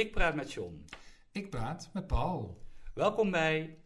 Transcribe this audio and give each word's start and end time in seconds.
Ik 0.00 0.12
praat 0.12 0.34
met 0.34 0.52
John. 0.52 0.84
Ik 1.32 1.50
praat 1.50 1.90
met 1.92 2.06
Paul. 2.06 2.62
Welkom 2.94 3.30
bij. 3.30 3.76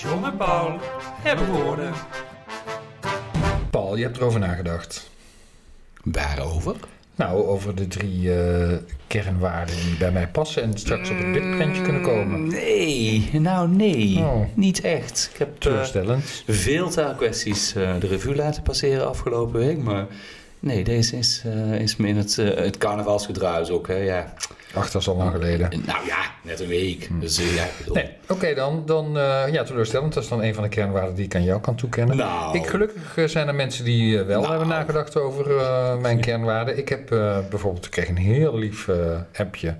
John 0.00 0.24
en 0.24 0.36
Paul 0.36 0.78
hebben 1.22 1.52
woorden. 1.52 1.94
Paul, 3.70 3.96
je 3.96 4.04
hebt 4.04 4.16
erover 4.16 4.40
nagedacht. 4.40 5.10
Waarover? 6.02 6.76
Nou, 7.16 7.44
over 7.46 7.74
de 7.74 7.86
drie 7.88 8.34
eh, 8.34 8.76
kernwaarden 9.06 9.74
die 9.76 9.96
bij 9.98 10.12
mij 10.12 10.28
passen 10.28 10.62
en 10.62 10.78
straks 10.78 11.10
op 11.10 11.16
het 11.18 11.30
blikprintje 11.32 11.82
kunnen 11.82 12.02
komen. 12.02 12.46
Nee, 12.46 13.30
nou 13.32 13.68
nee, 13.68 14.16
Oh. 14.18 14.40
niet 14.54 14.80
echt. 14.80 15.30
Ik 15.32 15.38
heb 15.38 15.60
Teleurstellend. 15.60 16.42
veel 16.46 16.88
taalkwesties 16.90 17.74
eh, 17.74 17.90
de 18.00 18.06
revue 18.06 18.34
laten 18.34 18.62
passeren 18.62 19.08
afgelopen 19.08 19.60
week, 19.60 19.78
maar 19.78 20.06
nee, 20.64 20.84
deze 20.84 21.16
is, 21.16 21.42
eh, 21.44 21.80
is 21.80 21.96
me 21.96 22.08
in 22.08 22.16
het, 22.16 22.38
eh, 22.38 22.54
het 22.56 22.78
carnavalsgedruis 22.78 23.70
ook. 23.70 23.86
Hè? 23.88 23.94
Ja. 23.96 24.32
Ach, 24.74 24.90
dat 24.90 25.00
is 25.02 25.08
al 25.08 25.16
lang 25.16 25.30
geleden. 25.32 25.68
Nou 25.86 26.06
ja, 26.06 26.16
net 26.42 26.60
een 26.60 26.66
week. 26.68 27.08
Dus 27.20 27.38
eh, 27.38 27.54
ja, 27.54 27.64
Nee, 27.92 28.08
oké 28.28 28.54
dan. 28.54 28.82
dan 28.86 29.18
eh, 29.18 29.52
ja, 29.52 29.62
teleurstellend. 29.64 30.14
Dat 30.14 30.22
is 30.22 30.28
dan 30.28 30.42
een 30.42 30.54
van 30.54 30.62
de 30.62 30.68
kernwaarden 30.68 31.14
die 31.14 31.24
ik 31.24 31.34
aan 31.34 31.44
jou 31.44 31.60
kan 31.60 31.74
toekennen. 31.74 32.16
Nou. 32.16 32.58
Ik, 32.58 32.66
gelukkig 32.66 33.16
eh, 33.16 33.24
zijn 33.24 33.48
er 33.48 33.54
mensen 33.54 33.84
die 33.84 34.18
eh, 34.18 34.26
wel 34.26 34.38
Nou. 34.40 34.50
hebben 34.50 34.68
nagedacht 34.68 35.16
over 35.16 35.56
eh, 35.56 35.96
mijn 35.98 36.20
kernwaarden. 36.20 36.78
Ik 36.78 36.88
heb 36.88 37.12
eh, 37.12 37.38
bijvoorbeeld, 37.50 37.84
ik 37.84 37.90
kreeg 37.90 38.08
een 38.08 38.16
heel 38.16 38.58
lief 38.58 38.88
eh, 38.88 38.96
appje 39.36 39.74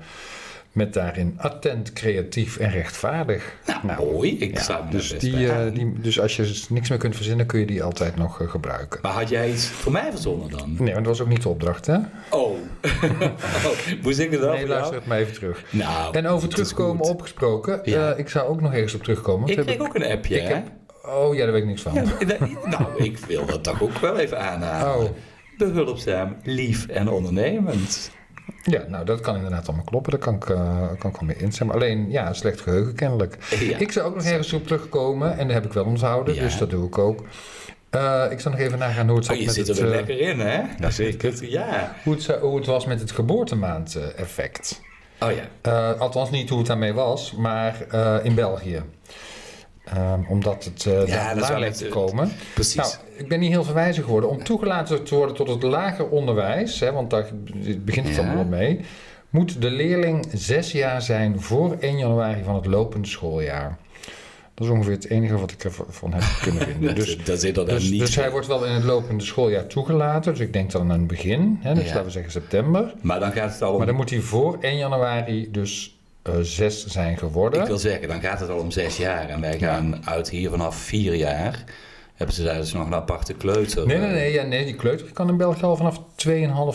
met 0.74 0.92
daarin 0.94 1.34
attent, 1.36 1.92
creatief 1.92 2.56
en 2.56 2.70
rechtvaardig. 2.70 3.54
Nou, 3.82 4.12
mooi. 4.12 4.38
Ik 4.38 4.54
ja, 4.54 4.62
sta 4.62 4.86
dus, 4.90 5.18
die, 5.18 5.48
eh, 5.52 5.72
die, 5.74 5.92
dus 6.00 6.20
als 6.20 6.36
je 6.36 6.64
niks 6.68 6.88
meer 6.88 6.98
kunt 6.98 7.16
verzinnen, 7.16 7.46
kun 7.46 7.60
je 7.60 7.66
die 7.66 7.82
altijd 7.82 8.16
nog 8.16 8.40
eh, 8.40 8.48
gebruiken. 8.48 8.98
Maar 9.02 9.12
had 9.12 9.28
jij 9.28 9.50
iets 9.50 9.66
voor 9.66 9.92
mij 9.92 10.10
verzonnen 10.10 10.50
dan? 10.50 10.76
Nee, 10.78 10.92
want 10.92 11.04
dat 11.04 11.16
was 11.16 11.20
ook 11.20 11.28
niet 11.28 11.42
de 11.42 11.48
opdracht, 11.48 11.86
hè? 11.86 11.96
Oh. 12.30 12.40
oh. 12.50 12.58
Moest 14.02 14.18
ik 14.18 14.30
het 14.30 14.40
wel 14.40 14.52
Nee, 14.52 14.66
luister 14.66 14.94
het 14.94 15.06
maar 15.06 15.18
even 15.18 15.32
terug. 15.34 15.64
Nou, 15.70 16.16
En 16.16 16.26
over 16.26 16.48
terugkomen 16.48 17.04
opgesproken, 17.04 17.80
Ja. 17.84 18.12
eh, 18.12 18.18
ik 18.18 18.28
zou 18.28 18.48
ook 18.48 18.60
nog 18.60 18.72
ergens 18.72 18.94
op 18.94 19.02
terugkomen. 19.02 19.48
Ik 19.48 19.56
kreeg 19.56 19.78
ook 19.78 19.94
een 19.94 20.04
appje, 20.10 20.36
ik 20.36 20.48
hè? 20.48 20.54
heb- 20.54 20.66
Oh 21.06 21.34
ja, 21.34 21.42
daar 21.44 21.52
weet 21.52 21.62
ik 21.62 21.68
niks 21.68 21.82
van. 21.82 21.94
Ja, 21.94 22.02
nou, 22.64 23.04
ik 23.04 23.18
wil 23.18 23.46
dat 23.46 23.64
toch 23.64 23.82
ook 23.82 23.98
wel 23.98 24.18
even 24.18 24.40
aanhalen. 24.40 25.04
Oh. 25.04 25.10
Behulpzaam, 25.58 26.36
lief 26.42 26.86
en 26.86 27.08
ondernemend. 27.08 28.10
Ja, 28.62 28.82
nou 28.88 29.04
dat 29.04 29.20
kan 29.20 29.34
inderdaad 29.36 29.66
allemaal 29.66 29.84
kloppen. 29.84 30.10
Daar 30.12 30.20
kan 30.20 30.34
ik, 30.34 30.48
eh, 30.48 30.78
kan 30.98 31.10
ik 31.10 31.16
wel 31.16 31.24
mee 31.26 31.36
instemmen. 31.36 31.74
Alleen, 31.74 32.10
ja, 32.10 32.32
slecht 32.32 32.60
geheugen 32.60 32.94
kennelijk. 32.94 33.36
Ja. 33.60 33.78
Ik 33.78 33.92
zou 33.92 34.06
ook 34.06 34.14
nog 34.14 34.24
ergens 34.24 34.52
op 34.52 34.66
terugkomen 34.66 35.38
en 35.38 35.46
dat 35.46 35.56
heb 35.56 35.64
ik 35.64 35.72
wel 35.72 35.84
onthouden, 35.84 36.34
Ja. 36.34 36.42
dus 36.42 36.58
dat 36.58 36.70
doe 36.70 36.86
ik 36.86 36.98
ook. 36.98 37.20
Eh, 37.90 38.24
ik 38.30 38.40
zou 38.40 38.54
nog 38.54 38.64
even 38.64 38.78
nagaan 38.78 39.08
hoe 39.08 39.18
het, 39.18 39.30
Oh, 39.30 39.36
je 39.36 39.44
met 39.44 39.54
zit 39.54 39.66
het, 39.66 39.78
er 39.78 39.82
weer 39.84 39.92
eh, 39.92 39.98
lekker 40.06 40.20
in, 40.20 40.38
hè? 40.40 40.90
zeker. 40.90 41.44
Ja. 41.50 41.94
hoe, 42.04 42.12
het, 42.14 42.22
zou- 42.22 42.40
hoe 42.40 42.56
het 42.56 42.66
was 42.66 42.86
met 42.86 43.00
het 43.00 43.10
geboortemaand-effect. 43.12 44.80
Oh 45.20 45.28
ja. 45.62 45.92
Althans 45.98 46.30
niet 46.30 46.48
hoe 46.48 46.58
het 46.58 46.66
daarmee 46.66 46.92
was, 46.92 47.32
maar 47.32 47.76
in 48.22 48.34
België. 48.34 48.82
Ehm, 49.84 50.20
omdat 50.28 50.64
het 50.64 50.82
Ja, 50.82 51.34
daar 51.34 51.62
echt, 51.62 51.78
te 51.78 51.88
komen. 51.88 52.30
Precies. 52.54 52.74
Nou, 52.74 52.92
ik 53.16 53.28
ben 53.28 53.40
niet 53.40 53.50
heel 53.50 53.64
verwijzig 53.64 54.04
geworden. 54.04 54.30
Om 54.30 54.44
toegelaten 54.44 55.04
te 55.04 55.14
worden 55.14 55.34
tot 55.36 55.48
het 55.48 55.62
lager 55.62 56.08
onderwijs, 56.08 56.80
hè, 56.80 56.92
want 56.92 57.10
daar 57.10 57.26
begint 57.78 58.06
het 58.06 58.16
Ja. 58.16 58.22
allemaal 58.22 58.44
mee, 58.44 58.80
moet 59.30 59.60
de 59.60 59.70
leerling 59.70 60.26
zes 60.32 60.72
jaar 60.72 61.02
zijn 61.02 61.40
voor 61.40 61.76
1 61.80 61.98
januari 61.98 62.42
van 62.44 62.54
het 62.54 62.66
lopende 62.66 63.08
schooljaar. 63.08 63.78
Dat 64.54 64.66
is 64.66 64.72
ongeveer 64.72 64.92
het 64.92 65.08
enige 65.08 65.36
wat 65.38 65.50
ik 65.50 65.64
ervan 65.64 66.12
heb 66.12 66.22
kunnen 66.42 66.62
vinden. 66.72 66.94
Dus, 66.94 67.24
dat 67.24 67.66
dus, 67.66 67.90
niet 67.90 68.00
dus 68.00 68.16
hij 68.16 68.30
wordt 68.30 68.46
wel 68.46 68.64
in 68.64 68.72
het 68.72 68.84
lopende 68.84 69.24
schooljaar 69.24 69.66
toegelaten. 69.66 70.32
Dus 70.32 70.40
ik 70.40 70.52
denk 70.52 70.70
dan 70.70 70.82
aan 70.92 70.98
het 70.98 71.06
begin, 71.06 71.58
hè, 71.60 71.74
dus 71.74 71.82
Ja. 71.82 71.88
laten 71.88 72.04
we 72.04 72.10
zeggen 72.10 72.32
september. 72.32 72.94
Maar 73.00 73.20
dan 73.20 73.32
gaat 73.32 73.52
het 73.52 73.62
al 73.62 73.70
om... 73.72 73.76
Maar 73.76 73.86
dan 73.86 73.96
moet 73.96 74.10
hij 74.10 74.20
voor 74.20 74.56
1 74.60 74.76
januari 74.76 75.48
dus 75.50 75.93
eh, 76.24 76.34
zes 76.42 76.86
zijn 76.86 77.18
geworden. 77.18 77.60
Ik 77.60 77.66
wil 77.66 77.78
zeggen, 77.78 78.08
dan 78.08 78.20
gaat 78.20 78.40
het 78.40 78.48
al 78.50 78.58
om 78.58 78.70
zes 78.70 78.96
jaar. 78.96 79.28
En 79.28 79.40
wij 79.40 79.58
gaan 79.58 80.06
uit 80.06 80.30
hier 80.30 80.50
vanaf 80.50 80.76
vier 80.76 81.14
jaar. 81.14 81.64
Hebben 82.14 82.36
ze 82.36 82.42
daar 82.44 82.56
dus 82.56 82.72
nog 82.72 82.86
een 82.86 82.94
aparte 82.94 83.32
kleuter. 83.34 83.86
Nee, 83.86 83.98
nee, 83.98 84.10
nee, 84.10 84.32
ja, 84.32 84.42
nee, 84.42 84.64
die 84.64 84.74
kleuter 84.74 85.12
kan 85.12 85.28
in 85.28 85.36
België 85.36 85.62
al 85.62 85.76
vanaf 85.76 86.00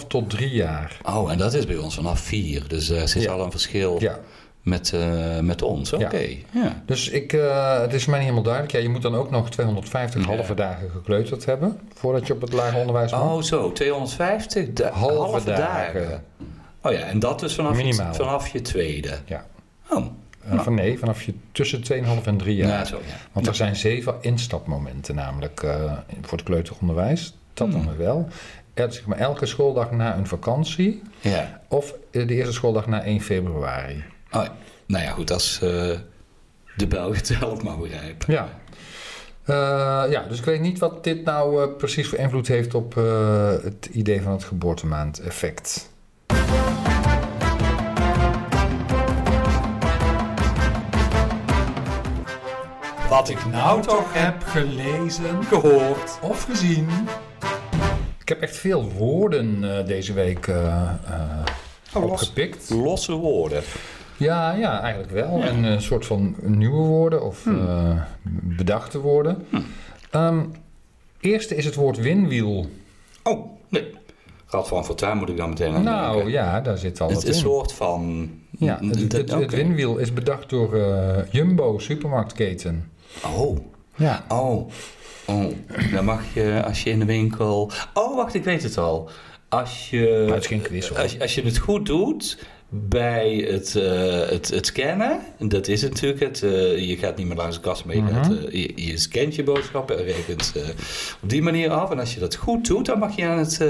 2,5 0.02 0.08
tot 0.08 0.30
3 0.30 0.50
jaar. 0.50 0.98
Oh, 1.06 1.32
en 1.32 1.38
dat 1.38 1.54
is 1.54 1.66
bij 1.66 1.78
ons 1.78 1.96
vanaf 1.96 2.20
vier. 2.20 2.64
Dus 2.68 2.90
er 2.90 3.08
zit 3.08 3.24
Ja. 3.24 3.32
al 3.32 3.44
een 3.44 3.52
verschil 3.52 3.96
Ja, 4.00 4.20
met, 4.62 4.94
eh, 4.94 5.40
met 5.40 5.62
ons. 5.62 5.94
Oké. 5.94 6.18
Ja. 6.18 6.38
Ja. 6.54 6.84
dus 6.86 7.10
ik, 7.10 7.34
eh, 7.34 7.80
het 7.82 7.94
is 7.94 8.06
mij 8.06 8.14
niet 8.20 8.24
helemaal 8.28 8.44
duidelijk. 8.44 8.74
Ja, 8.76 8.80
je 8.80 8.90
moet 8.90 9.02
dan 9.02 9.16
ook 9.16 9.30
nog 9.32 9.50
250 9.50 10.22
Ja. 10.22 10.28
halve 10.36 10.54
dagen 10.54 10.90
gekleuterd 10.90 11.46
hebben 11.46 11.80
voordat 11.94 12.28
je 12.28 12.34
op 12.34 12.42
het 12.42 12.54
lager 12.54 12.80
onderwijs 12.80 13.12
mag. 13.12 13.22
Oh, 13.22 13.42
zo. 13.42 13.72
250 13.72 14.74
da- 14.74 14.92
Halve 14.92 15.16
halve, 15.16 15.44
dagen. 15.46 16.02
dagen. 16.02 16.24
Oh 16.82 16.92
ja, 16.92 17.00
en 17.00 17.20
dat 17.20 17.40
dus 17.40 17.56
vanaf, 17.56 17.82
je, 17.82 17.94
vanaf 18.12 18.48
je 18.48 18.62
tweede. 18.62 19.18
Ja. 19.26 19.46
Oh, 19.90 20.06
Eh, 20.50 20.60
van 20.60 20.74
nee, 20.74 21.00
vanaf 21.00 21.22
je 21.24 21.34
tussen 21.52 21.82
2,5 21.84 22.26
en 22.28 22.38
3 22.38 22.56
jaar. 22.56 22.68
ja, 22.70 22.86
zo 22.86 22.96
ja. 23.08 23.14
Want 23.32 23.48
er 23.48 23.56
zijn 23.56 23.76
zeven 23.76 24.16
instapmomenten 24.22 25.16
namelijk 25.16 25.64
eh, 25.64 25.94
voor 26.22 26.38
het 26.38 26.44
kleuteronderwijs. 26.48 27.36
Dat 27.54 27.68
Hmm. 27.74 27.86
dan 27.86 27.98
wel. 27.98 28.28
Er, 28.74 28.94
zeg 28.94 29.06
maar, 29.06 29.18
elke 29.18 29.46
schooldag 29.46 29.92
na 29.92 30.18
een 30.18 30.28
vakantie 30.28 31.02
Ja. 31.22 31.62
of 31.68 31.94
eh, 32.12 32.28
de 32.28 32.34
eerste 32.34 32.54
schooldag 32.54 32.88
na 32.88 33.04
1 33.04 33.22
februari. 33.22 34.04
Oh. 34.32 34.46
Nou 34.88 35.04
ja, 35.04 35.12
goed, 35.12 35.32
als 35.32 35.54
eh, 35.62 35.70
de 36.76 36.88
Belgen 36.88 37.26
zelf 37.26 37.64
maar 37.64 37.78
begrijpen. 37.78 38.34
Ja. 38.34 38.50
Eh, 39.44 40.12
ja, 40.12 40.26
dus 40.28 40.38
ik 40.40 40.46
weet 40.46 40.62
niet 40.62 40.80
wat 40.80 41.04
dit 41.04 41.24
nou 41.24 41.68
precies 41.70 42.08
voor 42.08 42.18
invloed 42.18 42.48
heeft 42.48 42.74
op 42.74 42.96
het 43.64 43.90
idee 43.92 44.22
van 44.22 44.32
het 44.32 44.44
geboortemaand-effect. 44.44 45.89
Wat 53.10 53.30
ik 53.30 53.46
Nou 53.46 53.82
toch 53.82 54.14
heb 54.14 54.44
gelezen 54.44 55.44
gehoord. 55.44 56.20
of 56.22 56.44
gezien. 56.44 56.88
Ik 58.22 58.30
heb 58.30 58.42
echt 58.42 58.58
veel 58.58 58.92
woorden 58.92 59.78
eh, 59.78 59.86
deze 59.86 60.14
week 60.14 60.48
Oh, 61.94 62.02
los. 62.02 62.12
opgepikt. 62.12 62.70
Losse 62.70 63.12
woorden. 63.12 63.64
Ja, 64.18 64.52
ja, 64.54 64.82
eigenlijk 64.82 65.12
wel. 65.14 65.42
En 65.44 65.64
een 65.64 65.82
soort 65.82 66.06
van 66.06 66.36
nieuwe 66.42 66.84
woorden 66.88 67.24
of 67.24 67.46
eh, 67.48 68.02
bedachte 68.58 69.00
woorden. 69.00 69.48
Ehm, 70.12 70.46
eerste 71.20 71.56
is 71.56 71.66
het 71.66 71.76
woord 71.76 71.98
winwiel. 71.98 72.70
Oh, 73.24 73.50
nee. 73.70 73.94
Rad 74.50 74.68
van 74.68 74.86
Fortuin 74.86 75.18
moet 75.18 75.30
ik 75.30 75.38
dan 75.38 75.50
meteen 75.50 75.74
aan 75.74 75.84
Nou 75.84 76.14
denken. 76.16 76.32
ja, 76.32 76.62
daar 76.62 76.78
zit 76.78 77.02
al 77.02 77.08
Het 77.08 77.16
wat 77.16 77.24
is 77.24 77.30
een 77.30 77.36
in. 77.36 77.42
soort 77.50 77.74
van... 77.74 78.30
Ja, 78.58 78.80
het, 78.82 79.12
het, 79.12 79.54
is 80.00 80.14
bedacht 80.14 80.50
door 80.50 80.76
eh, 80.76 81.18
Jumbo, 81.32 81.78
supermarktketen. 81.80 82.92
Oh, 83.36 83.58
Ja. 83.96 84.26
oh, 84.30 84.70
oh. 85.28 85.46
Dan 85.94 86.06
mag 86.06 86.22
je 86.34 86.62
als 86.66 86.84
je 86.84 86.90
in 86.90 87.00
de 87.00 87.06
winkel... 87.06 87.72
Oh, 87.94 88.16
wacht, 88.16 88.34
ik 88.34 88.44
weet 88.44 88.64
het 88.64 88.78
al. 88.78 89.10
Als 89.50 89.90
je... 89.90 90.24
Maar 90.26 90.34
het 90.36 90.44
is 90.44 90.50
geen 90.50 90.62
quiz, 90.62 90.88
hoor. 90.90 90.98
Als, 91.00 91.12
je- 91.14 91.20
als 91.22 91.36
je 91.36 91.42
het 91.42 91.58
goed 91.58 91.86
doet 91.86 92.38
bij 92.70 93.36
het, 93.48 93.76
eh, 93.76 94.30
het, 94.30 94.50
het 94.50 94.66
scannen, 94.66 95.20
dat 95.40 95.68
is 95.68 95.82
het 95.82 95.92
natuurlijk 95.92 96.20
het. 96.22 96.44
eh, 96.44 96.88
je 96.88 96.98
gaat 96.98 97.18
niet 97.18 97.28
meer 97.28 97.36
langs 97.38 97.56
de 97.56 97.62
kast, 97.62 97.86
maar 97.86 97.96
je, 97.96 98.02
Mhm. 98.02 98.14
gaat, 98.14 98.34
je, 98.52 98.72
je 98.76 98.98
scant 98.98 99.36
je 99.36 99.44
boodschappen 99.44 99.98
en 99.98 100.04
rekent 100.04 100.54
op 101.24 101.30
die 101.30 101.42
manier 101.42 101.70
af. 101.70 101.92
En 101.92 102.00
als 102.00 102.14
je 102.14 102.20
dat 102.20 102.36
goed 102.36 102.68
doet, 102.68 102.86
dan 102.86 103.00
mag 103.00 103.16
je 103.16 103.26
aan 103.26 103.38
het 103.38 103.62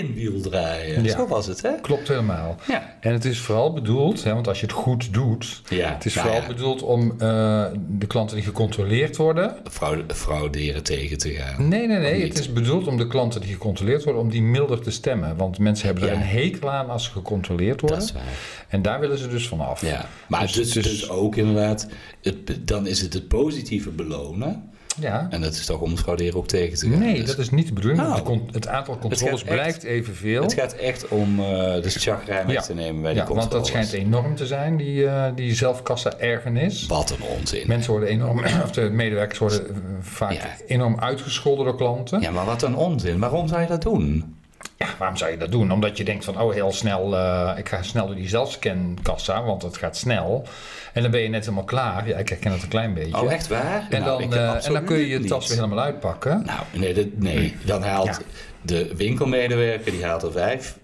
winwiel 0.00 0.40
draaien. 0.40 1.04
Ja. 1.04 1.16
Zo 1.16 1.26
was 1.26 1.46
het, 1.46 1.62
hè? 1.62 1.70
Klopt 1.80 2.08
helemaal. 2.08 2.56
Ja. 2.68 2.96
En 3.00 3.12
het 3.12 3.24
is 3.24 3.38
vooral 3.38 3.72
bedoeld, 3.72 4.24
hè, 4.24 4.34
want 4.34 4.48
als 4.48 4.60
je 4.60 4.66
het 4.66 4.74
goed 4.74 5.12
doet, 5.14 5.62
ja. 5.68 5.92
het 5.92 6.04
is 6.04 6.14
nou 6.14 6.26
vooral 6.28 6.46
bedoeld 6.46 6.82
om 6.82 7.10
eh, 7.10 7.64
de 7.88 8.06
klanten 8.06 8.36
die 8.36 8.44
gecontroleerd 8.44 9.16
worden. 9.16 9.56
fraude- 9.70 10.14
frauderen 10.14 10.82
tegen 10.82 11.18
te 11.18 11.30
gaan. 11.30 11.68
Nee, 11.68 11.86
nee, 11.86 11.98
nee. 11.98 12.22
Het 12.22 12.38
is 12.38 12.52
bedoeld 12.52 12.86
om 12.86 12.96
de 12.96 13.06
klanten 13.06 13.40
die 13.40 13.52
gecontroleerd 13.52 14.04
worden, 14.04 14.22
om 14.22 14.30
die 14.30 14.42
milder 14.42 14.80
te 14.80 14.90
stemmen. 14.90 15.36
Want 15.36 15.58
mensen 15.58 15.86
hebben 15.86 16.08
er 16.08 16.14
een 16.14 16.22
hekel 16.22 16.70
aan 16.70 16.90
als 16.90 17.04
ze 17.04 17.10
gecontroleerd 17.10 17.80
worden. 17.80 17.98
Dat 17.98 18.08
is 18.08 18.14
waar. 18.14 18.22
En 18.68 18.82
daar 18.82 19.00
willen 19.00 19.18
ze 19.18 19.28
dus 19.28 19.48
van 19.48 19.60
af. 19.60 19.80
Ja, 19.80 20.06
maar 20.28 20.40
Dus- 20.40 20.52
dus, 20.52 20.72
dus, 20.72 20.84
dus- 20.84 21.08
ook 21.08 21.36
inderdaad, 21.36 21.88
het, 22.22 22.68
dan 22.68 22.86
is 22.86 23.00
het 23.00 23.12
het 23.12 23.28
positieve 23.28 23.90
belonen. 23.90 24.70
Ja. 25.00 25.26
En 25.30 25.40
dat 25.40 25.52
is 25.52 25.66
toch 25.66 25.80
om 25.80 25.90
het 25.90 26.00
frauderen 26.00 26.34
ook 26.36 26.46
tegen 26.46 26.78
te 26.78 26.88
gaan. 26.88 26.98
Nee, 26.98 27.14
Dus 27.20 27.26
dat 27.26 27.38
is 27.38 27.50
niet 27.50 27.66
de 27.66 27.72
bedoeling. 27.72 28.02
Nou. 28.02 28.22
Con- 28.22 28.48
het 28.52 28.66
aantal 28.68 28.98
controles 28.98 29.42
echt- 29.42 29.52
blijft 29.52 29.82
evenveel. 29.82 30.42
Het 30.42 30.52
gaat 30.52 30.72
echt 30.72 31.08
om 31.08 31.38
eh 31.40 31.44
de 31.82 31.90
chagrijn 31.90 32.46
weg 32.46 32.54
Ja. 32.54 32.60
te 32.62 32.74
nemen 32.74 33.02
bij 33.02 33.14
ja, 33.14 33.24
die 33.26 33.34
want 33.34 33.50
dat 33.50 33.60
controles. 33.60 33.88
schijnt 33.88 34.06
enorm 34.06 34.34
te 34.36 34.46
zijn, 34.46 34.76
die, 34.76 35.06
eh 35.06 35.24
die 35.34 35.54
zelfkassa-ergernis. 35.54 36.86
Wat 36.86 37.10
een 37.10 37.22
onzin. 37.38 37.64
Mensen 37.66 37.90
worden 37.90 38.08
enorm, 38.08 38.38
of 38.64 38.70
de 38.70 38.90
medewerkers 38.90 39.38
worden 39.38 39.68
eh, 39.68 39.74
vaak 40.00 40.32
Ja. 40.32 40.40
enorm 40.66 40.98
uitgescholden 41.00 41.64
door 41.64 41.76
klanten. 41.76 42.20
Ja, 42.20 42.30
maar 42.30 42.44
wat 42.44 42.62
een 42.62 42.76
onzin. 42.76 43.18
Waarom 43.18 43.48
zou 43.48 43.60
je 43.60 43.66
dat 43.66 43.82
doen? 43.82 44.36
Ja, 44.76 44.86
waarom 44.98 45.16
zou 45.16 45.30
je 45.30 45.36
dat 45.36 45.50
doen? 45.50 45.72
Omdat 45.72 45.96
je 45.96 46.04
denkt 46.04 46.24
van, 46.24 46.40
oh 46.40 46.52
heel 46.52 46.72
snel, 46.72 47.16
eh, 47.16 47.52
ik 47.58 47.68
ga 47.68 47.82
snel 47.82 48.06
door 48.06 48.14
die 48.14 48.28
zelfscankassa, 48.28 49.42
want 49.42 49.62
het 49.62 49.76
gaat 49.76 49.96
snel. 49.96 50.46
En 50.92 51.02
dan 51.02 51.10
ben 51.10 51.20
je 51.20 51.28
net 51.28 51.44
helemaal 51.44 51.64
klaar. 51.64 52.08
Ja, 52.08 52.16
ik 52.16 52.28
herken 52.28 52.52
het 52.52 52.62
een 52.62 52.68
klein 52.68 52.94
beetje. 52.94 53.20
Oh, 53.22 53.32
echt 53.32 53.48
waar? 53.48 53.86
En, 53.90 54.00
Nou, 54.02 54.20
dan, 54.28 54.34
eh, 54.34 54.66
en 54.66 54.72
dan 54.72 54.84
kun 54.84 54.96
je 54.98 55.08
je 55.08 55.24
tas 55.24 55.48
weer 55.48 55.56
helemaal 55.56 55.84
uitpakken. 55.84 56.42
Nou, 56.46 56.60
nee, 56.72 56.94
dat, 56.94 57.06
nee. 57.14 57.56
dan 57.64 57.82
haalt 57.82 58.06
Ja. 58.06 58.18
de 58.62 58.96
winkelmedewerker 58.96 59.92
die 59.92 60.04
haalt 60.04 60.22
er 60.22 60.32
vijf 60.32 60.78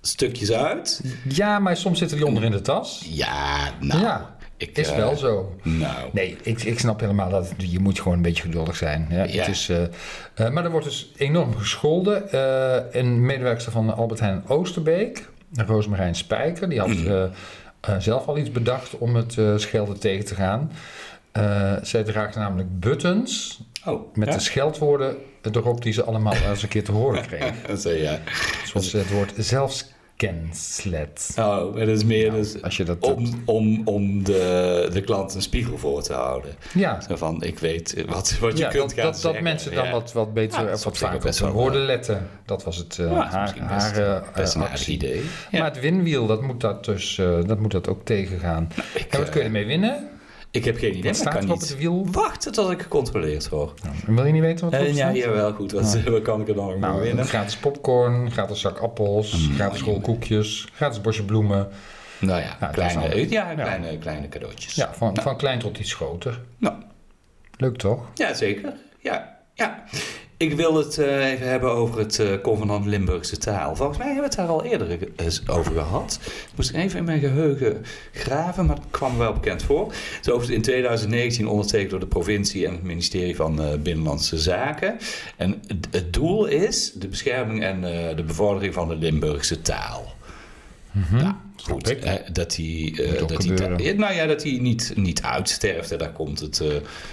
stukjes 0.00 0.52
uit. 0.52 1.02
Ja, 1.28 1.58
maar 1.58 1.76
soms 1.76 1.98
zitten 1.98 2.16
die 2.16 2.26
onder 2.26 2.44
in 2.44 2.50
de 2.50 2.60
tas. 2.60 3.06
Ja, 3.10 3.70
nou. 3.80 4.00
ja, 4.00 4.36
ik, 4.58 4.78
is 4.78 4.88
eh, 4.90 4.96
wel 4.96 5.16
zo. 5.16 5.54
Nou. 5.62 6.08
Nee, 6.12 6.36
ik, 6.42 6.62
ik 6.62 6.78
snap 6.78 7.00
helemaal 7.00 7.30
dat 7.30 7.52
je 7.56 7.78
moet 7.78 7.98
gewoon 8.00 8.16
een 8.16 8.22
beetje 8.22 8.42
geduldig 8.42 8.76
zijn. 8.76 9.06
Ja, 9.10 9.24
Ja. 9.24 9.38
Het 9.38 9.48
is, 9.48 9.68
eh, 9.68 9.82
eh, 10.34 10.52
maar 10.52 10.64
er 10.64 10.70
wordt 10.70 10.86
dus 10.86 11.12
enorm 11.16 11.56
gescholden. 11.56 12.38
Een 12.98 13.26
medewerker 13.26 13.70
van 13.72 13.94
Albert 13.96 14.20
Heijn 14.20 14.42
Oosterbeek, 14.48 15.28
Roosmarijn 15.54 16.14
Spijker, 16.14 16.68
die 16.68 16.78
had 16.78 16.88
Mhm. 16.88 17.28
zelf 17.98 18.26
al 18.26 18.38
iets 18.38 18.50
bedacht 18.52 18.98
om 18.98 19.16
het 19.16 19.36
schelden 19.56 19.98
tegen 20.00 20.24
te 20.24 20.34
gaan. 20.34 20.72
Zij 21.82 22.02
draagt 22.04 22.34
namelijk 22.36 22.80
buttons 22.80 23.60
Oh, 23.86 24.14
met 24.14 24.28
ja? 24.28 24.34
de 24.34 24.40
scheldwoorden 24.40 25.16
erop 25.52 25.82
die 25.82 25.92
ze 25.92 26.04
allemaal 26.04 26.34
eens 26.34 26.62
een 26.62 26.68
keer 26.68 26.84
te 26.84 26.92
horen 26.92 27.26
kreeg. 27.26 27.52
Ja. 27.82 28.18
Zoals 28.66 28.92
het 28.92 29.10
woord 29.10 29.32
zelfscanslet. 30.18 31.34
Oh, 31.38 31.74
dat 31.78 31.88
is 31.88 32.04
meer 32.04 32.30
dus 32.30 32.62
Als 32.62 32.76
je 32.76 32.84
dat 32.84 32.96
om, 33.00 33.42
om, 33.44 33.82
om 33.84 34.24
de, 34.24 34.88
de 34.92 35.00
klant 35.00 35.34
een 35.34 35.42
spiegel 35.42 35.78
voor 35.78 36.02
te 36.02 36.12
houden. 36.12 36.54
ja, 36.74 37.00
Zo 37.00 37.16
van, 37.16 37.42
ik 37.42 37.58
weet 37.58 38.04
wat, 38.06 38.38
wat 38.40 38.58
je 38.58 38.64
ja, 38.64 38.68
kunt 38.70 38.82
dat, 38.82 38.92
gaan 38.92 39.04
dat, 39.04 39.12
dat 39.12 39.20
zeggen. 39.22 39.42
mensen 39.42 39.74
dan 39.74 39.84
Ja. 39.84 39.90
wat, 39.90 40.12
wat 40.12 40.34
beter 40.34 40.60
Ja, 40.60 40.66
dat 40.66 40.74
of 40.78 40.84
wat 40.84 40.98
vaker 40.98 41.28
op 41.28 41.34
hun 41.38 41.50
woorden 41.50 41.80
eh, 41.80 41.86
letten. 41.86 42.28
Dat 42.44 42.64
was 42.64 42.76
het, 42.76 42.98
eh, 42.98 43.06
Ja, 43.10 43.14
dat 43.14 43.26
is 43.26 43.32
haar, 43.32 43.42
misschien 43.42 43.66
best, 43.66 43.96
haar 43.96 44.22
eh, 44.22 44.34
best 44.34 44.54
een 44.54 44.62
eh, 44.62 44.70
actie. 44.70 44.94
idee. 44.94 45.22
Ja. 45.50 45.58
Maar 45.58 45.70
het 45.70 45.80
winwiel, 45.80 46.26
dat 46.26 46.42
moet 46.42 46.60
dat 46.60 46.84
dus 46.84 47.18
eh, 47.18 47.38
dat, 47.46 47.58
moet 47.58 47.70
dat 47.72 47.88
ook 47.88 48.04
tegengaan. 48.04 48.68
Ik, 48.94 49.06
en 49.10 49.18
wat 49.18 49.26
eh, 49.26 49.32
kun 49.32 49.40
je 49.40 49.46
ermee 49.46 49.66
winnen? 49.66 50.08
Ik 50.58 50.64
heb 50.64 50.78
geen 50.78 50.88
idee. 50.96 51.02
Wat 51.02 51.04
maar 51.04 51.14
staat 51.14 51.34
ik 51.34 51.40
kan 51.40 51.50
op 51.50 51.60
niet 51.60 51.68
het 51.68 51.78
wiel? 51.78 52.06
wachten 52.10 52.52
tot 52.52 52.70
ik 52.70 52.82
gecontroleerd 52.82 53.48
word. 53.48 53.82
Nou, 53.82 53.94
wil 54.06 54.24
je 54.24 54.32
niet 54.32 54.42
weten 54.42 54.64
wat 54.64 54.74
Eh, 54.74 54.80
erop 54.80 54.94
ja, 54.94 55.04
staat? 55.04 55.16
jawel, 55.16 55.52
goed. 55.52 55.72
Wat, 55.72 56.02
wat 56.04 56.22
kan 56.22 56.40
ik 56.40 56.48
er 56.48 56.54
dan 56.54 56.66
nog 56.66 56.78
Nou, 56.78 57.00
winnen? 57.00 57.24
gratis 57.24 57.56
popcorn, 57.56 58.30
gratis 58.30 58.60
zak 58.60 58.78
appels, 58.78 59.48
Mm, 59.48 59.54
gratis 59.54 59.80
rol 59.80 60.00
koekjes, 60.00 60.66
gratis 60.74 61.00
bosje 61.00 61.24
bloemen. 61.24 61.68
Nou 62.20 62.40
ja, 62.40 62.56
dat 62.60 62.68
is 62.68 62.74
kleine, 62.74 63.30
ja, 63.30 63.50
ja. 63.50 63.54
kleine, 63.54 63.98
kleine 63.98 64.28
cadeautjes. 64.28 64.74
Ja, 64.74 64.94
van, 64.94 65.16
van 65.22 65.36
klein 65.36 65.58
tot 65.58 65.78
iets 65.78 65.94
groter. 65.94 66.40
Nou, 66.58 66.74
Leuk 67.56 67.76
toch? 67.76 68.00
ja, 68.14 68.34
zeker. 68.34 68.72
Ja, 69.00 69.38
ja. 69.54 69.84
Ik 70.38 70.52
wil 70.52 70.74
het 70.74 70.98
eh, 70.98 71.30
even 71.30 71.48
hebben 71.48 71.70
over 71.70 71.98
het 71.98 72.18
eh 72.18 72.40
convenant 72.42 72.86
Limburgse 72.86 73.36
taal. 73.36 73.76
Volgens 73.76 73.98
mij 73.98 74.06
hebben 74.06 74.30
we 74.30 74.36
het 74.36 74.38
daar 74.38 74.56
al 74.56 74.64
eerder 74.64 74.98
eens 75.16 75.48
over 75.48 75.72
gehad. 75.72 76.18
Ik 76.24 76.56
moest 76.56 76.70
even 76.70 76.98
in 76.98 77.04
mijn 77.04 77.20
geheugen 77.20 77.84
graven, 78.12 78.66
maar 78.66 78.76
het 78.76 78.84
kwam 78.90 79.18
wel 79.18 79.32
bekend 79.32 79.62
voor. 79.62 79.92
Het 80.22 80.42
is 80.42 80.48
in 80.48 80.62
2019 80.62 81.48
ondertekend 81.48 81.90
door 81.90 82.00
de 82.00 82.06
provincie 82.06 82.66
en 82.66 82.72
het 82.72 82.82
ministerie 82.82 83.36
van 83.36 83.62
eh, 83.62 83.78
Binnenlandse 83.78 84.38
Zaken. 84.38 84.98
En 85.36 85.62
het, 85.90 86.12
doel 86.12 86.46
is 86.46 86.92
de 86.92 87.08
bescherming 87.08 87.62
en 87.62 87.80
de 88.16 88.22
bevordering 88.26 88.74
van 88.74 88.88
de 88.88 88.96
Limburgse 88.96 89.62
taal. 89.62 90.14
Ja, 90.92 91.18
snap 91.18 91.47
goed. 91.62 91.98
eh, 91.98 92.14
dat 92.32 92.50
die, 92.50 93.02
eh, 93.02 93.26
dat 93.26 93.44
ja, 93.76 93.92
nou 93.92 94.14
ja, 94.14 94.26
dat 94.26 94.40
die 94.40 94.60
niet, 94.60 94.92
niet 94.96 95.22
uitsterft. 95.22 95.90
hè, 95.90 95.96
Daar 95.96 96.12
komt 96.12 96.40
het, 96.40 96.60
eh, 96.60 96.68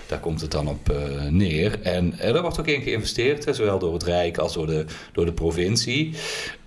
daar 0.08 0.20
komt 0.20 0.42
het 0.42 0.52
dan 0.52 0.68
op 0.68 0.94
neer. 1.30 1.82
En 1.82 2.20
er 2.20 2.42
wordt 2.42 2.60
ook 2.60 2.68
in 2.68 2.82
geïnvesteerd, 2.82 3.46
hè, 3.46 3.54
zowel 3.54 3.80
door 3.80 3.94
het 3.94 4.04
Rijk 4.04 4.38
als 4.38 4.54
door 4.54 4.68
de, 4.68 4.86
door 5.14 5.26
de 5.26 5.34
provincie. 5.34 6.14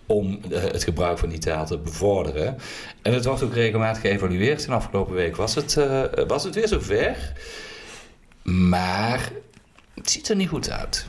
Om 0.07 0.41
het 0.49 0.85
gebruik 0.85 1.19
van 1.19 1.29
die 1.29 1.39
taal 1.39 1.67
te 1.67 1.79
bevorderen. 1.79 2.57
En 3.03 3.13
het 3.13 3.25
wordt 3.25 3.43
ook 3.43 3.55
regelmatig 3.55 4.03
geëvalueerd. 4.03 4.67
En 4.67 4.73
afgelopen 4.73 5.15
week 5.15 5.37
was 5.37 5.55
het, 5.55 5.75
was 6.27 6.45
het 6.45 6.55
weer 6.55 6.69
zover. 6.69 7.33
Maar 8.43 9.33
het 9.95 10.11
ziet 10.11 10.29
er 10.29 10.37
niet 10.37 10.49
goed 10.49 10.71
uit. 10.71 11.07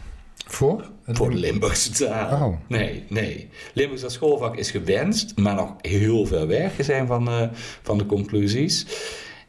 Voor? 0.51 0.89
Voor 1.05 1.29
de 1.29 1.35
Limburgse 1.35 1.91
taal. 1.91 2.47
Oh. 2.47 2.55
Nee, 2.67 3.03
nee. 3.07 3.49
Limburgs 3.73 4.03
als 4.03 4.13
schoolvak 4.13 4.55
is 4.55 4.71
gewenst, 4.71 5.37
maar 5.37 5.55
nog 5.55 5.73
heel 5.81 6.25
veel 6.25 6.47
werk 6.47 6.73
zijn 6.79 7.07
van, 7.07 7.27
eh, 7.27 7.47
van 7.81 7.97
de 7.97 8.05
conclusies. 8.05 8.85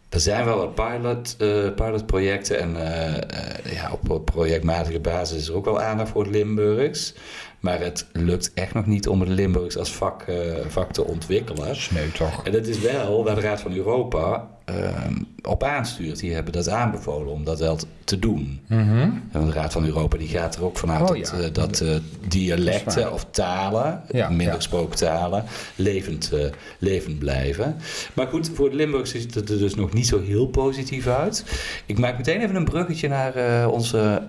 Er 0.08 0.20
zijn 0.20 0.44
wel 0.44 0.56
wat 0.56 0.74
pilot, 0.74 1.36
eh, 1.38 1.74
pilotprojecten 1.74 2.58
en 2.58 2.76
eh, 2.76 3.72
ja, 3.72 3.92
op, 3.92 4.10
op 4.10 4.24
projectmatige 4.24 5.00
basis 5.00 5.38
is 5.38 5.48
er 5.48 5.54
ook 5.54 5.64
wel 5.64 5.80
aandacht 5.80 6.10
voor 6.10 6.22
het 6.22 6.32
Limburgs. 6.32 7.14
Maar 7.60 7.80
het 7.80 8.06
lukt 8.12 8.50
echt 8.54 8.74
nog 8.74 8.86
niet 8.86 9.08
om 9.08 9.20
het 9.20 9.28
Limburgs 9.28 9.76
als 9.76 9.92
vak, 9.92 10.22
eh, 10.22 10.36
vak 10.68 10.92
te 10.92 11.04
ontwikkelen. 11.04 11.76
Sneu 11.76 12.10
toch? 12.10 12.44
En 12.44 12.52
dat 12.52 12.66
is 12.66 12.78
wel 12.78 13.24
waar 13.24 13.34
de 13.34 13.40
Raad 13.40 13.60
van 13.60 13.74
Europa 13.74 14.48
ehm, 14.64 15.14
op 15.42 15.62
aanstuurt. 15.62 16.18
Die 16.18 16.34
hebben 16.34 16.52
dat 16.52 16.68
aanbevolen 16.68 17.32
om 17.32 17.44
dat 17.44 17.58
wel 17.58 17.78
te 18.04 18.18
doen. 18.18 18.60
Mhm. 18.66 19.10
En 19.32 19.44
de 19.46 19.52
Raad 19.52 19.72
van 19.72 19.84
Europa 19.84 20.16
die 20.16 20.28
gaat 20.28 20.56
er 20.56 20.64
ook 20.64 20.78
vanuit 20.78 21.00
Oh, 21.00 21.08
dat, 21.08 21.32
eh, 21.32 21.52
dat 21.52 21.80
eh, 21.80 21.96
dialecten 22.28 23.12
of 23.12 23.26
talen, 23.30 24.02
Ja, 24.10 24.28
minder 24.28 24.46
ja. 24.46 24.54
gesproken 24.54 24.96
talen, 24.96 25.44
levend, 25.76 26.32
levend 26.78 27.18
blijven. 27.18 27.76
Maar 28.14 28.26
goed, 28.26 28.50
voor 28.54 28.64
het 28.64 28.74
Limburgs 28.74 29.10
ziet 29.10 29.34
het 29.34 29.50
er 29.50 29.58
dus 29.58 29.74
nog 29.74 29.92
niet 29.92 30.06
zo 30.06 30.20
heel 30.20 30.46
positief 30.46 31.06
uit. 31.06 31.44
Ik 31.86 31.98
maak 31.98 32.16
meteen 32.16 32.40
even 32.40 32.56
een 32.56 32.64
bruggetje 32.64 33.08
naar 33.08 33.68
onze 33.68 34.22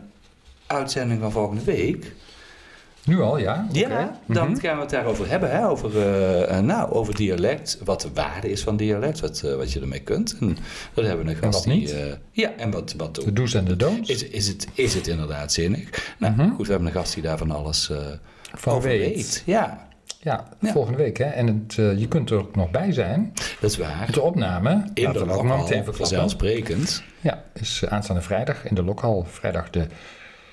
uitzending 0.67 1.21
van 1.21 1.31
volgende 1.31 1.63
week. 1.63 2.13
Nu 3.05 3.21
al, 3.21 3.37
ja? 3.37 3.67
Ja, 3.71 4.19
dan 4.27 4.49
Mhm. 4.51 4.59
gaan 4.59 4.75
we 4.75 4.81
het 4.81 4.89
daarover 4.89 5.29
hebben. 5.29 5.51
Hè? 5.51 5.67
Over, 5.67 5.97
eh, 5.97 6.57
eh, 6.57 6.63
nou, 6.63 6.91
over 6.91 7.15
dialect. 7.15 7.77
Wat 7.83 8.01
de 8.01 8.09
waarde 8.13 8.51
is 8.51 8.63
van 8.63 8.77
dialect. 8.77 9.19
Wat, 9.19 9.41
eh, 9.45 9.55
wat 9.55 9.71
je 9.71 9.79
ermee 9.79 9.99
kunt. 9.99 10.37
En 10.39 10.57
dan 10.93 11.05
hebben 11.05 11.25
we 11.25 11.31
een 11.31 11.37
gast 11.37 11.63
die... 11.63 11.93
ja, 12.31 12.51
en 12.57 12.71
wat, 12.71 12.93
wat 12.97 13.15
De 13.15 13.33
do's 13.33 13.53
en 13.53 13.65
de 13.65 13.75
don'ts. 13.75 14.09
Is, 14.09 14.23
is, 14.27 14.47
het, 14.47 14.67
is 14.73 14.93
het 14.93 15.07
inderdaad 15.07 15.51
zinnig? 15.53 16.13
Nou, 16.19 16.33
Mhm. 16.33 16.49
goed. 16.49 16.65
We 16.65 16.71
hebben 16.71 16.89
een 16.91 16.95
gast 16.95 17.13
die 17.13 17.23
daar 17.23 17.37
van 17.37 17.51
alles 17.51 17.91
Van 18.53 18.73
over 18.73 18.89
weet. 18.89 19.15
weet. 19.15 19.43
Ja, 19.45 19.89
Ja, 20.23 20.47
Ja. 20.59 20.71
volgende 20.71 20.97
week. 20.97 21.17
Hè? 21.17 21.25
En 21.25 21.47
het, 21.47 21.73
je 21.99 22.07
kunt 22.07 22.29
er 22.29 22.37
ook 22.37 22.55
nog 22.55 22.71
bij 22.71 22.91
zijn. 22.93 23.31
dat 23.59 23.69
is 23.71 23.77
waar. 23.77 24.11
De 24.11 24.21
opname, 24.21 24.71
In 24.71 24.79
de 24.93 25.01
dat 25.03 25.13
meteen 25.13 25.43
verklappen. 25.43 25.93
vanzelfsprekend. 25.95 27.03
Ja, 27.21 27.43
is 27.53 27.83
aanstaande 27.89 28.21
vrijdag 28.21 28.65
in 28.65 28.75
de 28.75 28.83
lokal. 28.83 29.25
Vrijdag 29.29 29.69
de, 29.69 29.85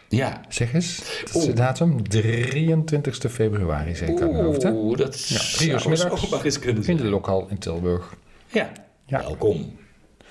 Ja. 0.08 0.40
zeg 0.49 0.75
eens, 0.75 0.96
het 1.25 1.34
is 1.34 1.44
de 1.44 1.52
datum 1.52 2.08
23 2.08 3.32
februari 3.32 3.94
zeker 3.94 4.22
uit 4.22 4.32
mijn 4.32 4.44
hoofd. 4.44 4.64
Oeh, 4.64 4.99
dat 4.99 5.28
Ja, 5.28 5.38
zou 5.38 5.52
drie 5.56 5.69
uur 5.70 5.88
middags. 5.88 6.44
eens 6.44 6.58
kunnen 6.58 6.84
In 6.87 6.96
de 6.96 7.05
lokal 7.05 7.46
in 7.50 7.58
Tilburg. 7.58 8.14
Ja. 8.49 8.69
Ja. 9.06 9.20
welkom. 9.20 9.76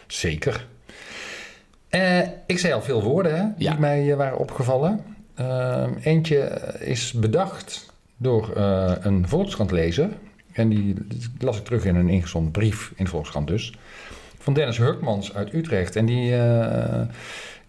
Zeker. 0.07 0.67
Eh, 1.89 2.19
ik 2.45 2.59
zei 2.59 2.73
al 2.73 2.81
veel 2.81 3.03
woorden 3.03 3.35
hè, 3.35 3.43
Ja. 3.57 3.71
die 3.71 3.79
mij 3.79 4.11
eh, 4.11 4.17
waren 4.17 4.37
opgevallen. 4.37 5.03
Ehm, 5.35 5.93
eentje 6.01 6.37
is 6.79 7.11
bedacht 7.11 7.93
door 8.17 8.53
eh, 8.55 8.91
een 8.99 9.27
Volkskrant-lezer. 9.27 10.09
En 10.53 10.69
die, 10.69 10.93
die 11.07 11.21
las 11.39 11.57
ik 11.57 11.63
terug 11.63 11.85
in 11.85 11.95
een 11.95 12.09
ingezonden 12.09 12.51
brief 12.51 12.91
in 12.95 13.03
de 13.03 13.09
Volkskrant 13.09 13.47
dus. 13.47 13.73
Van 14.39 14.53
Dennis 14.53 14.77
Hurkmans 14.77 15.33
uit 15.33 15.53
Utrecht. 15.53 15.95
En 15.95 16.05
die, 16.05 16.35
eh, 16.37 17.01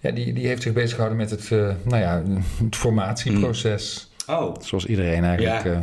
ja, 0.00 0.11
die, 0.11 0.33
die 0.33 0.47
heeft 0.47 0.62
zich 0.62 0.73
bezig 0.73 0.90
gehouden 0.90 1.19
met 1.19 1.31
het, 1.31 1.52
eh, 1.52 1.71
nou 1.83 2.02
ja, 2.02 2.23
het 2.64 2.76
formatieproces. 2.76 4.11
Oh, 4.26 4.55
Zoals 4.61 4.87
iedereen 4.87 5.25
eigenlijk, 5.25 5.64
Ja. 5.64 5.71
eh, 5.71 5.78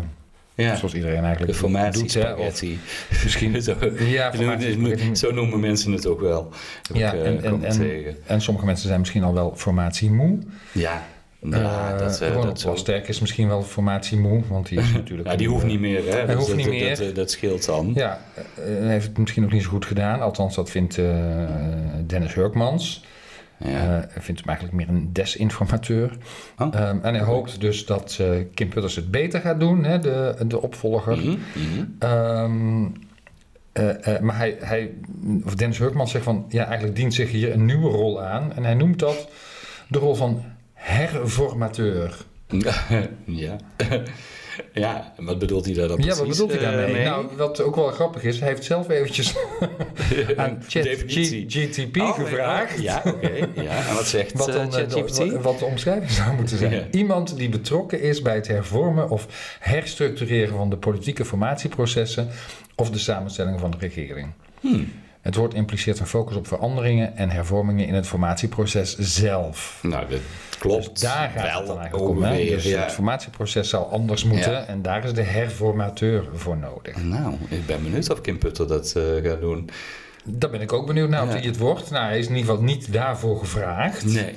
ja. 0.65 0.75
zoals 0.75 0.93
iedereen 0.93 1.15
De 1.21 1.25
eigenlijk 1.25 1.59
doet. 1.95 2.13
hè, 2.13 2.33
of 2.33 2.61
misschien, 3.23 3.61
Zo, 3.61 3.75
ja, 3.99 4.33
formatie, 4.33 5.15
zo 5.15 5.31
noemen 5.31 5.59
mensen 5.59 5.91
het 5.91 6.05
ook 6.05 6.19
wel. 6.19 6.49
Heb 6.87 6.95
Ja, 6.95 7.11
ik, 7.13 7.21
eh, 7.21 7.27
en- 7.27 7.43
en- 7.43 7.63
en-. 7.63 8.15
En 8.25 8.41
sommige 8.41 8.65
mensen 8.65 8.87
zijn 8.87 8.99
misschien 8.99 9.23
al 9.23 9.33
wel 9.33 9.53
formatiemoe. 9.55 10.37
Ja, 10.71 11.03
ja 11.49 11.91
Eh, 11.93 11.99
dat, 11.99 12.19
Ronald 12.21 12.43
dat 12.43 12.59
zo. 12.59 12.69
Plasterk 12.69 13.07
is 13.07 13.19
misschien 13.19 13.47
wel 13.47 13.63
formatiemoe, 13.63 14.41
want 14.47 14.67
die 14.67 14.79
is 14.79 14.91
natuurlijk... 14.91 15.29
Ja, 15.29 15.35
die 15.35 15.47
hoeft 15.49 15.65
niet 15.65 15.79
meer, 15.79 15.97
hè? 16.13 16.25
Dus 16.25 16.35
hoeft 16.35 16.47
dat, 16.47 16.55
niet 16.55 16.65
dat- 16.65 16.73
meer. 16.75 16.97
Dat, 16.97 17.15
dat 17.15 17.31
scheelt 17.31 17.65
dan. 17.65 17.91
Ja, 17.95 18.19
hij 18.55 18.87
heeft 18.91 19.07
het 19.07 19.17
misschien 19.17 19.43
ook 19.43 19.51
niet 19.51 19.63
zo 19.63 19.69
goed 19.69 19.85
gedaan. 19.85 20.21
Althans, 20.21 20.55
dat 20.55 20.69
vindt 20.71 20.97
eh, 20.97 21.05
Dennis 22.07 22.33
Hurkmans. 22.33 23.03
Ja. 23.57 23.67
Eh, 23.67 23.87
Hij 23.87 24.21
vindt 24.21 24.39
hem 24.39 24.49
eigenlijk 24.49 24.77
meer 24.77 24.89
een 24.89 25.13
desinformateur. 25.13 26.17
Oh. 26.57 26.67
Ehm, 26.73 26.99
en 27.01 27.13
hij 27.13 27.23
hoopt 27.23 27.61
dus 27.61 27.85
dat 27.85 28.17
eh, 28.21 28.27
Kim 28.53 28.69
Putters 28.69 28.95
het 28.95 29.11
beter 29.11 29.39
gaat 29.41 29.59
doen, 29.59 29.83
hè, 29.83 29.99
de, 29.99 30.35
de 30.47 30.61
opvolger. 30.61 31.17
Mhm, 31.17 31.29
mhm. 31.29 31.85
Ehm, 31.99 32.85
eh, 33.71 34.19
maar 34.19 34.37
hij, 34.37 34.57
hij, 34.59 34.91
of 35.45 35.55
Dennis 35.55 35.77
Hurkmans 35.77 36.11
zegt 36.11 36.23
van, 36.23 36.45
ja, 36.49 36.65
eigenlijk 36.65 36.95
dient 36.95 37.13
zich 37.13 37.31
hier 37.31 37.53
een 37.53 37.65
nieuwe 37.65 37.89
rol 37.89 38.21
aan. 38.21 38.53
En 38.53 38.63
hij 38.63 38.73
noemt 38.73 38.99
dat 38.99 39.27
de 39.87 39.99
rol 39.99 40.15
van 40.15 40.43
herformateur. 40.73 42.25
ja. 43.25 43.55
ja, 44.73 45.13
en 45.17 45.25
wat 45.25 45.39
bedoelt 45.39 45.65
hij 45.65 45.73
daar 45.73 45.87
dan 45.87 45.97
Ja, 45.97 46.03
precies 46.03 46.19
wat 46.19 46.27
bedoelt 46.27 46.51
hij 46.51 46.59
eh, 46.59 46.65
daarmee? 46.77 46.93
mee? 46.93 47.03
Nou, 47.05 47.25
wat 47.37 47.61
ook 47.61 47.75
wel 47.75 47.87
grappig 47.87 48.23
is, 48.23 48.39
hij 48.39 48.47
heeft 48.49 48.63
zelf 48.63 48.89
eventjes 48.89 49.35
aan. 50.35 50.63
ChatGTP 50.67 51.97
Oh, 51.97 52.13
gevraagd. 52.13 52.81
Ja, 52.81 53.01
oké. 53.05 53.31
Ja, 53.61 53.87
en 53.87 53.95
wat 53.95 54.05
zegt 54.07 54.33
Wat, 54.33 54.47
dan, 54.47 54.55
eh, 54.55 54.63
eh, 54.63 54.71
ChatGPT? 54.71 55.17
wat- 55.17 55.41
wat 55.41 55.59
de 55.59 55.65
omschrijving 55.65 56.11
zou 56.11 56.35
moeten 56.35 56.57
zijn. 56.57 56.71
Ja. 56.71 56.83
Iemand 56.91 57.37
die 57.37 57.49
betrokken 57.49 58.01
is 58.01 58.21
bij 58.21 58.35
het 58.35 58.47
hervormen 58.47 59.09
of 59.09 59.27
herstructureren 59.59 60.55
van 60.55 60.69
de 60.69 60.77
politieke 60.77 61.25
formatieprocessen 61.25 62.29
of 62.75 62.89
de 62.89 62.99
samenstelling 62.99 63.59
van 63.59 63.71
de 63.71 63.77
regering. 63.79 64.27
Hmm. 64.59 64.91
Het 65.25 65.35
woord 65.35 65.53
impliceert 65.53 65.99
een 65.99 66.07
focus 66.07 66.35
op 66.35 66.47
veranderingen 66.47 67.17
en 67.17 67.29
hervormingen 67.29 67.87
in 67.87 67.93
het 67.93 68.07
formatieproces 68.07 68.97
zelf. 68.97 69.79
Nou, 69.81 70.09
dat 70.09 70.19
klopt. 70.59 70.89
Dus 70.91 71.01
daar 71.01 71.29
gaat 71.35 71.43
wel 71.43 71.57
het 71.57 71.67
dan 71.67 71.79
eigenlijk 71.79 72.09
om. 72.09 72.23
Hè? 72.23 72.37
Dus 72.45 72.63
ja. 72.63 72.81
het 72.81 72.91
formatieproces 72.91 73.69
zou 73.69 73.91
anders 73.91 74.23
moeten 74.23 74.51
Ja. 74.51 74.65
en 74.65 74.81
daar 74.81 75.03
is 75.03 75.13
de 75.13 75.21
herformateur 75.21 76.25
voor 76.33 76.57
nodig. 76.57 77.03
Nou, 77.03 77.33
ik 77.49 77.65
ben 77.65 77.83
benieuwd 77.83 78.09
of 78.09 78.21
Kim 78.21 78.37
Putter 78.37 78.67
dat 78.67 78.93
eh, 78.95 79.03
gaat 79.29 79.39
doen. 79.39 79.69
Daar 80.23 80.49
ben 80.49 80.61
ik 80.61 80.73
ook 80.73 80.87
benieuwd 80.87 81.09
naar 81.09 81.21
of 81.23 81.27
Ja. 81.33 81.35
hij 81.35 81.45
het 81.45 81.57
wordt. 81.57 81.89
Nou, 81.91 82.05
hij 82.05 82.19
is 82.19 82.27
in 82.27 82.35
ieder 82.35 82.49
geval 82.49 82.63
niet 82.65 82.93
daarvoor 82.93 83.39
gevraagd. 83.39 84.05
Nee. 84.05 84.33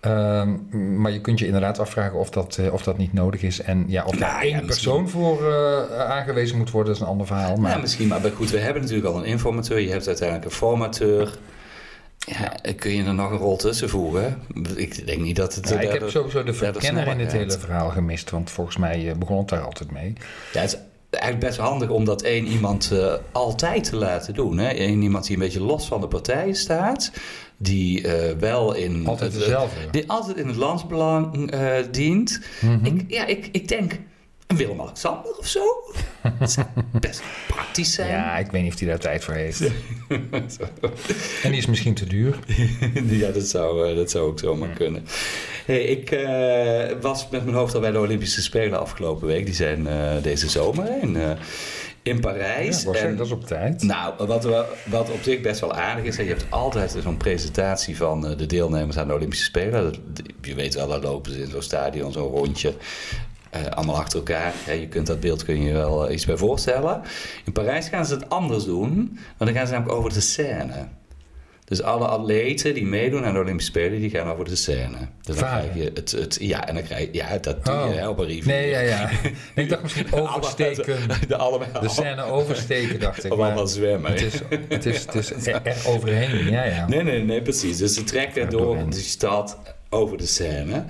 Ehm, 0.00 0.56
maar 1.00 1.12
je 1.12 1.20
kunt 1.20 1.38
je 1.38 1.46
inderdaad 1.46 1.78
afvragen 1.78 2.18
of 2.18 2.30
dat, 2.30 2.56
eh, 2.56 2.72
of 2.72 2.82
dat 2.82 2.98
niet 2.98 3.12
nodig 3.12 3.42
is. 3.42 3.62
En 3.62 3.84
ja, 3.88 4.04
of 4.04 4.16
daar 4.16 4.30
Nou, 4.30 4.42
één 4.42 4.56
ja, 4.56 4.66
persoon 4.66 5.08
voor 5.08 5.52
eh, 5.52 6.00
aangewezen 6.00 6.58
moet 6.58 6.70
worden, 6.70 6.92
dat 6.92 7.00
is 7.00 7.06
een 7.06 7.12
ander 7.12 7.26
verhaal. 7.26 7.56
Maar 7.56 7.70
Ja, 7.70 7.78
misschien, 7.78 8.08
maar 8.08 8.20
goed, 8.34 8.50
we 8.50 8.58
hebben 8.58 8.82
natuurlijk 8.82 9.08
al 9.08 9.18
een 9.18 9.24
informateur. 9.24 9.80
Je 9.80 9.90
hebt 9.90 10.06
uiteindelijk 10.06 10.50
een 10.50 10.56
formateur. 10.56 11.38
Ja, 12.26 12.72
kun 12.76 12.90
je 12.90 13.04
er 13.04 13.14
nog 13.14 13.30
een 13.30 13.36
rol 13.36 13.56
tussen 13.56 13.88
voegen? 13.88 14.42
Ik 14.76 15.06
denk 15.06 15.20
niet 15.20 15.36
dat 15.36 15.54
het... 15.54 15.68
Ja, 15.68 15.76
eh, 15.76 15.82
ik 15.82 16.00
heb 16.00 16.08
sowieso 16.08 16.42
de 16.44 16.54
verkenner 16.54 17.06
in 17.06 17.20
het 17.20 17.32
hele 17.32 17.58
verhaal 17.58 17.90
gemist. 17.90 18.30
Want 18.30 18.50
volgens 18.50 18.76
mij 18.76 19.08
eh, 19.08 19.16
begon 19.16 19.38
het 19.38 19.48
daar 19.48 19.62
altijd 19.62 19.90
mee. 19.90 20.12
Ja, 20.52 20.60
het 20.60 20.72
is 20.72 20.78
eigenlijk 21.10 21.44
best 21.44 21.58
handig 21.58 21.88
om 21.88 22.04
dat 22.04 22.22
één 22.22 22.46
iemand 22.46 22.90
eh, 22.92 23.14
altijd 23.32 23.84
te 23.84 23.96
laten 23.96 24.34
doen. 24.34 24.58
Hè? 24.58 24.78
Eén 24.78 25.02
iemand 25.02 25.26
die 25.26 25.36
een 25.36 25.42
beetje 25.42 25.62
los 25.62 25.86
van 25.86 26.00
de 26.00 26.08
partijen 26.08 26.54
staat. 26.54 27.12
Die 27.62 28.02
eh, 28.08 28.36
wel 28.38 28.74
in... 28.74 29.06
Altijd 29.06 29.32
het- 29.32 29.42
dezelfde. 29.42 29.76
Die 29.90 30.04
altijd 30.10 30.36
in 30.36 30.46
het 30.46 30.56
landsbelang 30.56 31.50
eh, 31.50 31.72
dient. 31.90 32.40
Mhm. 32.60 32.84
ik, 32.84 33.04
ja, 33.08 33.26
ik, 33.26 33.48
ik 33.52 33.68
denk 33.68 33.92
een 34.46 34.56
Willem-Alexander 34.56 35.36
of 35.38 35.46
zo. 35.46 35.60
Dat 36.38 36.52
zou 36.52 36.66
best 37.00 37.22
praktisch 37.46 37.94
zijn. 37.94 38.08
Ja, 38.08 38.38
ik 38.38 38.50
weet 38.50 38.62
niet 38.62 38.72
of 38.72 38.78
hij 38.78 38.88
daar 38.88 38.98
tijd 38.98 39.24
voor 39.24 39.34
heeft. 39.34 39.60
en 41.42 41.50
die 41.50 41.56
is 41.58 41.66
misschien 41.66 41.94
te 41.94 42.06
duur. 42.06 42.38
ja, 43.08 43.30
dat 43.30 43.46
zou, 43.46 43.88
eh, 43.90 43.96
dat 43.96 44.10
zou 44.10 44.26
ook 44.28 44.38
zomaar 44.38 44.68
kunnen. 44.68 45.04
Hey, 45.66 45.82
ik 45.82 46.26
was 47.00 47.28
met 47.30 47.44
mijn 47.44 47.56
hoofd 47.56 47.74
al 47.74 47.80
bij 47.80 47.90
de 47.90 47.98
Olympische 47.98 48.42
Spelen 48.42 48.80
afgelopen 48.80 49.26
week. 49.26 49.44
Die 49.46 49.54
zijn 49.54 49.88
deze 50.22 50.48
zomer 50.48 50.88
eh, 50.88 51.30
in 52.10 52.16
Ja, 52.16 52.20
Parijs. 52.22 52.84
was 52.84 52.96
En- 52.96 53.16
dat 53.16 53.26
is 53.26 53.32
op 53.32 53.44
tijd. 53.46 53.82
nou, 53.82 54.14
wat, 54.26 54.44
wat 54.86 55.10
op 55.10 55.22
zich 55.22 55.40
best 55.40 55.60
wel 55.60 55.72
aardig 55.74 56.04
is, 56.04 56.16
je 56.16 56.22
hebt 56.24 56.44
altijd 56.48 56.96
zo'n 57.02 57.16
presentatie 57.16 57.96
van 57.96 58.26
eh, 58.26 58.36
de 58.38 58.46
deelnemers 58.46 58.98
aan 58.98 59.06
de 59.08 59.14
Olympische 59.14 59.44
Spelen. 59.44 59.84
Dat- 59.84 60.22
Je 60.42 60.54
weet 60.54 60.74
wel, 60.74 60.88
daar 60.88 61.00
lopen 61.00 61.32
ze 61.32 61.42
in 61.42 61.50
zo'n 61.50 61.62
stadion, 61.62 62.12
zo'n 62.12 62.28
rondje. 62.30 62.74
eh, 63.50 63.64
allemaal 63.66 63.96
achter 63.96 64.18
elkaar. 64.18 64.52
Hè, 64.64 64.72
je 64.72 64.88
kunt 64.88 65.06
dat 65.06 65.20
beeld 65.20 65.44
kun 65.44 65.60
je 65.60 65.66
je 65.66 65.72
wel 65.72 66.06
eh, 66.08 66.14
iets 66.14 66.26
bij 66.26 66.36
voorstellen. 66.36 67.00
In 67.44 67.52
Parijs 67.52 67.88
gaan 67.88 68.06
ze 68.06 68.14
het 68.14 68.28
anders 68.28 68.64
doen, 68.64 68.94
want 69.36 69.50
dan 69.50 69.52
gaan 69.52 69.66
ze 69.66 69.72
namelijk 69.72 69.98
over 69.98 70.12
de 70.12 70.20
scène. 70.20 70.86
Dus 71.70 71.82
alle 71.82 72.06
atleten 72.06 72.74
die 72.74 72.86
meedoen 72.86 73.24
aan 73.24 73.32
de 73.34 73.40
Olympische 73.40 73.70
Spelen, 73.70 74.00
die 74.00 74.10
gaan 74.10 74.28
over 74.32 74.44
de 74.44 74.56
scène. 74.56 74.96
Dus 75.22 75.36
dan 75.36 75.48
Varen. 75.48 75.70
krijg 75.70 75.84
je 75.84 75.90
het, 75.94 76.10
het, 76.12 76.36
ja, 76.40 76.68
en 76.68 76.74
dan 76.74 76.82
krijg 76.82 77.02
je, 77.02 77.08
ja, 77.12 77.38
dat 77.38 77.64
doe 77.64 77.74
Oh. 77.74 77.86
je 77.88 77.94
hè, 77.98 78.08
op 78.08 78.18
een 78.18 78.26
rivier. 78.26 78.46
Nee, 78.52 78.68
ja, 78.70 78.80
ja. 78.80 79.10
ik 79.54 79.68
dacht 79.68 79.82
misschien 79.82 80.12
oversteken. 80.12 80.96
De 81.28 81.36
allemaal, 81.36 81.80
De 81.80 81.88
scène 81.88 82.22
oversteken, 82.22 83.00
dacht 83.00 83.24
ik. 83.24 83.32
Of 83.32 83.38
allemaal 83.38 83.66
zwemmen. 83.66 84.10
Het 84.12 84.20
is, 84.22 84.32
het 84.68 84.86
is, 84.86 84.98
het 85.06 85.14
is 85.14 85.46
er 85.62 85.76
overheen, 85.86 86.50
ja, 86.50 86.64
ja. 86.64 86.88
Nee, 86.88 87.02
nee, 87.02 87.24
nee, 87.24 87.42
precies. 87.42 87.76
Dus 87.76 87.94
ze 87.94 88.04
trekken 88.04 88.42
Ja, 88.42 88.48
door 88.48 88.76
de 88.88 88.96
stad 88.96 89.58
over 89.90 90.16
de 90.18 90.26
scène. 90.26 90.84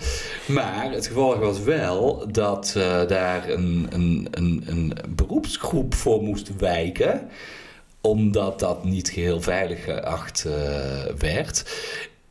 Maar 0.46 0.90
het 0.92 1.06
gevolg 1.06 1.38
was 1.38 1.60
wel 1.62 2.25
dat 2.32 2.75
eh, 2.76 3.06
daar 3.06 3.49
een, 3.49 3.87
een, 3.90 4.28
een, 4.30 4.62
een 4.66 4.92
beroepsgroep 5.08 5.94
voor 5.94 6.22
moest 6.22 6.50
wijken 6.58 7.28
omdat 8.00 8.59
dat 8.61 8.85
niet 8.85 9.09
geheel 9.09 9.40
veilig 9.40 9.85
geacht 9.85 10.45
eh, 10.45 10.52
werd. 11.19 11.64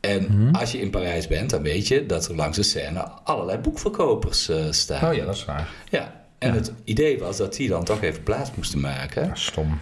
En 0.00 0.26
Mhm. 0.30 0.54
als 0.54 0.72
je 0.72 0.80
in 0.80 0.90
Parijs 0.90 1.26
bent, 1.26 1.50
dan 1.50 1.62
weet 1.62 1.88
je 1.88 2.06
dat 2.06 2.26
er 2.28 2.34
langs 2.34 2.56
de 2.56 2.62
scène 2.62 3.00
allerlei 3.24 3.58
boekverkopers 3.58 4.48
eh, 4.48 4.64
staan. 4.70 5.10
Oh 5.10 5.14
ja, 5.16 5.24
dat 5.24 5.34
is 5.34 5.44
waar. 5.44 5.68
Ja, 5.90 6.18
En 6.38 6.48
Ja. 6.48 6.54
het 6.54 6.72
idee 6.84 7.18
was 7.18 7.36
dat 7.36 7.54
die 7.54 7.68
dan 7.68 7.84
toch 7.84 8.02
even 8.02 8.22
plaats 8.22 8.50
moesten 8.56 8.80
maken. 8.80 9.26
Ja, 9.26 9.34
stom. 9.34 9.78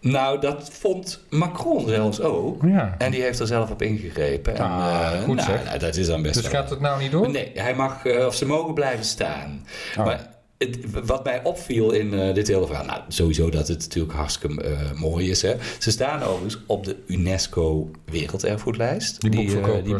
Nou, 0.00 0.40
dat 0.40 0.70
vond 0.72 1.20
Macron 1.30 1.88
zelfs 1.88 2.20
ook. 2.20 2.62
Ja. 2.64 2.94
En 2.98 3.10
die 3.10 3.22
heeft 3.22 3.38
er 3.38 3.46
zelf 3.46 3.70
op 3.70 3.82
ingegrepen. 3.82 4.54
En, 4.56 4.62
Ah, 4.64 5.10
eh, 5.12 5.22
goed 5.22 5.36
nou, 5.36 5.48
zeg. 5.50 5.64
nou, 5.64 5.78
dat 5.78 5.96
is 5.96 6.06
dan 6.06 6.22
best 6.22 6.34
Dus 6.34 6.42
wel... 6.42 6.52
gaat 6.60 6.70
het 6.70 6.80
nou 6.80 7.02
niet 7.02 7.10
door? 7.10 7.30
Nee, 7.30 7.50
hij 7.54 7.74
mag, 7.74 8.06
of 8.26 8.34
ze 8.34 8.46
mogen 8.46 8.74
blijven 8.74 9.04
staan. 9.04 9.66
Oh. 9.98 10.04
Maar 10.04 10.26
het, 10.68 11.04
wat 11.06 11.24
mij 11.24 11.42
opviel 11.44 11.90
in 11.92 12.14
eh, 12.14 12.34
dit 12.34 12.48
hele 12.48 12.66
verhaal, 12.66 12.84
nou 12.84 13.00
sowieso 13.08 13.50
dat 13.50 13.68
het 13.68 13.78
natuurlijk 13.78 14.14
hartstikke 14.14 14.62
eh, 14.62 14.92
mooi 14.92 15.30
is. 15.30 15.42
Hè. 15.42 15.54
Ze 15.78 15.90
staan 15.90 16.22
overigens 16.22 16.58
op 16.66 16.84
de 16.84 16.96
UNESCO 17.06 17.90
Werelderfgoedlijst. 18.04 19.20
Die 19.20 19.30
eh, 19.30 19.36
boekverkopers. 19.36 19.84
die 19.84 19.96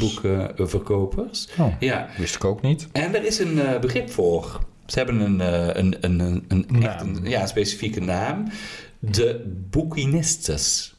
boekverkopers. 0.56 1.48
Oh, 1.58 1.74
Ja, 1.80 2.08
wist 2.18 2.34
ik 2.34 2.44
ook 2.44 2.62
niet. 2.62 2.86
en 2.92 3.14
er 3.14 3.24
is 3.24 3.38
een 3.38 3.60
begrip 3.80 4.10
voor. 4.10 4.60
Ze 4.86 4.98
hebben 4.98 5.20
een, 5.20 5.40
een, 5.78 5.96
een, 6.00 6.20
een, 6.20 6.44
een, 6.48 6.66
echt 6.82 7.04
Naam. 7.04 7.14
een- 7.16 7.28
ja, 7.30 7.42
een 7.42 7.48
specifieke 7.48 8.00
naam. 8.00 8.44
De 8.98 9.52
boekinistes. 9.70 10.94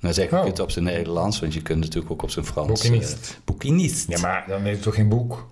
Nou 0.00 0.14
zeg 0.14 0.24
ik 0.26 0.32
Oh. 0.32 0.44
het 0.44 0.60
op 0.60 0.70
zijn 0.70 0.84
Nederlands, 0.84 1.40
want 1.40 1.54
je 1.54 1.62
kunt 1.62 1.80
natuurlijk 1.80 2.12
ook 2.12 2.22
op 2.22 2.30
zijn 2.30 2.44
Frans. 2.44 2.68
Boekinist. 2.68 3.40
boekinist. 3.44 4.08
Ja, 4.08 4.18
maar 4.20 4.44
dan 4.48 4.66
is 4.66 4.72
het 4.72 4.82
toch 4.82 4.94
geen 4.94 5.08
boek? 5.08 5.48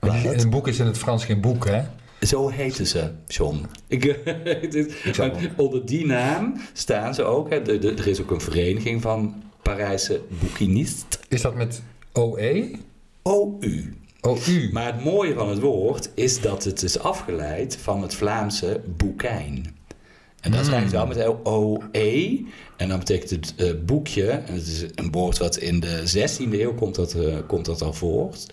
Een 0.00 0.50
boek 0.50 0.68
is 0.68 0.78
in 0.78 0.86
het 0.86 0.98
Frans 0.98 1.24
geen 1.24 1.40
boek, 1.40 1.66
hè? 1.66 1.82
Zo 2.20 2.48
heten 2.48 2.86
ze, 2.86 3.10
John. 3.26 3.66
Ik, 3.88 4.24
maar 5.16 5.16
wel. 5.16 5.32
onder 5.56 5.86
die 5.86 6.06
naam 6.06 6.54
staan 6.72 7.14
ze 7.14 7.22
ook. 7.22 7.50
Hè. 7.50 7.62
De, 7.62 7.78
de- 7.78 7.94
er 7.94 8.06
is 8.06 8.20
ook 8.20 8.30
een 8.30 8.40
vereniging 8.40 9.02
van 9.02 9.42
Parijse 9.62 10.20
boekinist. 10.40 11.18
Is 11.28 11.40
dat 11.42 11.54
met 11.54 11.82
OE? 12.14 12.70
OU. 13.22 13.94
OU. 14.20 14.68
Maar 14.72 14.86
het 14.94 15.04
mooie 15.04 15.34
van 15.34 15.48
het 15.48 15.58
woord 15.60 16.10
is 16.14 16.40
dat 16.40 16.64
het 16.64 16.82
is 16.82 16.98
afgeleid 16.98 17.76
van 17.76 18.02
het 18.02 18.14
Vlaamse 18.14 18.80
boekijn. 18.96 19.76
En 20.40 20.50
dat 20.50 20.60
Hmm. 20.60 20.68
schrijft 20.68 20.92
wel 20.92 21.06
met 21.06 21.26
O-E. 21.44 22.38
En 22.76 22.88
dan 22.88 22.98
betekent 22.98 23.30
het 23.30 23.54
eh, 23.56 23.70
boekje. 23.84 24.26
En 24.30 24.54
het 24.54 24.66
is 24.66 24.84
een 24.94 25.10
woord 25.10 25.38
wat 25.38 25.56
in 25.56 25.80
de 25.80 26.02
16e 26.06 26.60
eeuw 26.60 26.74
komt 26.74 26.94
dat, 26.94 27.14
eh, 27.14 27.36
komt 27.46 27.64
dat 27.64 27.82
al 27.82 27.92
voort. 27.92 28.46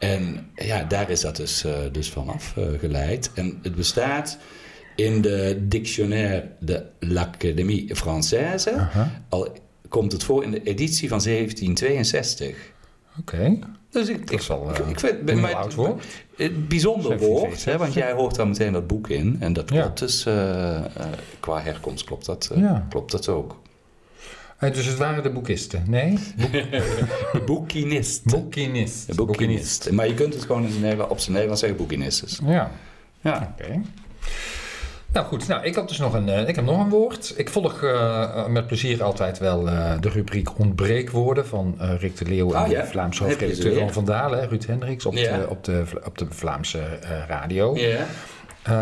En 0.00 0.46
ja, 0.54 0.84
daar 0.84 1.10
is 1.10 1.20
dat 1.20 1.36
dus, 1.36 1.64
eh, 1.64 1.72
dus 1.92 2.10
van 2.10 2.28
afgeleid. 2.28 3.30
En 3.34 3.58
het 3.62 3.74
bestaat 3.74 4.38
in 4.96 5.20
de 5.22 5.58
Dictionnaire 5.68 6.48
de 6.60 6.84
l'Académie 6.98 7.90
Française. 7.96 8.70
Al 9.28 9.48
komt 9.88 10.12
het 10.12 10.22
voor 10.24 10.42
in 10.44 10.50
de 10.50 10.62
editie 10.62 11.08
van 11.08 11.20
1762. 11.20 12.56
Oké. 13.18 13.58
Dus 13.90 14.08
ik, 14.08 14.30
Dat 14.30 14.40
is 14.40 14.46
wel, 14.46 14.70
ik, 14.70 14.78
eh, 14.78 14.88
ik 14.88 15.00
vind, 15.00 15.30
een 15.30 15.44
oud 15.44 15.74
woord. 15.74 16.04
een 16.36 16.66
bijzonder 16.68 17.08
1762. 17.18 17.28
woord, 17.28 17.64
hè, 17.64 17.76
want 17.78 17.92
jij 17.94 18.12
hoort 18.12 18.34
daar 18.34 18.48
meteen 18.48 18.72
dat 18.72 18.86
boek 18.86 19.08
in. 19.08 19.36
En 19.40 19.52
dat 19.52 19.70
Ja. 19.70 19.80
klopt 19.82 19.98
dus, 19.98 20.26
eh, 20.26 20.76
eh, 20.76 20.84
qua 21.40 21.60
herkomst 21.60 22.04
klopt 22.04 22.26
dat, 22.26 22.50
eh, 22.54 22.60
Ja. 22.60 22.86
klopt 22.88 23.10
dat 23.12 23.28
ook. 23.28 23.60
Eh, 24.60 24.72
dus 24.72 24.86
het 24.86 24.96
waren 24.96 25.22
de 25.22 25.30
boekisten. 25.30 25.82
Nee? 25.86 26.18
De 27.32 27.42
boekinist. 27.46 28.24
Boekinist. 28.24 29.06
De 29.06 29.14
boekinist. 29.14 29.90
Maar 29.90 30.06
je 30.06 30.14
kunt 30.14 30.34
het 30.34 30.42
gewoon 30.44 30.66
in 30.66 30.80
Nederland, 30.80 31.10
op 31.10 31.18
zijn 31.18 31.30
Nederlands 31.32 31.60
zeggen 31.60 31.78
boekinistes. 31.78 32.40
Ja, 32.44 32.70
Ja. 33.20 33.54
oké. 33.60 33.80
Nou 35.12 35.26
goed, 35.26 35.48
nou, 35.48 35.64
ik, 35.64 35.74
had 35.74 35.88
dus 35.88 35.98
nog 35.98 36.14
een, 36.14 36.28
eh, 36.28 36.48
ik 36.48 36.56
heb 36.56 36.64
nog 36.64 36.80
een 36.84 36.88
woord. 36.88 37.34
Ik 37.36 37.48
volg 37.50 37.82
eh, 37.82 38.46
met 38.46 38.66
plezier 38.66 39.02
altijd 39.02 39.38
wel 39.38 39.68
eh, 39.68 39.92
de 40.00 40.08
rubriek 40.08 40.58
ontbreekwoorden 40.58 41.46
van 41.46 41.74
eh, 41.78 41.90
Rick 41.98 42.16
de 42.16 42.24
Leeuw 42.24 42.52
en 42.52 42.62
Oh, 42.64 42.68
ja. 42.70 42.80
de 42.80 42.86
Vlaamse 42.86 43.24
hoofdredacteur 43.24 43.78
van 43.78 43.92
Van 43.92 44.04
Dalen, 44.04 44.48
Ruud 44.48 44.66
Hendricks, 44.66 45.06
op, 45.06 45.14
Ja. 45.14 45.38
de, 45.38 45.48
op, 45.48 45.64
de, 45.64 45.84
op 46.04 46.18
de 46.18 46.26
Vlaamse 46.28 46.78
eh, 46.78 47.10
radio. 47.28 47.76
Ja. 47.76 48.06
Eh, 48.62 48.72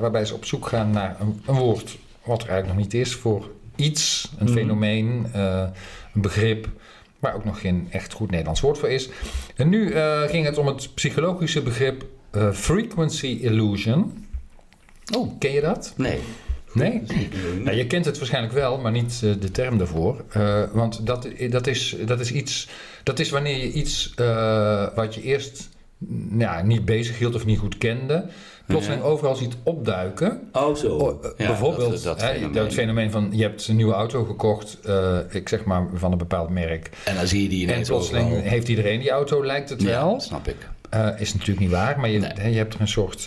waarbij 0.00 0.24
ze 0.24 0.34
op 0.34 0.44
zoek 0.44 0.66
gaan 0.66 0.90
naar 0.90 1.16
een, 1.20 1.42
een 1.46 1.54
woord 1.54 1.96
wat 2.24 2.42
er 2.42 2.48
eigenlijk 2.48 2.78
nog 2.78 2.86
niet 2.92 2.94
is 2.94 3.14
voor 3.14 3.50
iets, 3.76 4.30
een 4.38 4.46
Mhm. 4.46 4.54
fenomeen, 4.54 5.26
eh, 5.32 5.64
een 6.14 6.20
begrip, 6.20 6.68
waar 7.18 7.34
ook 7.34 7.44
nog 7.44 7.60
geen 7.60 7.86
echt 7.90 8.12
goed 8.12 8.30
Nederlands 8.30 8.60
woord 8.60 8.78
voor 8.78 8.88
is. 8.90 9.08
En 9.56 9.68
nu 9.68 9.90
eh, 9.90 10.22
ging 10.22 10.46
het 10.46 10.58
om 10.58 10.66
het 10.66 10.94
psychologische 10.94 11.62
begrip 11.62 12.04
eh, 12.30 12.52
frequency 12.52 13.26
illusion. 13.26 14.26
Oh, 15.16 15.38
ken 15.38 15.52
je 15.52 15.60
dat? 15.60 15.94
Nee. 15.96 16.18
Nee? 16.72 17.02
Nou, 17.62 17.76
je 17.76 17.86
kent 17.86 18.04
het 18.04 18.18
waarschijnlijk 18.18 18.54
wel, 18.54 18.78
maar 18.78 18.92
niet 18.92 19.20
de 19.20 19.50
term 19.52 19.78
daarvoor. 19.78 20.24
Want 20.72 21.06
dat, 21.06 21.28
dat, 21.50 21.66
is, 21.66 21.96
dat 22.06 22.20
is 22.20 22.32
iets. 22.32 22.68
Dat 23.02 23.18
is 23.18 23.30
wanneer 23.30 23.56
je 23.56 23.72
iets 23.72 24.14
wat 24.94 25.14
je 25.14 25.22
eerst 25.22 25.68
ja, 26.38 26.62
niet 26.62 26.84
bezig 26.84 27.18
hield 27.18 27.34
of 27.34 27.44
niet 27.46 27.58
goed 27.58 27.78
kende, 27.78 28.26
plotseling 28.66 29.02
overal 29.02 29.34
ziet 29.36 29.54
opduiken. 29.62 30.40
Oh, 30.52 30.74
zo. 30.76 30.88
Oh, 30.96 31.24
eh, 31.24 31.30
Ja, 31.36 31.46
bijvoorbeeld 31.46 31.90
dat, 31.90 32.02
dat 32.02 32.20
hè, 32.22 32.32
fenomeen. 32.34 32.62
het 32.64 32.72
fenomeen 32.74 33.10
van 33.10 33.28
je 33.32 33.42
hebt 33.42 33.68
een 33.68 33.76
nieuwe 33.76 33.92
auto 33.94 34.24
gekocht, 34.24 34.78
eh, 34.84 35.18
ik 35.30 35.48
zeg 35.48 35.64
maar 35.64 35.86
van 35.94 36.12
een 36.12 36.18
bepaald 36.18 36.48
merk. 36.50 36.90
En 37.04 37.14
dan 37.14 37.26
zie 37.26 37.42
je 37.42 37.48
die 37.48 37.66
En 37.66 37.72
ineens 37.72 37.88
plotseling 37.88 38.26
overal. 38.26 38.42
heeft 38.50 38.68
iedereen 38.68 39.00
die 39.00 39.10
auto, 39.10 39.44
lijkt 39.44 39.68
het 39.70 39.82
wel. 39.82 40.12
Ja, 40.12 40.18
snap 40.18 40.48
ik. 40.48 40.56
Eh, 40.90 41.08
is 41.18 41.32
natuurlijk 41.32 41.60
niet 41.60 41.70
waar, 41.70 42.00
maar 42.00 42.08
je, 42.10 42.18
Nee. 42.18 42.30
hè, 42.34 42.48
je 42.48 42.56
hebt 42.56 42.74
er 42.74 42.80
een 42.80 42.88
soort 42.88 43.22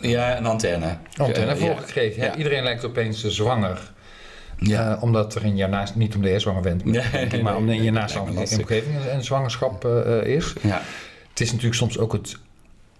Ja, 0.00 0.36
een 0.38 0.46
antenne. 0.46 0.96
antenne 1.16 1.56
voor 1.56 1.76
gekregen. 1.76 2.36
Iedereen 2.36 2.62
lijkt 2.62 2.84
opeens 2.84 3.24
zwanger. 3.24 3.94
Ja. 4.58 4.98
Omdat 5.00 5.34
er 5.34 5.44
in 5.44 5.56
je 5.56 5.66
naast, 5.66 5.94
niet 5.94 6.14
omdat 6.14 6.30
je 6.30 6.38
zwanger 6.38 6.62
bent, 6.62 6.84
Nee, 6.84 7.02
nee, 7.12 7.42
maar 7.42 7.52
nee, 7.52 7.60
omdat 7.60 7.74
in 7.74 7.82
je 7.82 7.90
nee, 7.90 8.00
naast 8.00 8.14
lastig. 8.34 8.58
omgeving 8.58 8.94
een, 9.12 9.24
zwangerschap 9.24 9.84
is. 10.24 10.52
Ja. 10.62 10.82
Het 11.30 11.40
is 11.40 11.48
natuurlijk 11.50 11.74
soms 11.76 11.98
ook 11.98 12.12
het 12.12 12.36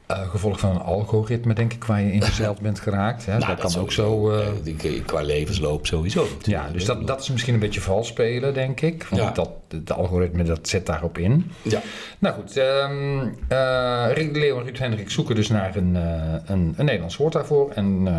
eh, 0.07 0.29
gevolg 0.31 0.61
van 0.61 0.71
een 0.71 0.81
algoritme, 0.81 1.55
denk 1.55 1.73
ik, 1.73 1.85
waar 1.85 2.01
je 2.01 2.13
in 2.13 2.23
verzeild 2.23 2.61
bent 2.61 2.81
geraakt. 2.81 3.27
Hè. 3.27 3.33
Nou, 3.39 3.57
dat, 3.57 3.73
kan 3.73 3.83
ook 3.83 3.93
zo. 3.93 4.31
eh, 4.31 4.47
Eh, 4.49 4.95
je 4.95 5.03
qua 5.03 5.21
levensloop 5.23 5.87
sowieso. 5.87 6.27
ja, 6.43 6.69
dus 6.73 6.85
dat, 6.85 7.07
dat 7.07 7.21
is 7.21 7.31
misschien 7.31 7.55
een 7.55 7.61
beetje 7.61 7.81
vals 7.81 8.09
spelen, 8.09 8.55
denk 8.55 8.81
ik. 8.81 9.07
Want 9.11 9.23
Ja. 9.23 9.31
dat, 9.31 9.51
het 9.69 9.93
algoritme 9.93 10.43
dat 10.43 10.69
zet 10.69 10.87
daarop 10.87 11.19
in. 11.19 11.51
Ja. 11.63 11.81
Nou 12.19 12.35
goed, 12.35 12.57
ehm 12.57 13.29
eh, 13.49 14.07
Rick 14.13 14.33
de 14.35 14.39
Leeuw 14.39 14.59
en 14.59 14.65
Ruud 14.65 14.79
Hendrik 14.79 15.11
zoeken 15.11 15.35
dus 15.35 15.49
naar 15.49 15.77
een, 15.77 15.97
eh, 15.97 16.03
een, 16.47 16.75
een 16.77 16.85
Nederlands 16.85 17.17
woord 17.17 17.33
daarvoor. 17.33 17.71
En 17.75 18.03
eh, 18.07 18.15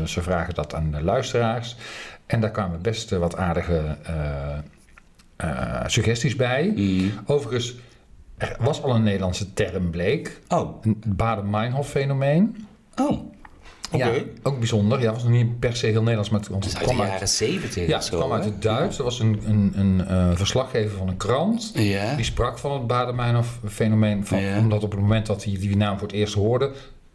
eh, 0.00 0.04
ze 0.06 0.22
vragen 0.22 0.54
dat 0.54 0.74
aan 0.74 0.90
de 0.90 1.02
luisteraars. 1.02 1.76
En 2.26 2.40
daar 2.40 2.50
kwamen 2.50 2.82
best 2.82 3.12
eh, 3.12 3.18
wat 3.18 3.36
aardige 3.36 3.82
eh, 4.02 4.14
eh, 5.36 5.82
suggesties 5.86 6.36
bij. 6.36 6.72
Mm. 6.76 7.10
Overigens, 7.26 7.74
er 8.40 8.56
was 8.60 8.82
al 8.82 8.94
een 8.94 9.02
Nederlandse 9.02 9.52
term, 9.52 9.90
bleek. 9.90 10.40
Oh. 10.48 10.82
Een 10.84 11.02
Baden-Meinhof-fenomeen. 11.06 12.66
Oh. 13.00 13.10
Oké. 13.92 14.04
Ja, 14.08 14.22
ook 14.42 14.58
bijzonder. 14.58 15.00
Ja, 15.00 15.12
was 15.12 15.22
nog 15.22 15.32
niet 15.32 15.58
per 15.58 15.76
se 15.76 15.86
heel 15.86 15.98
Nederlands, 16.00 16.30
maar 16.30 16.40
het, 16.40 16.48
het 16.48 16.64
uit 16.64 16.88
de 16.88 16.94
kwam 16.94 17.06
jaren 17.06 17.28
zeventig 17.28 17.86
ja, 17.86 17.94
het 17.96 18.04
zo. 18.04 18.16
kwam 18.18 18.32
uit 18.32 18.44
het 18.44 18.62
Duits. 18.62 18.98
Er 18.98 19.04
was 19.04 19.18
een, 19.20 19.40
een, 19.46 19.72
een 19.76 20.06
eh, 20.06 20.30
verslaggever 20.34 20.96
van 20.98 21.08
een 21.08 21.16
krant. 21.16 21.74
Die 21.74 22.24
sprak 22.24 22.58
van 22.58 22.72
het 22.72 22.86
Baden-Meinhof-fenomeen. 22.86 24.26
van- 24.26 24.40
Ja. 24.40 24.58
Omdat 24.58 24.82
op 24.82 24.90
het 24.90 25.00
moment 25.00 25.26
dat 25.26 25.44
hij 25.44 25.56
die 25.58 25.76
naam 25.76 25.98
voor 25.98 26.06
het 26.08 26.16
eerst 26.16 26.34
hoorde, 26.34 26.70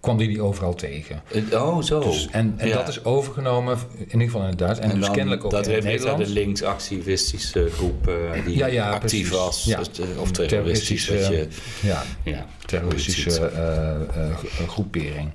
kwam 0.05 0.17
hij 0.17 0.27
die 0.27 0.41
overal 0.41 0.73
tegen. 0.75 1.21
Eh, 1.51 1.63
Oh, 1.65 1.81
zo. 1.81 1.99
Dus, 1.99 2.27
en 2.31 2.53
en 2.57 2.67
Ja. 2.67 2.75
dat 2.75 2.87
is 2.87 3.03
overgenomen, 3.05 3.77
in 3.97 4.03
ieder 4.05 4.21
geval 4.21 4.41
in 4.41 4.47
het 4.47 4.57
Duits. 4.57 4.79
En, 4.79 4.89
En 4.91 4.99
dus 4.99 5.11
kennelijk 5.11 5.45
ook 5.45 5.51
dat 5.51 5.67
in 5.67 5.73
refereert 5.73 6.05
aan 6.07 6.17
de 6.17 6.27
linksactivistische 6.29 7.69
groep 7.71 8.07
eh, 8.07 8.45
die 8.45 8.57
Ja, 8.57 8.65
ja, 8.65 8.89
actief 8.89 8.99
precies. 9.09 9.29
was. 9.29 9.63
Ja. 9.63 9.77
Dus, 9.77 9.87
eh, 9.99 10.21
of 10.21 10.31
terroristisch. 10.31 11.05
Dat 11.07 11.17
Terroristische- 11.17 11.57
je, 11.81 11.87
Ja, 11.87 12.03
ja. 12.23 12.45
terroristische 12.65 13.47
eh, 13.47 13.95
eh, 13.95 14.37
groepering. 14.67 15.29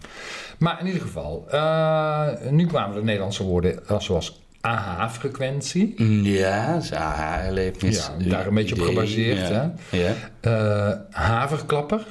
Maar 0.58 0.80
in 0.80 0.86
ieder 0.86 1.02
geval, 1.02 1.44
eh, 1.50 2.26
nu 2.50 2.66
kwamen 2.66 2.96
de 2.96 3.02
Nederlandse 3.04 3.42
woorden 3.42 3.88
eh, 3.88 4.00
zoals 4.00 4.40
AH-frequentie. 4.60 5.94
Mm, 5.96 6.24
Ja, 6.24 6.74
dat 6.74 6.82
is 6.82 6.92
AH-erlevenis. 6.92 8.10
Ja, 8.18 8.28
daar 8.30 8.46
een 8.46 8.54
beetje 8.54 8.74
op 8.74 8.80
Idee, 8.80 8.94
gebaseerd, 8.94 9.48
Ja. 9.48 9.74
ja. 9.90 10.14
eh, 10.40 10.96
haverklapper. 11.10 12.06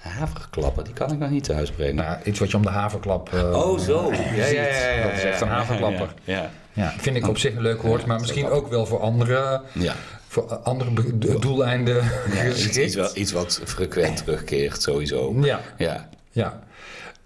Haverklappen, 0.00 0.84
die 0.84 0.92
kan 0.92 1.12
ik 1.12 1.18
nog 1.18 1.30
niet 1.30 1.50
uitspreken. 1.50 1.94
Nou, 1.94 2.18
iets 2.24 2.38
wat 2.38 2.50
je 2.50 2.56
om 2.56 2.62
de 2.62 2.68
haverklap 2.68 3.32
eh, 3.32 3.52
oh, 3.52 3.78
zo. 3.78 4.12
Ja, 4.12 4.18
ja, 4.34 4.44
ziet. 4.44 4.54
ja, 4.54 4.90
ja, 4.90 5.02
Dat 5.02 5.12
is 5.12 5.24
echt 5.24 5.40
een 5.40 5.46
ja, 5.46 5.52
haverklapper. 5.54 6.14
Ja, 6.24 6.34
ja. 6.34 6.50
Ja, 6.72 6.94
vind 6.98 7.16
ik 7.16 7.28
op 7.28 7.38
zich 7.38 7.54
een 7.54 7.62
leuk 7.62 7.82
woord, 7.82 8.00
Ja, 8.00 8.06
maar 8.06 8.20
misschien 8.20 8.48
ook 8.48 8.68
wel 8.68 8.86
voor 8.86 9.00
andere, 9.00 9.62
ja. 9.72 9.94
voor 10.28 10.54
andere 10.54 11.18
doeleinden 11.38 12.04
ja 12.32 12.44
iets, 12.48 12.78
iets, 12.78 12.94
wel, 12.94 13.10
iets 13.14 13.32
wat 13.32 13.60
frequent 13.64 14.16
terugkeert, 14.16 14.82
sowieso. 14.82 15.34
Ja, 15.40 15.60
Ja. 15.76 16.08
ja. 16.30 16.60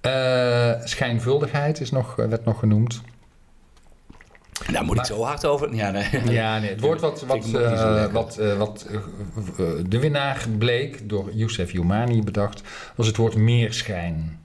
Eh, 0.00 0.80
schijnvuldigheid 0.84 1.80
is 1.80 1.90
nog, 1.90 2.18
eh, 2.18 2.26
werd 2.26 2.44
nog 2.44 2.58
genoemd. 2.58 3.00
Daar 4.72 4.84
moet 4.84 4.96
ik 4.98 5.04
zo 5.04 5.22
hard 5.22 5.46
over. 5.46 5.74
Ja, 5.74 5.90
nee. 5.90 6.04
Ja, 6.30 6.58
nee, 6.58 6.70
het 6.70 6.80
woord 6.80 7.00
wat, 7.00 7.24
wat, 7.26 7.44
eh, 7.54 8.12
wat, 8.12 8.36
eh, 8.36 8.56
wat 8.56 8.86
eh, 9.58 9.64
de 9.88 9.98
winnaar 9.98 10.46
bleek, 10.58 11.08
door 11.08 11.30
Youssef 11.32 11.72
Youmani 11.72 12.22
bedacht, 12.22 12.62
was 12.94 13.06
het 13.06 13.16
woord 13.16 13.36
meerschijn. 13.36 14.38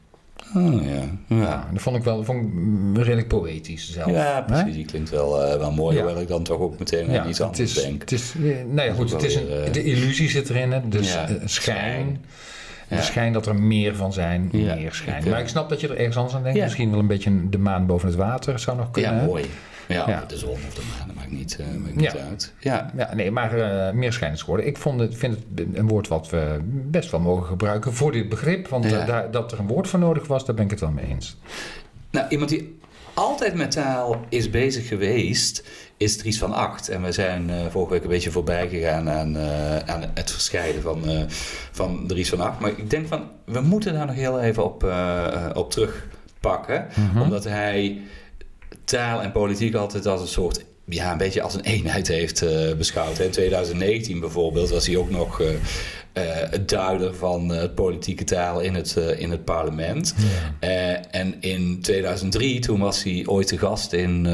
Oh, 0.55 0.83
ja. 0.85 0.89
Ja. 1.27 1.35
Ja, 1.35 1.67
dat 1.73 1.81
vond 1.81 1.95
ik 1.95 2.03
wel 2.03 2.23
vond 2.23 2.43
ik 2.43 3.03
redelijk 3.03 3.27
poëtisch 3.27 3.91
zelf. 3.91 4.11
Ja, 4.11 4.41
precies. 4.47 4.73
Die 4.73 4.85
klinkt 4.85 5.09
wel, 5.09 5.57
wel 5.59 5.71
mooi, 5.71 5.95
Ja. 5.97 6.03
hoewel 6.03 6.21
ik 6.21 6.27
dan 6.27 6.43
toch 6.43 6.59
ook 6.59 6.79
meteen 6.79 7.07
aan 7.07 7.13
Ja, 7.13 7.25
iets 7.27 7.37
het 7.37 7.47
anders 7.47 7.75
is, 7.77 7.83
denk. 7.83 8.01
het 8.01 8.11
is, 8.11 8.33
ja, 8.75 8.93
goed, 8.93 9.11
het 9.11 9.23
is 9.23 9.35
een, 9.35 9.47
weer, 9.47 9.71
de 9.71 9.83
illusie 9.83 10.29
zit 10.29 10.49
erin, 10.49 10.71
hè? 10.71 10.87
dus 10.87 11.13
Ja, 11.13 11.25
schijn. 11.27 11.49
schijn. 11.49 12.25
De 12.87 13.01
schijn 13.01 13.33
dat 13.33 13.45
er 13.45 13.55
meer 13.55 13.95
van 13.95 14.13
zijn, 14.13 14.49
meer 14.51 14.93
schijn. 14.93 15.29
maar 15.29 15.39
ik 15.39 15.47
snap 15.47 15.69
dat 15.69 15.81
je 15.81 15.87
er 15.87 15.97
ergens 15.97 16.15
anders 16.17 16.35
aan 16.35 16.43
denkt. 16.43 16.59
Misschien 16.61 16.89
wel 16.91 16.99
een 16.99 17.07
beetje 17.07 17.49
de 17.49 17.57
maan 17.57 17.85
boven 17.85 18.07
het 18.07 18.17
water 18.17 18.59
zou 18.59 18.77
nog 18.77 18.91
kunnen. 18.91 19.15
Ja, 19.15 19.23
mooi. 19.25 19.45
Ja, 19.95 20.09
Ja. 20.09 20.23
de 20.27 20.37
zon 20.37 20.49
of 20.67 20.73
de 20.73 20.81
maan, 20.97 21.07
dat 21.07 21.15
maakt 21.15 21.31
niet, 21.31 21.57
eh, 21.59 21.65
maakt 21.81 21.95
niet 21.95 22.11
Ja. 22.11 22.19
uit. 22.29 22.53
Ja. 22.59 22.91
Ja, 22.97 23.13
nee, 23.13 23.31
maar 23.31 23.59
eh 23.59 23.93
meer 23.93 24.13
schijn 24.13 24.31
is 24.33 24.41
geworden. 24.41 24.67
Ik 24.67 24.77
vond 24.77 24.99
het, 24.99 25.15
vind 25.17 25.37
het 25.55 25.67
een 25.73 25.87
woord 25.87 26.07
wat 26.07 26.29
we 26.29 26.59
best 26.65 27.11
wel 27.11 27.19
mogen 27.19 27.45
gebruiken 27.45 27.93
voor 27.93 28.11
dit 28.11 28.29
begrip. 28.29 28.67
Want 28.67 28.85
eh, 28.85 28.91
Ja. 28.91 29.05
daar, 29.05 29.31
dat 29.31 29.51
er 29.51 29.59
een 29.59 29.67
woord 29.67 29.87
voor 29.87 29.99
nodig 29.99 30.27
was, 30.27 30.45
daar 30.45 30.55
ben 30.55 30.63
ik 30.65 30.71
het 30.71 30.79
wel 30.79 30.91
mee 30.91 31.05
eens. 31.05 31.37
Nou, 32.09 32.27
iemand 32.29 32.49
die 32.49 32.79
altijd 33.13 33.53
met 33.53 33.71
taal 33.71 34.25
is 34.29 34.49
bezig 34.49 34.87
geweest, 34.87 35.63
is 35.97 36.17
Dries 36.17 36.37
van 36.39 36.53
Acht. 36.53 36.89
En 36.89 37.01
we 37.01 37.11
zijn 37.11 37.51
vorige 37.69 37.93
week 37.93 38.03
een 38.03 38.09
beetje 38.09 38.31
voorbij 38.31 38.69
gegaan 38.69 39.09
aan, 39.09 39.37
aan 39.85 40.03
het 40.13 40.31
verscheiden 40.31 40.81
van, 40.81 41.01
van 41.71 42.03
Dries 42.07 42.29
van 42.29 42.39
Acht. 42.41 42.59
Maar 42.59 42.69
ik 42.69 42.89
denk 42.89 43.07
van, 43.07 43.23
we 43.45 43.61
moeten 43.61 43.93
daar 43.93 44.05
nog 44.05 44.15
heel 44.15 44.39
even 44.41 44.63
op, 44.65 44.83
op 45.53 45.71
terugpakken. 45.71 46.87
Mhm. 46.95 47.21
Omdat 47.21 47.43
hij 47.43 48.01
taal 48.83 49.21
en 49.21 49.31
politiek 49.31 49.75
altijd 49.75 50.05
als 50.05 50.21
een 50.21 50.27
soort... 50.27 50.65
Ja, 50.85 51.11
een 51.11 51.17
beetje 51.17 51.41
als 51.41 51.53
een 51.53 51.63
eenheid 51.63 52.07
heeft 52.07 52.41
eh, 52.41 52.73
beschouwd. 52.73 53.19
In 53.19 53.31
2019 53.31 54.19
bijvoorbeeld 54.19 54.69
was 54.69 54.87
hij 54.87 54.97
ook 54.97 55.09
nog 55.09 55.41
eh, 55.41 55.47
het 56.49 56.69
duider 56.69 57.15
van 57.15 57.53
eh, 57.53 57.69
politieke 57.75 58.23
taal 58.23 58.59
in 58.59 58.75
het, 58.75 58.95
in 59.17 59.31
het 59.31 59.45
parlement. 59.45 60.15
En 61.11 61.41
in 61.41 61.81
2003, 61.81 62.59
toen 62.59 62.79
was 62.79 63.03
hij 63.03 63.23
ooit 63.25 63.47
te 63.47 63.57
gast 63.57 63.93
in, 63.93 64.25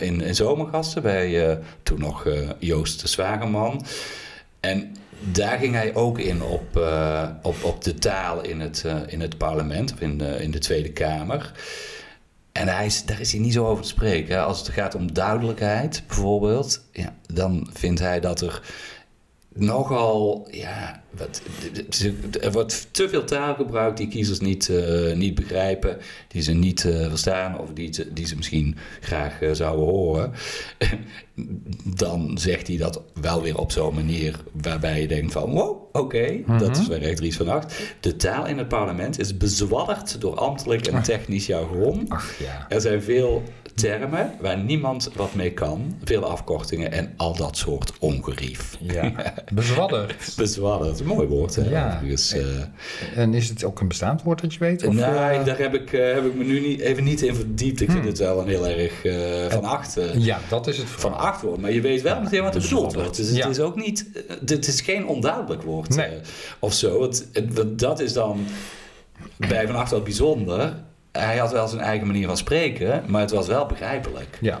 in, 0.00 0.20
in 0.20 0.34
Zomergasten 0.34 1.02
bij 1.02 1.58
toen 1.82 2.00
nog 2.00 2.28
Joost 2.58 3.00
de 3.00 3.08
Zwagerman. 3.08 3.84
En 4.60 4.96
daar 5.20 5.58
ging 5.58 5.74
hij 5.74 5.94
ook 5.94 6.18
in 6.18 6.42
op, 6.42 6.80
op, 7.42 7.64
op 7.64 7.84
de 7.84 7.94
taal 7.94 8.42
in 8.42 8.60
het, 8.60 8.84
in 9.06 9.20
het 9.20 9.38
parlement, 9.38 9.92
of 9.92 10.00
in 10.00 10.20
in 10.20 10.50
de 10.50 10.58
Tweede 10.58 10.90
Kamer. 10.92 11.52
En 12.52 12.68
hij 12.68 12.90
daar 13.06 13.20
is 13.20 13.32
hij 13.32 13.40
niet 13.40 13.52
zo 13.52 13.66
over 13.66 13.82
te 13.82 13.88
spreken. 13.88 14.44
Als 14.44 14.58
het 14.58 14.68
gaat 14.68 14.94
om 14.94 15.12
duidelijkheid, 15.12 16.02
bijvoorbeeld, 16.06 16.84
ja, 16.92 17.14
dan 17.26 17.68
vindt 17.72 18.00
hij 18.00 18.20
dat 18.20 18.40
er 18.40 18.62
nogal, 19.54 20.48
ja, 20.50 21.02
wat, 21.10 21.42
er 22.40 22.52
wordt 22.52 22.88
te 22.90 23.08
veel 23.08 23.24
taal 23.24 23.54
gebruikt 23.54 23.96
die 23.98 24.08
kiezers 24.08 24.40
niet, 24.40 24.68
eh, 24.68 25.12
niet 25.16 25.34
begrijpen, 25.34 25.96
die 26.28 26.42
ze 26.42 26.52
niet 26.52 26.84
eh, 26.84 27.08
verstaan 27.08 27.58
of 27.58 27.68
die, 27.74 27.94
ze- 27.94 28.12
die 28.12 28.26
ze 28.26 28.36
misschien 28.36 28.76
graag 29.00 29.42
eh, 29.42 29.50
zouden 29.52 29.84
horen. 29.84 30.32
Dan 31.96 32.38
zegt 32.38 32.66
hij 32.66 32.76
dat 32.76 33.02
wel 33.20 33.42
weer 33.42 33.58
op 33.58 33.72
zo'n 33.72 33.94
manier 33.94 34.34
waarbij 34.52 35.00
je 35.00 35.08
denkt 35.08 35.32
van, 35.32 35.50
wow, 35.50 35.76
oké, 35.92 36.40
dat 36.58 36.76
is 36.76 36.86
weer 36.86 37.02
echt 37.02 37.16
Dries 37.16 37.36
van 37.36 37.48
Acht. 37.48 37.74
De 38.00 38.16
taal 38.16 38.46
in 38.46 38.58
het 38.58 38.68
parlement 38.68 39.18
is 39.18 39.36
bezwadderd 39.36 40.20
door 40.20 40.34
ambtelijk 40.36 40.86
en 40.86 41.02
technisch 41.02 41.46
jargon. 41.46 42.04
Ach 42.08 42.38
ja. 42.38 42.66
Er 42.68 42.80
zijn 42.80 43.02
veel 43.02 43.42
termen 43.74 44.32
waar 44.40 44.58
niemand 44.58 45.10
wat 45.14 45.34
mee 45.34 45.52
kan, 45.52 45.96
veel 46.04 46.24
afkortingen 46.24 46.92
en 46.92 47.12
al 47.16 47.36
dat 47.36 47.56
soort 47.56 47.92
ongerief. 47.98 48.76
ja. 48.80 49.12
Bezwadderd. 49.54 50.32
Bezwadderd, 50.36 51.00
een 51.00 51.06
mooi 51.06 51.26
woord 51.28 51.54
hè. 51.56 51.68
Ja. 51.70 52.02
eh. 52.32 53.18
En 53.18 53.34
is 53.34 53.48
het 53.48 53.64
ook 53.64 53.80
een 53.80 53.88
bestaand 53.88 54.22
woord 54.22 54.40
dat 54.40 54.52
je 54.52 54.58
weet? 54.58 54.86
Of, 54.86 54.94
nee, 54.94 55.04
eh, 55.04 55.44
daar 55.44 55.58
heb 55.58 55.74
ik, 55.74 55.92
eh, 55.92 56.12
heb 56.14 56.24
ik 56.24 56.34
me 56.34 56.44
nu 56.44 56.60
niet, 56.60 56.80
even 56.80 57.04
niet 57.04 57.22
in 57.22 57.34
verdiept. 57.34 57.80
Ik 57.80 57.90
vind 57.90 58.04
het 58.04 58.18
wel 58.18 58.40
een 58.40 58.48
heel 58.48 58.66
erg 58.66 58.92
van 59.52 59.64
acht. 59.64 59.96
ja, 60.14 60.38
dat 60.48 60.66
is 60.66 60.76
het 60.78 60.86
van 60.86 61.16
acht 61.16 61.42
woord, 61.42 61.60
maar 61.60 61.72
je 61.72 61.80
weet 61.80 62.02
wel 62.02 62.20
meteen 62.20 62.42
wat 62.42 62.54
er 62.54 62.60
bedoeld 62.60 62.94
wordt. 62.94 63.16
Dus 63.16 63.26
het 63.28 63.36
Ja. 63.36 63.48
is 63.48 63.60
ook 63.60 63.76
niet, 63.76 64.06
dit 64.40 64.66
is 64.66 64.80
geen 64.80 65.06
onduidelijk 65.06 65.62
woord 65.62 65.96
Nee. 65.96 66.18
of 66.58 66.72
zo. 66.72 67.02
Het, 67.02 67.28
het- 67.32 67.78
dat 67.78 68.00
is 68.00 68.12
dan 68.12 68.40
bij 69.36 69.66
Van 69.66 69.76
Acht 69.76 69.90
wel 69.90 70.02
bijzonder. 70.02 70.74
Hij 71.12 71.36
had 71.36 71.52
wel 71.52 71.68
zijn 71.68 71.80
eigen 71.80 72.06
manier 72.06 72.26
van 72.26 72.36
spreken, 72.36 73.02
maar 73.06 73.20
het 73.20 73.30
was 73.30 73.46
wel 73.46 73.66
begrijpelijk. 73.66 74.38
Ja. 74.40 74.60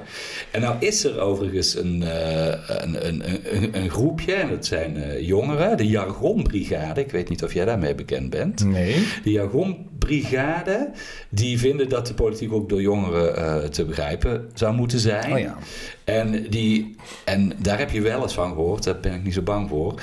En 0.50 0.60
nou 0.60 0.76
is 0.78 1.04
er 1.04 1.20
overigens 1.20 1.76
een, 1.76 2.02
eh, 2.02 2.46
een, 2.66 3.06
een, 3.06 3.22
een, 3.56 3.76
een 3.76 3.90
groepje, 3.90 4.32
en 4.32 4.48
dat 4.48 4.66
zijn 4.66 4.96
eh, 4.96 5.26
jongeren, 5.26 5.76
de 5.76 5.86
Jargonbrigade. 5.86 7.00
Ik 7.00 7.10
weet 7.10 7.28
niet 7.28 7.44
of 7.44 7.54
jij 7.54 7.64
daarmee 7.64 7.94
bekend 7.94 8.30
bent. 8.30 8.64
Nee. 8.64 9.06
De 9.22 9.30
Jargonbrigade, 9.30 10.90
die 11.28 11.58
vinden 11.58 11.88
dat 11.88 12.06
de 12.06 12.14
politiek 12.14 12.52
ook 12.52 12.68
door 12.68 12.82
jongeren 12.82 13.36
eh, 13.36 13.68
te 13.68 13.84
begrijpen 13.84 14.50
zou 14.54 14.74
moeten 14.74 14.98
zijn. 14.98 15.32
Oh 15.32 15.38
ja. 15.38 15.58
En, 16.04 16.46
die, 16.48 16.96
en 17.24 17.52
daar 17.58 17.78
heb 17.78 17.90
je 17.90 18.00
wel 18.00 18.22
eens 18.22 18.34
van 18.34 18.52
gehoord, 18.52 18.84
daar 18.84 19.00
ben 19.00 19.14
ik 19.14 19.22
niet 19.22 19.34
zo 19.34 19.42
bang 19.42 19.68
voor. 19.68 19.94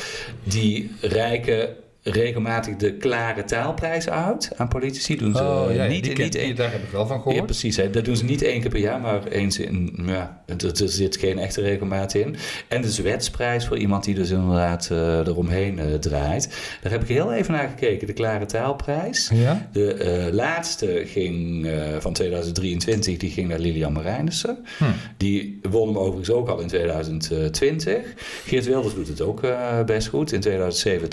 Die 0.44 0.92
reiken 1.02 1.76
regelmatig 2.12 2.76
de 2.76 2.94
klare 2.94 3.44
taalprijs 3.44 4.10
uit 4.10 4.52
aan 4.56 4.68
politici. 4.68 5.18
Doen 5.18 5.36
ze 5.36 5.44
Oh, 5.44 5.66
ja, 5.70 5.84
ja, 5.84 5.90
niet, 5.90 6.14
ken- 6.14 6.24
niet 6.24 6.36
één- 6.36 6.56
daar 6.56 6.72
heb 6.72 6.84
ik 6.84 6.90
wel 6.90 7.08
van 7.08 7.18
Ja, 7.18 7.22
gehoord. 7.24 7.46
precies. 7.46 7.76
Hè. 7.78 7.90
Dat 7.90 8.06
doen 8.06 8.16
ze 8.18 8.26
niet 8.26 8.42
één 8.42 8.62
keer 8.62 8.70
per 8.70 8.80
jaar, 8.80 9.02
maar 9.02 9.28
eens 9.28 9.60
in. 9.60 10.00
Ja, 10.06 10.44
er, 10.46 10.66
er 10.82 10.90
zit 10.90 11.18
geen 11.18 11.40
echte 11.40 11.62
regelmaat 11.62 12.14
in. 12.14 12.36
En 12.68 12.82
de 12.82 12.92
Zwetsprijs 12.92 13.66
voor 13.66 13.78
iemand 13.78 14.04
die 14.04 14.16
dus 14.16 14.30
inderdaad 14.30 14.90
eh, 14.92 15.18
eromheen 15.18 15.80
eh, 15.80 15.94
draait. 15.94 16.78
Daar 16.82 16.92
heb 16.92 17.02
ik 17.02 17.08
heel 17.08 17.34
even 17.34 17.54
naar 17.54 17.68
gekeken. 17.70 18.08
De 18.08 18.14
Klare 18.14 18.46
Taalprijs. 18.46 19.30
Ja? 19.34 19.70
De 19.72 19.94
eh, 19.94 20.34
laatste 20.34 21.02
ging 21.06 21.68
van 22.00 22.14
2023, 22.14 23.18
die 23.18 23.30
ging 23.32 23.48
naar 23.48 23.60
Lilian 23.60 23.94
Marijnissen. 23.94 24.58
Hm. 24.78 24.84
Die 25.18 25.60
won 25.70 25.88
hem 25.88 25.98
overigens 25.98 26.30
ook 26.30 26.50
al 26.50 26.60
in 26.60 26.68
2020. 26.68 27.98
Geert 28.46 28.66
Wilders 28.66 28.94
doet 28.96 29.08
het 29.08 29.22
ook 29.22 29.42
best 29.86 30.08
goed. 30.08 30.32
In 30.32 30.40
2007, 30.40 31.10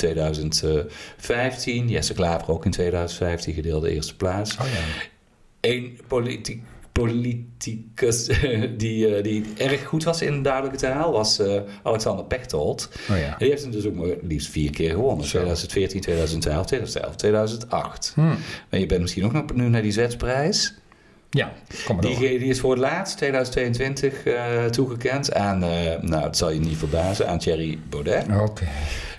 2015. 1.16 1.88
Jesse 1.88 2.14
Klaver 2.14 2.48
ook 2.48 2.64
in 2.64 2.70
2015 2.70 3.54
gedeelde 3.54 3.90
eerste 3.90 4.16
plaats. 4.16 4.56
Oh 4.56 4.66
ja. 4.66 5.02
Eén 5.60 5.98
politiek, 6.06 6.62
politicus 6.92 8.26
die, 8.82 9.16
eh, 9.16 9.22
die 9.22 9.44
erg 9.56 9.84
goed 9.84 10.04
was 10.04 10.22
in 10.22 10.42
duidelijke 10.42 10.78
taal 10.78 11.12
was 11.12 11.38
eh, 11.38 11.60
Alexander 11.82 12.24
Pechtold. 12.24 12.88
Oh 13.10 13.16
ja. 13.16 13.24
En 13.24 13.34
die 13.38 13.48
heeft 13.48 13.62
hem 13.62 13.70
dus 13.70 13.86
ook 13.86 13.94
maar 13.94 14.16
liefst 14.22 14.50
vier 14.50 14.70
keer 14.70 14.90
gewonnen. 14.90 15.24
Zo. 15.24 15.30
2014, 15.30 16.00
2012, 16.00 16.66
2011, 16.66 17.16
2008. 17.16 18.12
Hm. 18.14 18.20
Maar 18.70 18.80
je 18.80 18.86
bent 18.86 19.00
misschien 19.00 19.24
ook 19.24 19.32
nog 19.32 19.54
nu 19.54 19.68
naar 19.68 19.82
die 19.82 19.92
Zwetsprijs. 19.92 20.74
Ja, 21.34 21.52
kom 21.84 21.94
maar 21.96 22.04
Die, 22.04 22.14
door. 22.18 22.28
ge- 22.28 22.38
die 22.38 22.48
is 22.48 22.60
voor 22.60 22.70
het 22.70 22.80
laatst, 22.80 23.16
2022, 23.16 24.24
eh, 24.24 24.64
toegekend 24.64 25.34
aan, 25.34 25.62
eh, 25.64 26.00
nou 26.00 26.24
het 26.24 26.36
zal 26.36 26.50
je 26.50 26.60
niet 26.60 26.76
verbazen, 26.76 27.28
aan 27.28 27.38
Thierry 27.38 27.78
Baudet. 27.88 28.24
Oké. 28.40 28.64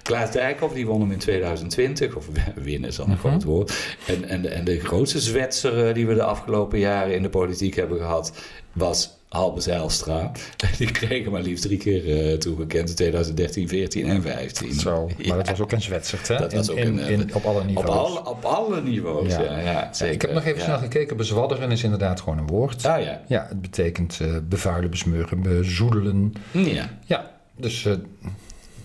Klaas 0.03 0.31
Dijkhoff, 0.31 0.73
die 0.73 0.85
won 0.85 1.01
hem 1.01 1.11
in 1.11 1.17
2020, 1.17 2.15
of 2.15 2.25
winnen 2.55 2.89
is 2.89 2.95
dan 2.95 3.05
een 3.09 3.17
Mhm. 3.17 3.27
groot 3.27 3.43
woord. 3.43 3.97
En, 4.07 4.29
en, 4.29 4.51
en 4.51 4.63
de 4.63 4.79
grootste 4.79 5.19
zwetser 5.19 5.87
eh, 5.87 5.93
die 5.93 6.07
we 6.07 6.13
de 6.13 6.23
afgelopen 6.23 6.79
jaren 6.79 7.15
in 7.15 7.21
de 7.21 7.29
politiek 7.29 7.75
hebben 7.75 7.97
gehad, 7.97 8.31
was 8.73 9.17
Halbe 9.35 9.61
Zijlstra. 9.61 10.31
Die 10.77 10.91
kregen 10.91 11.31
maar 11.31 11.41
liefst 11.41 11.63
drie 11.63 11.77
keer 11.77 12.29
eh, 12.31 12.37
toegekend 12.37 12.89
in 12.89 12.95
2013, 12.95 13.67
14 13.67 14.07
en 14.07 14.21
15. 14.21 14.73
Zo, 14.73 15.05
maar 15.05 15.15
Ja, 15.25 15.35
dat 15.35 15.49
was 15.49 15.59
ook 15.59 15.71
een 15.71 15.81
Zwetsert, 15.81 16.27
hè? 16.27 16.37
Dat 16.37 16.53
was 16.53 16.69
ook 16.69 16.77
in, 16.77 16.87
een, 16.87 16.99
eh, 16.99 17.09
in, 17.09 17.33
op 17.35 17.45
alle 17.45 17.59
op, 17.59 17.65
niveaus. 17.65 17.89
alle, 17.89 18.25
op 18.25 18.43
alle 18.45 18.81
niveaus, 18.81 19.31
Ja. 19.31 19.41
ja. 19.41 19.59
ja, 19.59 19.93
zeker. 19.93 20.13
ik 20.13 20.21
heb 20.21 20.31
nog 20.33 20.43
even 20.45 20.57
ja. 20.59 20.63
snel 20.65 20.77
gekeken. 20.77 21.17
Bezwadderen 21.17 21.71
is 21.71 21.83
inderdaad 21.83 22.19
gewoon 22.21 22.37
een 22.37 22.47
woord. 22.47 22.85
Ah 22.85 23.01
ja, 23.03 23.21
Ja, 23.27 23.45
het 23.49 23.61
betekent 23.61 24.17
eh, 24.21 24.35
bevuilen, 24.49 24.89
besmeuren, 24.89 25.41
bezoedelen. 25.41 26.33
ja. 26.51 26.89
Ja, 27.05 27.31
dus 27.57 27.85
eh 27.85 27.93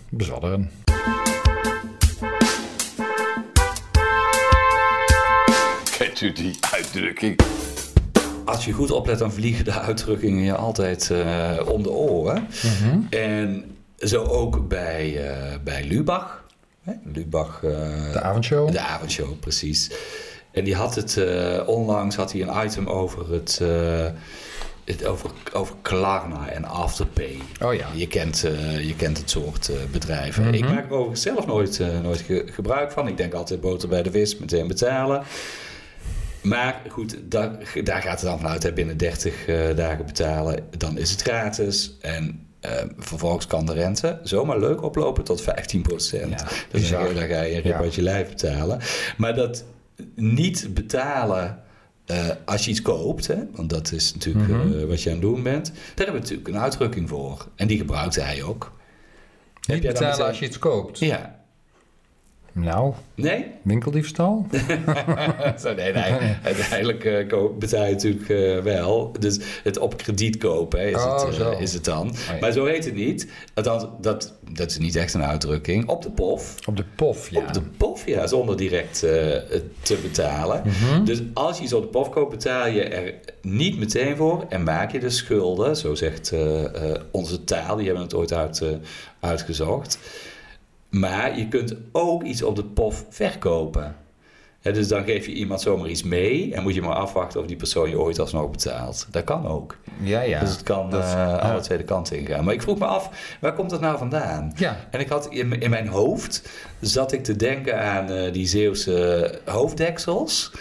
bezwadderen. 0.08 0.70
Kent 5.98 6.20
u 6.20 6.32
die 6.32 6.58
uitdrukking? 6.74 7.36
Als 8.50 8.64
je 8.64 8.72
goed 8.72 8.90
oplet, 8.90 9.18
dan 9.18 9.32
vliegen 9.32 9.64
de 9.64 9.72
uitdrukkingen 9.80 10.44
je 10.44 10.54
altijd 10.54 11.10
eh, 11.10 11.50
om 11.66 11.82
de 11.82 11.90
oren. 11.90 12.46
Mhm. 12.62 12.98
En 13.10 13.64
zo 13.98 14.22
ook 14.24 14.68
bij, 14.68 15.28
eh, 15.28 15.56
bij 15.64 15.84
Lubach. 15.84 16.44
Hè? 16.82 16.92
Lubach, 17.12 17.60
eh, 17.64 18.12
De 18.12 18.20
avondshow. 18.22 18.70
de 18.72 18.80
avondshow, 18.80 19.38
precies. 19.40 19.90
En 20.52 20.64
die 20.64 20.74
had 20.74 20.94
het, 20.94 21.18
onlangs 21.66 22.16
had 22.16 22.32
hij 22.32 22.42
een 22.42 22.66
item 22.66 22.86
over 22.86 23.32
het, 23.32 23.60
het 24.84 25.04
over, 25.06 25.30
over 25.52 25.74
Klarna 25.82 26.48
en 26.48 26.64
Afterpay. 26.64 27.38
Oh 27.62 27.74
ja. 27.74 27.86
Je 27.94 28.06
kent, 28.06 28.40
je 28.80 28.94
kent 28.96 29.18
het 29.18 29.30
soort 29.30 29.70
bedrijven. 29.92 30.44
Mhm. 30.44 30.54
Ik 30.54 30.64
maak 30.64 30.84
er 30.84 30.90
overigens 30.92 31.22
zelf 31.22 31.46
nooit, 31.46 31.80
nooit 32.02 32.20
ge- 32.20 32.46
gebruik 32.52 32.92
van. 32.92 33.08
Ik 33.08 33.16
denk 33.16 33.34
altijd 33.34 33.60
boter 33.60 33.88
bij 33.88 34.02
de 34.02 34.10
vis, 34.10 34.38
meteen 34.38 34.66
betalen. 34.66 35.22
Maar 36.42 36.82
goed, 36.88 37.16
daar, 37.24 37.50
daar 37.84 38.02
gaat 38.02 38.20
het 38.20 38.30
dan 38.30 38.38
vanuit. 38.38 38.62
Hè, 38.62 38.72
binnen 38.72 38.96
30 38.96 39.46
eh, 39.46 39.76
dagen 39.76 40.06
betalen, 40.06 40.64
dan 40.78 40.98
is 40.98 41.10
het 41.10 41.22
gratis. 41.22 41.96
En 42.00 42.46
eh, 42.60 42.72
vervolgens 42.98 43.46
kan 43.46 43.66
de 43.66 43.72
rente 43.72 44.18
zomaar 44.22 44.58
leuk 44.58 44.82
oplopen 44.82 45.24
tot 45.24 45.42
15 45.42 45.82
procent. 45.82 46.40
Ja, 46.40 46.46
dus 46.70 46.90
dan, 46.90 47.06
ga 47.06 47.42
je 47.42 47.54
een 47.54 47.60
rip 47.62 47.74
uit 47.74 47.94
je 47.94 48.02
lijf 48.02 48.28
betalen. 48.28 48.80
Maar 49.16 49.34
dat 49.34 49.64
niet 50.14 50.74
betalen 50.74 51.62
eh, 52.06 52.28
als 52.44 52.64
je 52.64 52.70
iets 52.70 52.82
koopt, 52.82 53.26
hè, 53.26 53.36
want 53.52 53.70
dat 53.70 53.92
is 53.92 54.12
natuurlijk 54.12 54.48
Mhm. 54.48 54.86
wat 54.86 55.02
je 55.02 55.08
aan 55.10 55.14
het 55.16 55.24
doen 55.24 55.42
bent, 55.42 55.66
daar 55.66 55.76
hebben 55.96 56.14
we 56.14 56.20
natuurlijk 56.20 56.48
een 56.48 56.58
uitdrukking 56.58 57.08
voor. 57.08 57.46
En 57.56 57.66
die 57.66 57.78
gebruikte 57.78 58.20
hij 58.20 58.42
ook. 58.42 58.72
Niet 59.68 59.80
betalen 59.80 60.08
meteen- 60.10 60.26
als 60.26 60.38
je 60.38 60.44
iets 60.46 60.58
koopt. 60.58 60.98
Ja. 60.98 61.39
Nou, 62.52 62.92
Nee? 63.14 63.46
winkeldiefstal? 63.62 64.46
Zo, 65.62 65.74
nee, 65.74 65.92
nee. 65.92 66.12
Uiteindelijk 66.42 67.28
ko- 67.28 67.54
betaal 67.58 67.84
je 67.84 67.90
natuurlijk 67.92 68.28
eh, 68.28 68.58
wel. 68.58 69.12
Dus 69.18 69.38
het 69.62 69.78
op 69.78 69.96
krediet 69.96 70.36
kopen 70.36 70.80
hè, 70.80 70.86
is, 70.86 70.94
Oh, 70.94 71.26
het, 71.26 71.38
eh, 71.40 71.60
is 71.60 71.72
het 71.72 71.84
dan. 71.84 72.14
ja. 72.32 72.36
Maar 72.40 72.52
zo 72.52 72.64
heet 72.66 72.84
het 72.84 72.94
niet. 72.94 73.28
Althans, 73.54 73.84
dat, 74.00 74.34
dat 74.50 74.70
is 74.70 74.78
niet 74.78 74.96
echt 74.96 75.14
een 75.14 75.24
uitdrukking. 75.24 75.88
Op 75.88 76.02
de 76.02 76.10
pof. 76.10 76.54
Op 76.66 76.76
de 76.76 76.84
pof, 76.94 77.30
ja. 77.30 77.38
Op 77.40 77.52
de 77.52 77.62
pof, 77.76 78.06
ja, 78.06 78.26
zonder 78.26 78.56
direct 78.56 78.98
te 78.98 79.98
betalen. 80.02 80.62
Mhm. 80.64 81.04
Dus 81.04 81.22
als 81.34 81.56
je 81.58 81.62
iets 81.64 81.72
op 81.72 81.82
de 81.82 81.88
pof 81.88 82.10
koopt, 82.10 82.30
betaal 82.30 82.68
je 82.68 82.82
er 82.82 83.14
niet 83.42 83.78
meteen 83.78 84.16
voor 84.16 84.44
en 84.48 84.62
maak 84.62 84.92
je 84.92 84.98
de 84.98 85.10
schulden. 85.10 85.76
Zo 85.76 85.94
zegt 85.94 86.32
onze 87.10 87.44
taal, 87.44 87.76
die 87.76 87.84
hebben 87.86 88.02
het 88.04 88.14
ooit 88.14 88.32
uit, 88.32 88.62
uitgezocht. 89.20 89.98
Maar 90.90 91.38
je 91.38 91.48
kunt 91.48 91.74
ook 91.92 92.22
iets 92.22 92.42
op 92.42 92.56
de 92.56 92.64
pof 92.64 93.04
verkopen. 93.10 93.96
Dus 94.62 94.88
dan 94.88 95.04
geef 95.04 95.26
je 95.26 95.32
iemand 95.32 95.60
zomaar 95.60 95.88
iets 95.88 96.02
mee 96.02 96.54
en 96.54 96.62
moet 96.62 96.74
je 96.74 96.80
maar 96.82 96.94
afwachten 96.94 97.40
of 97.40 97.46
die 97.46 97.56
persoon 97.56 97.90
je 97.90 97.98
ooit 98.00 98.18
alsnog 98.18 98.50
betaalt. 98.50 99.06
Dat 99.10 99.24
kan 99.24 99.46
ook. 99.46 99.76
Ja, 100.02 100.20
ja. 100.20 100.40
Dus 100.40 100.50
het 100.50 100.62
kan 100.62 100.90
Dat- 100.90 101.02
eh, 101.04 101.10
ja. 101.10 101.36
alle 101.36 101.60
twee 101.60 101.78
de 101.78 101.84
kanten 101.84 102.18
ingaan. 102.18 102.44
Maar 102.44 102.54
ik 102.54 102.62
vroeg 102.62 102.78
me 102.78 102.84
af, 102.84 103.36
waar 103.40 103.54
komt 103.54 103.70
dat 103.70 103.80
nou 103.80 103.98
vandaan? 103.98 104.52
Ja. 104.56 104.76
En 104.90 105.00
ik 105.00 105.08
had 105.08 105.26
in, 105.30 105.48
mijn 105.70 105.88
hoofd 105.88 106.48
zat 106.80 107.12
ik 107.12 107.24
te 107.24 107.36
denken 107.36 107.80
aan 107.80 108.10
eh, 108.10 108.32
die 108.32 108.46
Zeeuwse 108.46 109.38
hoofddeksels. 109.44 110.52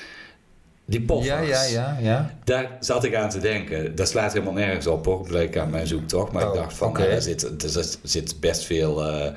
Die 0.86 1.02
poffers. 1.02 1.28
Ja, 1.30 1.40
ja, 1.42 1.64
ja, 1.64 1.98
ja. 2.02 2.34
Daar 2.44 2.78
zat 2.80 3.04
ik 3.04 3.16
aan 3.16 3.30
te 3.30 3.40
denken. 3.40 3.96
Dat 3.96 4.08
slaat 4.08 4.34
helemaal 4.34 4.54
nergens 4.54 4.88
op 4.88 5.06
hoor, 5.06 5.22
bleek 5.22 5.58
aan 5.58 5.70
mijn 5.70 5.88
zoektocht. 5.88 6.32
Maar 6.32 6.48
Oh, 6.48 6.54
ik 6.54 6.60
dacht 6.62 6.74
van, 6.74 6.88
oké. 6.88 7.00
nou, 7.00 7.12
daar, 7.12 7.22
zit, 7.22 7.64
er 7.76 7.98
zit 8.04 8.40
best 8.40 8.64
veel... 8.64 9.04
eh, 9.08 9.32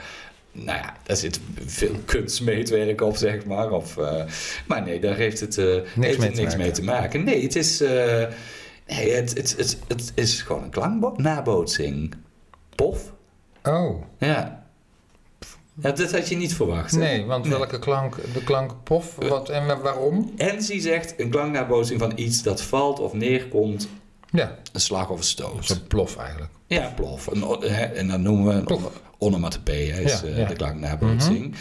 nou 0.53 0.79
ja, 0.79 0.97
daar 1.03 1.17
zit 1.17 1.41
veel 1.67 1.95
kunstmeetwerk 2.05 3.01
op, 3.01 3.17
zeg 3.17 3.45
maar. 3.45 3.71
Of, 3.71 3.97
eh, 3.97 4.25
maar 4.67 4.83
nee, 4.83 5.01
daar 5.01 5.17
heeft 5.17 5.41
het, 5.41 5.59
eh, 5.59 5.67
heeft 6.01 6.19
mee 6.19 6.29
het 6.29 6.37
niks 6.39 6.57
mee 6.57 6.71
te 6.71 6.83
maken. 6.85 7.25
Nee, 7.25 7.43
het 7.43 7.57
is, 7.57 7.81
eh, 7.81 8.27
nee, 8.87 9.13
het, 9.13 9.37
het, 9.37 9.55
het, 9.59 9.79
het 9.89 10.13
is 10.15 10.43
gewoon 10.43 10.63
een 10.63 10.71
klanknabootsing. 10.71 12.15
Pof. 12.75 13.13
Oh, 13.63 14.03
Ja. 14.19 14.27
ja. 14.27 14.61
Dat 15.75 16.13
had 16.13 16.29
je 16.29 16.37
niet 16.37 16.55
verwacht. 16.55 16.91
hè? 16.93 16.99
nee, 16.99 17.25
want 17.25 17.45
Nee. 17.49 17.59
welke 17.59 17.79
klank? 17.79 18.17
De 18.33 18.45
klank 18.45 18.75
pof? 18.83 19.15
Wat 19.15 19.49
en 19.49 19.67
wa- 19.67 19.81
waarom? 19.81 20.33
Enzi 20.37 20.81
zegt 20.81 21.15
een 21.17 21.31
klanknabootsing 21.31 22.01
van 22.01 22.13
iets 22.15 22.43
dat 22.43 22.63
valt 22.63 23.01
of 23.01 23.13
neerkomt, 23.13 23.89
Ja, 24.33 24.57
een 24.73 24.81
slag 24.81 25.09
of 25.11 25.19
een 25.19 25.25
stoot. 25.25 25.67
zo'n 25.67 25.87
plof 25.87 26.17
eigenlijk. 26.17 26.51
Ja, 26.67 26.93
plof. 26.97 27.27
Een, 27.27 27.41
hè, 27.61 27.83
en 27.85 28.09
dan 28.09 28.23
noemen 28.23 28.47
we 28.47 28.53
een 28.53 28.65
Plof. 28.65 29.01
onomatopee, 29.19 29.93
hè, 29.93 30.01
is 30.01 30.21
Ja, 30.21 30.27
eh, 30.27 30.37
ja. 30.39 30.47
de 30.47 30.55
klanknabootsing. 30.55 31.55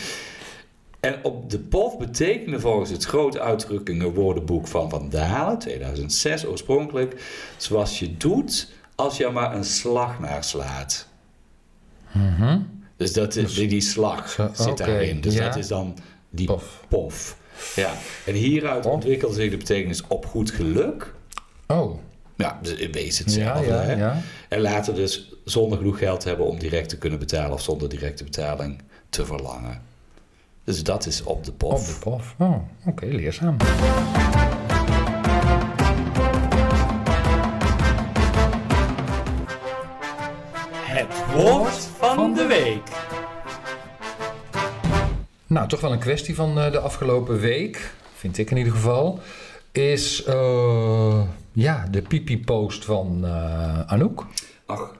En 0.99 1.15
op 1.23 1.49
de 1.49 1.60
pof 1.60 1.97
betekende 1.97 2.60
volgens 2.60 2.89
het 2.89 3.03
grote 3.05 3.39
uitdrukkingenwoordenboek 3.39 4.67
van 4.67 4.89
Van 4.89 5.10
Dalen, 5.10 5.60
2006 5.60 6.45
oorspronkelijk, 6.45 7.23
zoals 7.57 7.99
je 7.99 8.17
doet 8.17 8.71
als 8.95 9.17
je 9.17 9.25
er 9.25 9.34
maar 9.34 9.55
een 9.55 9.63
slag 9.65 10.19
naar 10.19 10.43
slaat. 10.43 11.07
Mhm. 12.12 12.60
Dus 12.97 13.13
dat 13.13 13.36
is, 13.36 13.43
Dus- 13.43 13.53
die, 13.53 13.67
die 13.67 13.81
slag 13.81 14.29
Zo, 14.29 14.49
zit 14.53 14.77
daarin. 14.77 15.21
Dus 15.21 15.34
ja. 15.34 15.45
dat 15.47 15.55
is 15.55 15.67
dan 15.67 15.97
die 16.29 16.45
Pof. 16.47 16.84
pof. 16.88 17.38
Ja. 17.75 17.93
En 18.25 18.34
hieruit 18.34 18.86
Oh. 18.86 18.91
ontwikkelde 18.91 19.36
zich 19.36 19.49
de 19.51 19.57
betekenis 19.57 20.03
op 20.07 20.25
goed 20.25 20.51
geluk. 20.51 21.13
Oh, 21.67 21.97
Ja, 22.41 22.60
dus 22.62 22.73
in 22.73 22.91
wezen 22.91 23.25
ja, 23.32 23.32
hetzelfde. 23.32 23.73
ja, 23.73 23.82
hè? 23.82 23.93
ja. 23.93 24.21
En 24.47 24.62
later 24.62 24.95
dus 24.95 25.34
zonder 25.45 25.77
genoeg 25.77 25.97
geld 25.97 26.23
hebben 26.23 26.45
om 26.45 26.60
direct 26.60 26.89
te 26.89 26.97
kunnen 26.97 27.19
betalen 27.19 27.51
of 27.51 27.62
zonder 27.62 27.89
directe 27.89 28.23
betaling 28.23 28.82
te 29.10 29.25
verlangen. 29.25 29.82
Dus 30.63 30.84
dat 30.84 31.06
is 31.06 31.23
op 31.23 31.43
de 31.43 31.51
pof. 31.51 31.80
Op 31.80 31.86
de 31.93 32.10
pof. 32.10 32.36
Oh, 32.38 32.56
oké, 32.86 33.06
leerzaam. 33.06 33.58
Het 40.86 41.34
woord 41.34 41.89
van 41.97 42.34
de 42.34 42.45
week. 42.45 42.99
Nou, 45.47 45.67
toch 45.67 45.82
wel 45.82 45.91
een 45.91 45.99
kwestie 45.99 46.36
van 46.36 46.60
eh, 46.60 46.71
de 46.71 46.80
afgelopen 46.80 47.39
week, 47.39 47.93
vind 48.15 48.38
ik 48.38 48.51
in 48.51 48.58
ieder 48.58 48.73
geval, 48.73 49.19
is 49.71 50.23
eh, 50.23 51.21
ja, 51.54 51.86
de 51.92 52.02
pipi-post 52.02 52.86
van 52.86 53.26
eh, 53.26 53.92
Anouk. 53.92 54.26
Ach, 54.66 54.92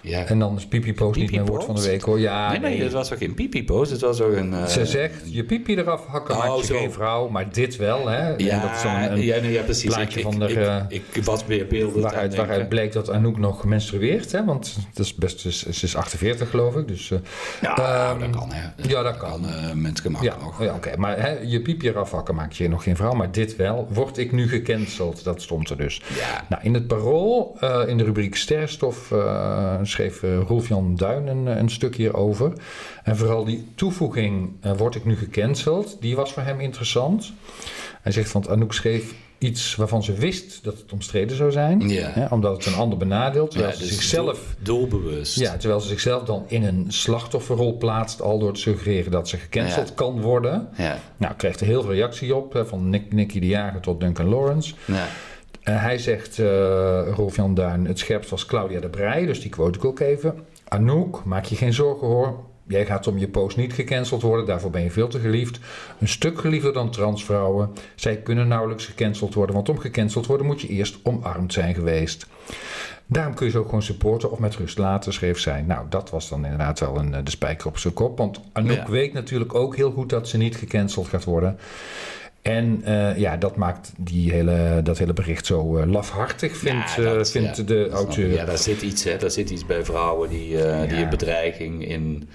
Ja. 0.00 0.24
En 0.24 0.38
dan 0.38 0.56
is 0.56 0.66
Pipi 0.66 0.94
Post 0.94 1.18
niet 1.20 1.30
meer 1.30 1.44
woord 1.44 1.64
van 1.64 1.74
de 1.74 1.82
week 1.82 2.02
hoor. 2.02 2.20
Ja, 2.20 2.50
nee, 2.50 2.60
nee, 2.60 2.80
dat 2.80 2.92
was 2.92 3.12
ook 3.12 3.18
geen 3.18 3.34
pipi-post. 3.34 3.90
Het 3.90 4.00
was 4.00 4.20
ook 4.20 4.32
een... 4.36 4.52
eh, 4.54 4.64
Ze 4.66 4.86
zegt, 4.86 5.14
je 5.24 5.44
pipi 5.44 5.76
eraf 5.76 6.06
hakken 6.06 6.34
Oh, 6.36 6.46
maakt 6.46 6.66
je 6.66 6.74
geen 6.74 6.92
vrouw, 6.92 7.28
maar 7.28 7.52
dit 7.52 7.76
wel, 7.76 8.08
hè? 8.08 8.28
Ja, 8.36 8.60
dat 8.60 8.70
is 8.76 8.82
dan 8.82 8.94
een 8.94 9.20
ja, 9.24 9.40
nee, 9.40 9.52
ja, 9.52 9.62
precies. 9.62 9.94
plaatje 9.94 10.18
ik, 10.18 10.24
van 10.24 10.42
ik, 10.42 10.54
de, 10.54 10.60
eh, 10.60 10.76
ik, 10.88 11.02
ik 11.12 11.24
was 11.24 11.46
weer 11.46 11.66
beelden 11.66 12.02
waaruit, 12.02 12.34
waaruit 12.34 12.68
bleek 12.68 12.92
dat 12.92 13.10
Anouk 13.10 13.38
nog 13.38 13.64
menstrueert, 13.64 14.32
hè? 14.32 14.44
Want 14.44 14.76
het 14.88 14.98
is 14.98 15.14
best, 15.14 15.40
ze 15.40 15.48
is, 15.48 15.66
ze 15.68 15.84
is 15.86 15.96
48 15.96 16.50
geloof 16.50 16.76
ik, 16.76 16.88
dus... 16.88 17.10
eh, 17.10 17.18
Ja, 17.60 17.76
Ehm, 18.10 18.20
dat 18.20 18.30
kan, 18.30 18.52
hè. 18.52 18.88
ja, 18.88 19.02
dat 19.02 19.16
kan. 19.16 19.46
eh, 19.48 19.72
met 19.72 20.00
gemak 20.00 20.22
ja, 20.22 20.36
nog. 20.40 20.62
ja 20.62 20.74
oké. 20.74 20.96
Maar 20.96 21.20
hè, 21.20 21.38
je 21.42 21.60
piepje 21.62 21.88
eraf 21.90 22.10
hakken 22.10 22.34
maakt 22.34 22.56
je 22.56 22.68
nog 22.68 22.82
geen 22.82 22.96
vrouw, 22.96 23.12
maar 23.12 23.32
dit 23.32 23.56
wel. 23.56 23.88
Word 23.90 24.18
ik 24.18 24.32
nu 24.32 24.48
gecanceld? 24.48 25.24
Dat 25.24 25.42
stond 25.42 25.70
er 25.70 25.76
dus. 25.76 26.02
Ja. 26.18 26.44
Nou, 26.48 26.62
in 26.62 26.74
het 26.74 26.86
parool, 26.86 27.56
in 27.86 27.96
de 27.98 28.04
rubriek 28.04 28.36
Sterrenstof, 28.36 29.12
eh, 29.12 29.74
schreef 29.88 30.22
eh, 30.22 30.38
Rolf-Jan 30.46 30.94
Duin 30.96 31.26
een, 31.26 31.46
een 31.46 31.70
stuk 31.70 31.96
hierover. 31.96 32.52
En 33.02 33.16
vooral 33.16 33.44
die 33.44 33.66
toevoeging, 33.74 34.50
eh, 34.60 34.72
word 34.76 34.94
ik 34.94 35.04
nu 35.04 35.16
gecanceld, 35.16 35.96
die 36.00 36.16
was 36.16 36.32
voor 36.32 36.42
hem 36.42 36.60
interessant. 36.60 37.32
Hij 38.02 38.12
zegt, 38.12 38.32
want 38.32 38.48
Anouk 38.48 38.72
schreef 38.72 39.14
iets 39.38 39.74
waarvan 39.76 40.02
ze 40.02 40.12
wist 40.12 40.64
dat 40.64 40.78
het 40.78 40.92
omstreden 40.92 41.36
zou 41.36 41.50
zijn. 41.52 41.88
Ja. 41.88 42.10
Hè, 42.10 42.26
omdat 42.26 42.56
het 42.56 42.66
een 42.74 42.80
ander 42.80 42.98
benadeelt, 42.98 43.50
terwijl 43.50 43.72
Ja, 43.72 43.78
ze 43.78 43.84
dus 43.84 43.94
zichzelf... 43.94 44.54
doel- 44.62 44.88
doelbewust. 44.88 45.38
Ja, 45.38 45.56
terwijl 45.56 45.80
ze 45.80 45.88
zichzelf 45.88 46.22
dan 46.22 46.44
in 46.46 46.64
een 46.64 46.84
slachtofferrol 46.88 47.76
plaatst, 47.76 48.22
al 48.22 48.38
door 48.38 48.52
te 48.52 48.60
suggereren 48.60 49.10
dat 49.10 49.28
ze 49.28 49.36
gecanceld 49.36 49.88
Ja. 49.88 49.94
kan 49.94 50.20
worden. 50.20 50.68
Ja. 50.76 50.98
Nou, 51.16 51.34
kreeg 51.34 51.60
er 51.60 51.66
heel 51.66 51.82
veel 51.82 51.92
reactie 51.92 52.34
op, 52.34 52.52
hè, 52.52 52.66
van 52.66 52.88
Nick, 52.90 53.12
Nicky 53.12 53.40
de 53.40 53.46
Jager 53.46 53.80
tot 53.80 54.00
Duncan 54.00 54.28
Lawrence. 54.28 54.74
Ja. 54.86 55.06
En 55.68 55.80
hij 55.80 55.98
zegt, 55.98 56.38
eh 56.38 57.08
Rolf-Jan 57.14 57.54
Duin, 57.54 57.86
het 57.86 57.98
scherpst 57.98 58.30
was 58.30 58.46
Claudia 58.46 58.80
de 58.80 58.88
Brij, 58.88 59.26
dus 59.26 59.40
die 59.40 59.50
quote 59.50 59.78
ik 59.78 59.84
ook 59.84 60.00
even. 60.00 60.34
Anouk, 60.68 61.24
maak 61.24 61.44
je 61.44 61.56
geen 61.56 61.72
zorgen 61.72 62.06
hoor. 62.06 62.36
Jij 62.66 62.86
gaat 62.86 63.06
om 63.06 63.18
je 63.18 63.28
post 63.28 63.56
niet 63.56 63.72
gecanceld 63.72 64.22
worden, 64.22 64.46
daarvoor 64.46 64.70
ben 64.70 64.82
je 64.82 64.90
veel 64.90 65.08
te 65.08 65.18
geliefd. 65.18 65.58
Een 66.00 66.08
stuk 66.08 66.38
geliefder 66.40 66.72
dan 66.72 66.90
transvrouwen. 66.90 67.70
Zij 67.94 68.16
kunnen 68.16 68.48
nauwelijks 68.48 68.86
gecanceld 68.86 69.34
worden, 69.34 69.54
want 69.54 69.68
om 69.68 69.78
gecanceld 69.78 70.22
te 70.22 70.28
worden 70.28 70.46
moet 70.46 70.60
je 70.60 70.68
eerst 70.68 70.98
omarmd 71.02 71.52
zijn 71.52 71.74
geweest. 71.74 72.26
Daarom 73.06 73.34
kun 73.34 73.46
je 73.46 73.52
ze 73.52 73.58
ook 73.58 73.64
gewoon 73.64 73.82
supporten 73.82 74.30
of 74.30 74.38
met 74.38 74.56
rust 74.56 74.78
laten, 74.78 75.12
schreef 75.12 75.38
zij. 75.38 75.62
Nou, 75.62 75.86
dat 75.88 76.10
was 76.10 76.28
dan 76.28 76.44
inderdaad 76.44 76.80
wel 76.80 76.98
een, 76.98 77.14
eh, 77.14 77.20
de 77.24 77.30
spijker 77.30 77.66
op 77.66 77.78
zijn 77.78 77.94
kop. 77.94 78.18
Want 78.18 78.40
Anouk 78.52 78.76
Ja. 78.76 78.90
weet 78.90 79.12
natuurlijk 79.12 79.54
ook 79.54 79.76
heel 79.76 79.90
goed 79.90 80.10
dat 80.10 80.28
ze 80.28 80.36
niet 80.36 80.56
gecanceld 80.56 81.08
gaat 81.08 81.24
worden. 81.24 81.58
En 82.42 82.80
eh, 82.84 83.18
ja, 83.18 83.36
dat 83.36 83.56
maakt 83.56 83.92
die 83.96 84.32
hele, 84.32 84.80
dat 84.84 84.98
hele 84.98 85.12
bericht 85.12 85.46
zo 85.46 85.76
eh, 85.76 85.86
lafhartig, 85.86 86.56
vindt, 86.56 86.94
Ja, 86.96 87.02
eh, 87.04 87.14
dat- 87.14 87.30
vindt 87.30 87.56
ja, 87.56 87.62
de 87.62 87.88
auteur. 87.92 88.28
Ja, 88.32 88.44
daar 88.44 88.58
zit 88.58 88.82
iets, 88.82 89.04
hè. 89.04 89.16
Daar 89.16 89.30
zit 89.30 89.50
iets 89.50 89.66
bij 89.66 89.84
vrouwen 89.84 90.28
die, 90.28 90.62
eh, 90.64 90.88
die 90.88 90.98
een 91.02 91.08
bedreiging 91.08 91.88
in... 91.88 92.28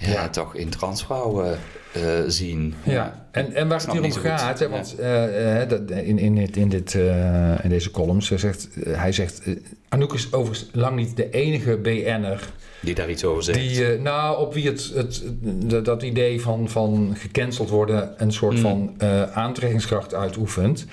Ja, 0.00 0.10
Ja. 0.10 0.28
toch 0.28 0.54
in 0.54 0.68
transvrouwen 0.68 1.58
eh, 1.92 2.02
zien. 2.26 2.74
Ja, 2.82 3.26
en, 3.30 3.52
en 3.54 3.68
waar 3.68 3.80
het 3.80 3.92
hier 3.92 4.02
om 4.04 4.12
gaat, 4.12 4.58
hè, 4.58 4.68
want 4.68 4.94
eh, 4.98 5.62
eh, 5.62 6.08
in, 6.08 6.18
in, 6.18 6.34
dit, 6.34 6.56
in, 6.56 6.68
dit, 6.68 6.94
eh, 6.94 7.64
in 7.64 7.70
deze 7.70 7.90
columns, 7.90 8.28
hij 8.28 8.38
zegt, 8.38 8.68
hij 8.88 9.12
zegt 9.12 9.42
Anouk 9.88 10.14
is 10.14 10.32
overigens 10.32 10.70
lang 10.72 10.96
niet 10.96 11.16
de 11.16 11.30
enige 11.30 11.76
BN'er 11.76 12.48
Die 12.80 12.94
daar 12.94 13.10
iets 13.10 13.24
over 13.24 13.42
zegt. 13.42 13.58
die, 13.58 13.98
nou, 13.98 14.38
op 14.40 14.54
wie 14.54 14.66
het, 14.66 14.90
het, 14.94 15.22
dat- 15.42 15.84
dat 15.84 16.02
idee 16.02 16.40
van, 16.40 16.68
van 16.68 17.14
gecanceld 17.18 17.68
worden 17.70 18.14
een 18.16 18.32
soort 18.32 18.54
Mm. 18.56 18.60
van 18.60 18.94
aantrekkingskracht 19.34 20.14
uitoefent. 20.14 20.86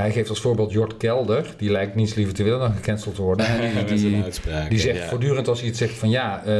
Hij 0.00 0.12
geeft 0.12 0.28
als 0.28 0.40
voorbeeld 0.40 0.72
Jort 0.72 0.96
Kelder, 0.96 1.54
die 1.56 1.70
lijkt 1.70 1.94
niets 1.94 2.14
liever 2.14 2.34
te 2.34 2.42
willen 2.42 2.58
dan 2.58 2.72
gecanceld 2.72 3.16
worden. 3.16 3.46
En 3.76 3.86
die, 3.86 3.98
die, 3.98 4.24
die 4.68 4.78
zegt 4.78 4.98
ja. 4.98 5.08
voortdurend 5.08 5.48
als 5.48 5.58
hij 5.58 5.68
het 5.68 5.76
zegt 5.76 5.94
van 5.94 6.10
ja, 6.10 6.42
eh, 6.44 6.52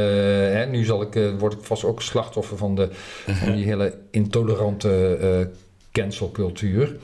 hè, 0.53 0.65
nu 0.65 0.83
zal 0.83 1.01
ik, 1.01 1.15
eh, 1.15 1.29
word 1.37 1.53
ik 1.53 1.59
vast 1.61 1.83
ook 1.83 2.01
slachtoffer 2.01 2.57
van, 2.57 2.75
de, 2.75 2.89
van 3.25 3.55
die 3.55 3.65
hele 3.71 3.97
intolerante 4.11 5.17
eh 5.21 5.59
cancelcultuur. 5.91 6.95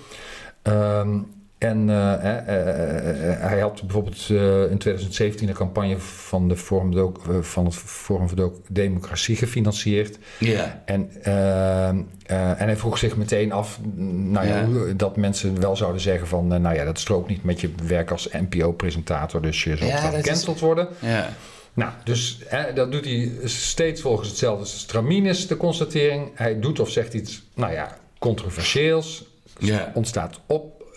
Ehm, 0.61 1.19
en 1.57 1.89
eh, 1.89 2.13
eh, 2.13 3.31
eh, 3.31 3.39
hij 3.39 3.59
had 3.59 3.81
bijvoorbeeld 3.81 4.29
in 4.71 4.77
2017 4.77 5.47
een 5.47 5.53
campagne 5.53 5.97
van, 5.97 6.47
de 6.47 6.57
Forum 6.57 7.13
van 7.41 7.65
het 7.65 7.75
Forum 7.75 8.27
voor 8.27 8.37
de 8.37 8.51
Democratie 8.69 9.35
gefinancierd. 9.35 10.17
Ja. 10.39 10.81
En, 10.85 11.11
en 11.23 12.65
hij 12.67 12.77
vroeg 12.77 12.97
zich 12.97 13.15
meteen 13.15 13.51
af 13.51 13.79
nou 14.05 14.47
ja, 14.47 14.67
dat 14.95 15.17
mensen 15.17 15.59
wel 15.59 15.75
zouden 15.75 16.01
zeggen 16.01 16.27
van... 16.27 16.47
nou 16.47 16.75
ja, 16.75 16.83
dat 16.83 16.99
strookt 16.99 17.29
niet 17.29 17.43
met 17.43 17.61
je 17.61 17.69
werk 17.87 18.11
als 18.11 18.29
NPO-presentator, 18.31 19.41
dus 19.41 19.63
je 19.63 19.77
zult 19.77 19.89
Ja, 19.89 20.09
is- 20.09 20.15
gecanceld 20.15 20.59
worden. 20.59 20.87
Ja. 20.99 21.29
Nou, 21.73 21.91
dus 22.03 22.39
hè, 22.45 22.73
dat 22.73 22.91
doet 22.91 23.05
hij 23.05 23.31
steeds 23.43 24.01
volgens 24.01 24.27
hetzelfde 24.27 24.65
stramien 24.65 25.25
is 25.25 25.47
de 25.47 25.57
constatering. 25.57 26.31
Hij 26.33 26.59
doet 26.59 26.79
of 26.79 26.89
zegt 26.89 27.13
iets, 27.13 27.43
nou 27.53 27.73
ja, 27.73 27.97
controversieels. 28.19 29.25
Ja. 29.59 29.91
Ontstaat 29.93 30.39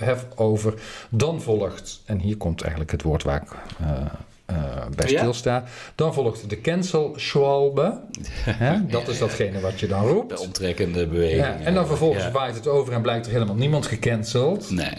ophef 0.01 0.27
over. 0.37 0.75
Dan 1.11 1.41
volgt, 1.43 2.01
en 2.05 2.19
hier 2.19 2.37
komt 2.37 2.61
eigenlijk 2.61 2.91
het 2.93 3.03
woord 3.03 3.23
waar 3.23 3.43
ik 3.43 3.49
eh, 3.81 3.91
eh, 4.47 4.57
bij 4.97 5.11
Ja? 5.11 5.19
stilsta. 5.19 5.65
Dan 5.95 6.15
volgt 6.15 6.51
de 6.51 6.61
cancel 6.61 7.13
schwalbe. 7.17 8.01
Dat 8.91 9.09
is 9.09 9.19
datgene 9.19 9.61
wat 9.61 9.81
je 9.81 9.87
dan 9.87 10.07
roept. 10.07 10.31
De 10.31 10.39
omtrekkende 10.41 11.07
beweging. 11.07 11.41
Ja, 11.41 11.59
en 11.59 11.75
dan 11.75 11.87
vervolgens 11.87 12.25
Ja. 12.25 12.31
waait 12.31 12.55
het 12.55 12.67
over 12.67 12.93
en 12.93 13.03
blijkt 13.03 13.27
er 13.27 13.33
helemaal 13.33 13.55
niemand 13.55 13.87
gecanceld. 13.87 14.71
Nee. 14.71 14.97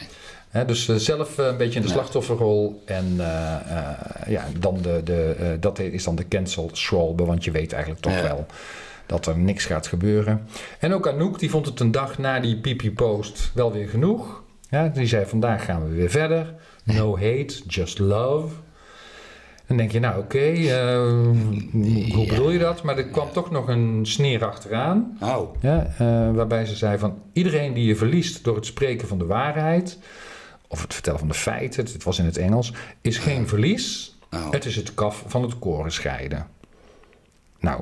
Dus 0.65 0.87
eh, 0.89 0.95
zelf 0.95 1.37
een 1.37 1.57
beetje 1.57 1.75
in 1.75 1.81
de 1.81 1.87
Ja. 1.87 1.93
slachtofferrol. 1.93 2.81
En 2.85 3.15
eh, 3.17 3.53
eh, 3.55 3.97
ja, 4.27 4.45
dan 4.59 4.77
de, 4.81 5.01
de, 5.03 5.57
dat 5.59 5.79
is 5.79 6.03
dan 6.03 6.15
de 6.15 6.27
cancel 6.27 6.69
schwalbe, 6.73 7.25
want 7.25 7.43
je 7.43 7.51
weet 7.51 7.71
eigenlijk 7.73 8.03
toch 8.03 8.13
Ja. 8.13 8.21
wel 8.21 8.45
dat 9.05 9.25
er 9.25 9.37
niks 9.37 9.65
gaat 9.65 9.87
gebeuren. 9.87 10.47
En 10.79 10.93
ook 10.93 11.07
Anouk, 11.07 11.39
die 11.39 11.49
vond 11.49 11.65
het 11.65 11.79
een 11.79 11.91
dag 11.91 12.17
na 12.17 12.39
die 12.39 12.57
pipi-post 12.57 13.51
wel 13.53 13.71
weer 13.71 13.87
genoeg. 13.89 14.43
Ja, 14.71 14.87
die 14.87 15.07
zei, 15.07 15.25
vandaag 15.25 15.65
gaan 15.65 15.87
we 15.87 15.95
weer 15.95 16.09
verder. 16.09 16.53
No 16.83 17.15
hate, 17.15 17.53
just 17.67 17.99
love. 17.99 18.53
Dan 19.67 19.77
denk 19.77 19.91
je, 19.91 19.99
nou 19.99 20.19
oké, 20.19 20.39
eh, 20.39 20.95
hoe 22.13 22.25
bedoel 22.27 22.49
je 22.49 22.59
dat? 22.59 22.83
Maar 22.83 22.97
er 22.97 23.05
kwam 23.07 23.31
toch 23.31 23.51
nog 23.51 23.67
een 23.67 23.99
sneer 24.05 24.45
achteraan. 24.45 25.17
Oh. 25.21 25.55
Ja, 25.61 25.93
eh, 25.97 26.31
waarbij 26.35 26.65
ze 26.65 26.75
zei 26.75 26.97
van 26.97 27.21
iedereen 27.33 27.73
die 27.73 27.85
je 27.85 27.95
verliest 27.95 28.43
door 28.43 28.55
het 28.55 28.65
spreken 28.65 29.07
van 29.07 29.17
de 29.17 29.25
waarheid 29.25 29.97
of 30.67 30.81
het 30.81 30.93
vertellen 30.93 31.19
van 31.19 31.27
de 31.27 31.33
feiten, 31.33 31.85
het 31.85 32.03
was 32.03 32.19
in 32.19 32.25
het 32.25 32.37
Engels, 32.37 32.73
is 33.01 33.17
geen 33.17 33.47
verlies. 33.47 34.17
Oh. 34.31 34.51
Het 34.51 34.65
is 34.65 34.75
het 34.75 34.93
kaf 34.93 35.23
van 35.27 35.41
het 35.41 35.59
koren 35.59 35.91
scheiden. 35.91 36.47
Nou, 37.59 37.81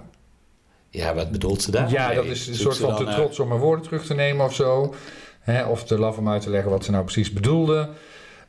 Ja, 0.90 1.14
wat 1.14 1.32
bedoelt 1.32 1.62
ze 1.62 1.72
daar? 1.72 1.92
ja, 1.92 2.14
dat 2.14 2.26
is 2.26 2.48
een 2.48 2.56
soort 2.56 2.78
van 2.78 2.96
te 2.96 3.04
trots 3.04 3.40
om 3.40 3.48
mijn 3.48 3.60
woorden 3.60 3.86
terug 3.86 4.06
te 4.06 4.14
nemen 4.14 4.46
of 4.46 4.54
zo. 4.56 4.94
Hè, 5.40 5.64
of 5.66 5.84
te 5.84 5.98
laf 6.00 6.18
om 6.18 6.30
uit 6.30 6.42
te 6.42 6.50
leggen 6.50 6.72
wat 6.72 6.86
ze 6.86 6.92
nou 6.92 7.04
precies 7.04 7.34
bedoelde. 7.34 7.90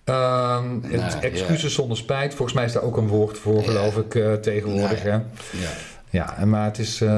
Ehm, 0.05 0.75
het 0.83 1.01
Nou, 1.01 1.21
excuses 1.21 1.75
zonder 1.75 1.97
spijt, 1.97 2.35
volgens 2.35 2.57
mij 2.57 2.65
is 2.67 2.73
daar 2.73 2.83
ook 2.83 2.97
een 2.97 3.09
woord 3.09 3.39
voor, 3.39 3.63
geloof 3.65 3.97
ik, 3.97 4.15
eh, 4.15 4.33
tegenwoordig. 4.33 5.05
Nou 5.05 5.11
hè? 5.11 5.17
Ja. 5.59 5.71
Ja, 6.13 6.45
maar 6.45 6.65
het 6.65 6.79
is, 6.79 7.01
eh, 7.01 7.09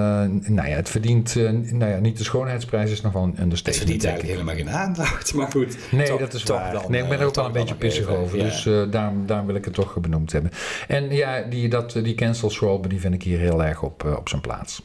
nou 0.47 0.69
ja, 0.69 0.75
het 0.77 0.89
verdient, 0.89 1.37
eh, 1.37 1.51
nou 1.51 1.91
ja, 1.91 1.99
niet 1.99 2.19
de 2.19 2.25
schoonheidsprijs 2.25 2.91
is 2.91 3.01
nog 3.01 3.13
wel 3.13 3.23
een 3.23 3.31
Het 3.31 3.39
understatement. 3.41 3.85
verdient 3.85 4.03
denk 4.03 4.17
ik. 4.17 4.23
eigenlijk 4.23 4.57
helemaal 4.59 4.75
geen 4.75 4.87
aandacht, 4.87 5.35
maar 5.35 5.51
goed. 5.51 5.77
Nee, 5.91 6.19
dat 6.19 6.35
is 6.35 6.43
waar. 6.43 6.73
dan, 6.73 6.83
nee, 6.89 7.03
ik 7.03 7.09
ben 7.09 7.21
er 7.21 7.27
ook 7.27 7.35
wel 7.35 7.45
een 7.47 7.53
beetje 7.53 7.75
pissig 7.75 8.05
even, 8.09 8.19
over. 8.19 8.39
ja. 8.39 8.45
Dus 8.45 8.67
eh, 8.67 8.83
daarom, 8.91 9.27
daarom 9.27 9.47
wil 9.47 9.55
ik 9.55 9.65
het 9.65 9.75
toch 9.75 10.01
benoemd 10.01 10.33
hebben. 10.33 10.51
En 10.89 11.11
ja, 11.11 11.43
die, 11.43 11.69
dat, 11.69 11.93
die 11.93 12.15
cancel 12.15 12.51
Schwalbe, 12.51 12.89
die 12.89 13.01
vind 13.01 13.15
ik 13.15 13.23
hier 13.23 13.39
heel 13.39 13.65
erg 13.65 13.83
op, 13.83 14.17
op 14.19 14.29
zijn 14.29 14.41
plaats. 14.41 14.83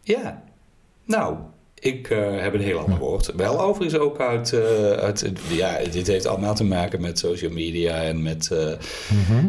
Ja, 0.00 0.42
nou, 1.04 1.36
ik 1.84 2.10
eh, 2.10 2.40
heb 2.40 2.54
een 2.54 2.60
heel 2.60 2.78
ander 2.78 2.98
woord. 2.98 3.32
Wel 3.36 3.60
overigens 3.60 4.00
ook 4.00 4.20
uit, 4.20 4.52
eh, 4.52 4.90
uit... 4.90 5.30
Ja, 5.48 5.78
dit 5.90 6.06
heeft 6.06 6.26
allemaal 6.26 6.54
te 6.54 6.64
maken 6.64 7.00
met 7.00 7.18
social 7.18 7.50
media 7.50 8.02
en 8.02 8.22
met... 8.22 8.50
eh, 8.50 8.72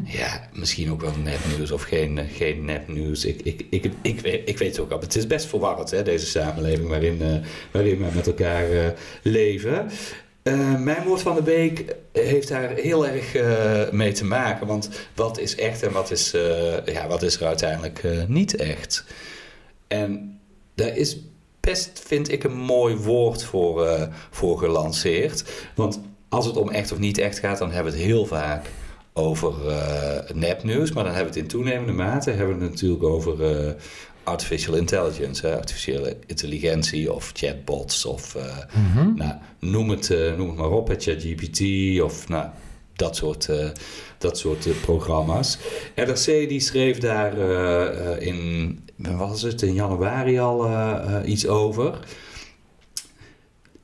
Ja, 0.05 0.49
misschien 0.53 0.91
ook 0.91 1.01
wel 1.01 1.13
nepnieuws 1.23 1.71
of 1.71 1.81
geen, 1.81 2.19
geen 2.33 2.65
nepnieuws. 2.65 3.25
Ik, 3.25 3.41
ik, 3.41 3.65
ik, 3.69 3.91
ik, 4.01 4.19
weet, 4.19 4.49
ik 4.49 4.57
weet 4.57 4.71
het 4.71 4.79
ook 4.79 4.91
al. 4.91 4.99
Het 4.99 5.15
is 5.15 5.27
best 5.27 5.45
verwarrend, 5.45 5.91
hè, 5.91 6.03
deze 6.03 6.25
samenleving 6.25 6.87
waarin, 6.87 7.43
waarin 7.71 7.97
we 7.97 8.05
met 8.15 8.27
elkaar 8.27 8.93
leven. 9.23 9.89
Mijn 10.79 11.03
woord 11.05 11.21
van 11.21 11.35
de 11.35 11.43
week 11.43 11.95
heeft 12.11 12.47
daar 12.47 12.69
heel 12.75 13.07
erg 13.07 13.33
mee 13.91 14.11
te 14.11 14.25
maken. 14.25 14.67
Want 14.67 14.89
wat 15.13 15.39
is 15.39 15.55
echt 15.55 15.83
en 15.83 15.91
wat 15.91 16.11
is, 16.11 16.33
ja, 16.85 17.07
wat 17.07 17.21
is 17.23 17.39
er 17.39 17.45
uiteindelijk 17.47 18.03
niet 18.27 18.55
echt? 18.55 19.05
En 19.87 20.39
daar 20.75 20.97
is 20.97 21.17
best, 21.65 22.01
vind 22.05 22.31
ik, 22.31 22.43
een 22.43 22.57
mooi 22.57 22.95
woord 22.95 23.43
voor, 23.43 23.85
eh, 23.85 24.07
voor 24.29 24.57
gelanceerd. 24.57 25.43
Want 25.75 25.99
als 26.29 26.45
het 26.45 26.57
om 26.57 26.69
echt 26.69 26.91
of 26.91 26.97
niet 26.97 27.17
echt 27.17 27.39
gaat, 27.39 27.57
dan 27.57 27.71
hebben 27.71 27.93
we 27.93 27.99
het 27.99 28.07
heel 28.07 28.25
vaak 28.25 28.65
over 29.17 29.67
eh, 29.67 30.35
nepnieuws. 30.35 30.91
Maar 30.91 31.03
dan 31.03 31.13
hebben 31.13 31.33
we 31.33 31.39
het 31.39 31.47
in 31.49 31.57
toenemende 31.57 31.93
mate 31.93 32.31
hebben 32.31 32.57
we 32.57 32.63
het 32.63 32.71
natuurlijk 32.71 33.03
over 33.03 33.43
eh, 33.43 33.73
artificial 34.23 34.75
intelligence, 34.75 35.47
hè, 35.47 35.55
artificiële 35.55 36.17
intelligentie 36.25 37.13
of 37.13 37.31
chatbots 37.33 38.05
of 38.05 38.35
eh, 38.35 38.57
nou, 39.15 39.33
noem, 39.59 39.89
het, 39.89 40.09
noem 40.37 40.47
het 40.47 40.57
maar 40.57 40.69
op, 40.69 40.89
ChatGPT 40.97 41.61
of 42.01 42.27
nou, 42.27 42.47
dat 42.95 43.15
soort, 43.15 43.49
dat 44.17 44.37
soort 44.37 44.67
programma's. 44.81 45.57
NRC 45.95 46.25
die 46.25 46.59
schreef 46.59 46.97
daar 46.97 47.37
in, 48.19 48.79
was 48.95 49.41
het, 49.41 49.61
in 49.61 49.73
januari 49.73 50.39
al 50.39 50.65
eh, 50.65 51.17
eh, 51.17 51.29
iets 51.29 51.47
over. 51.47 51.99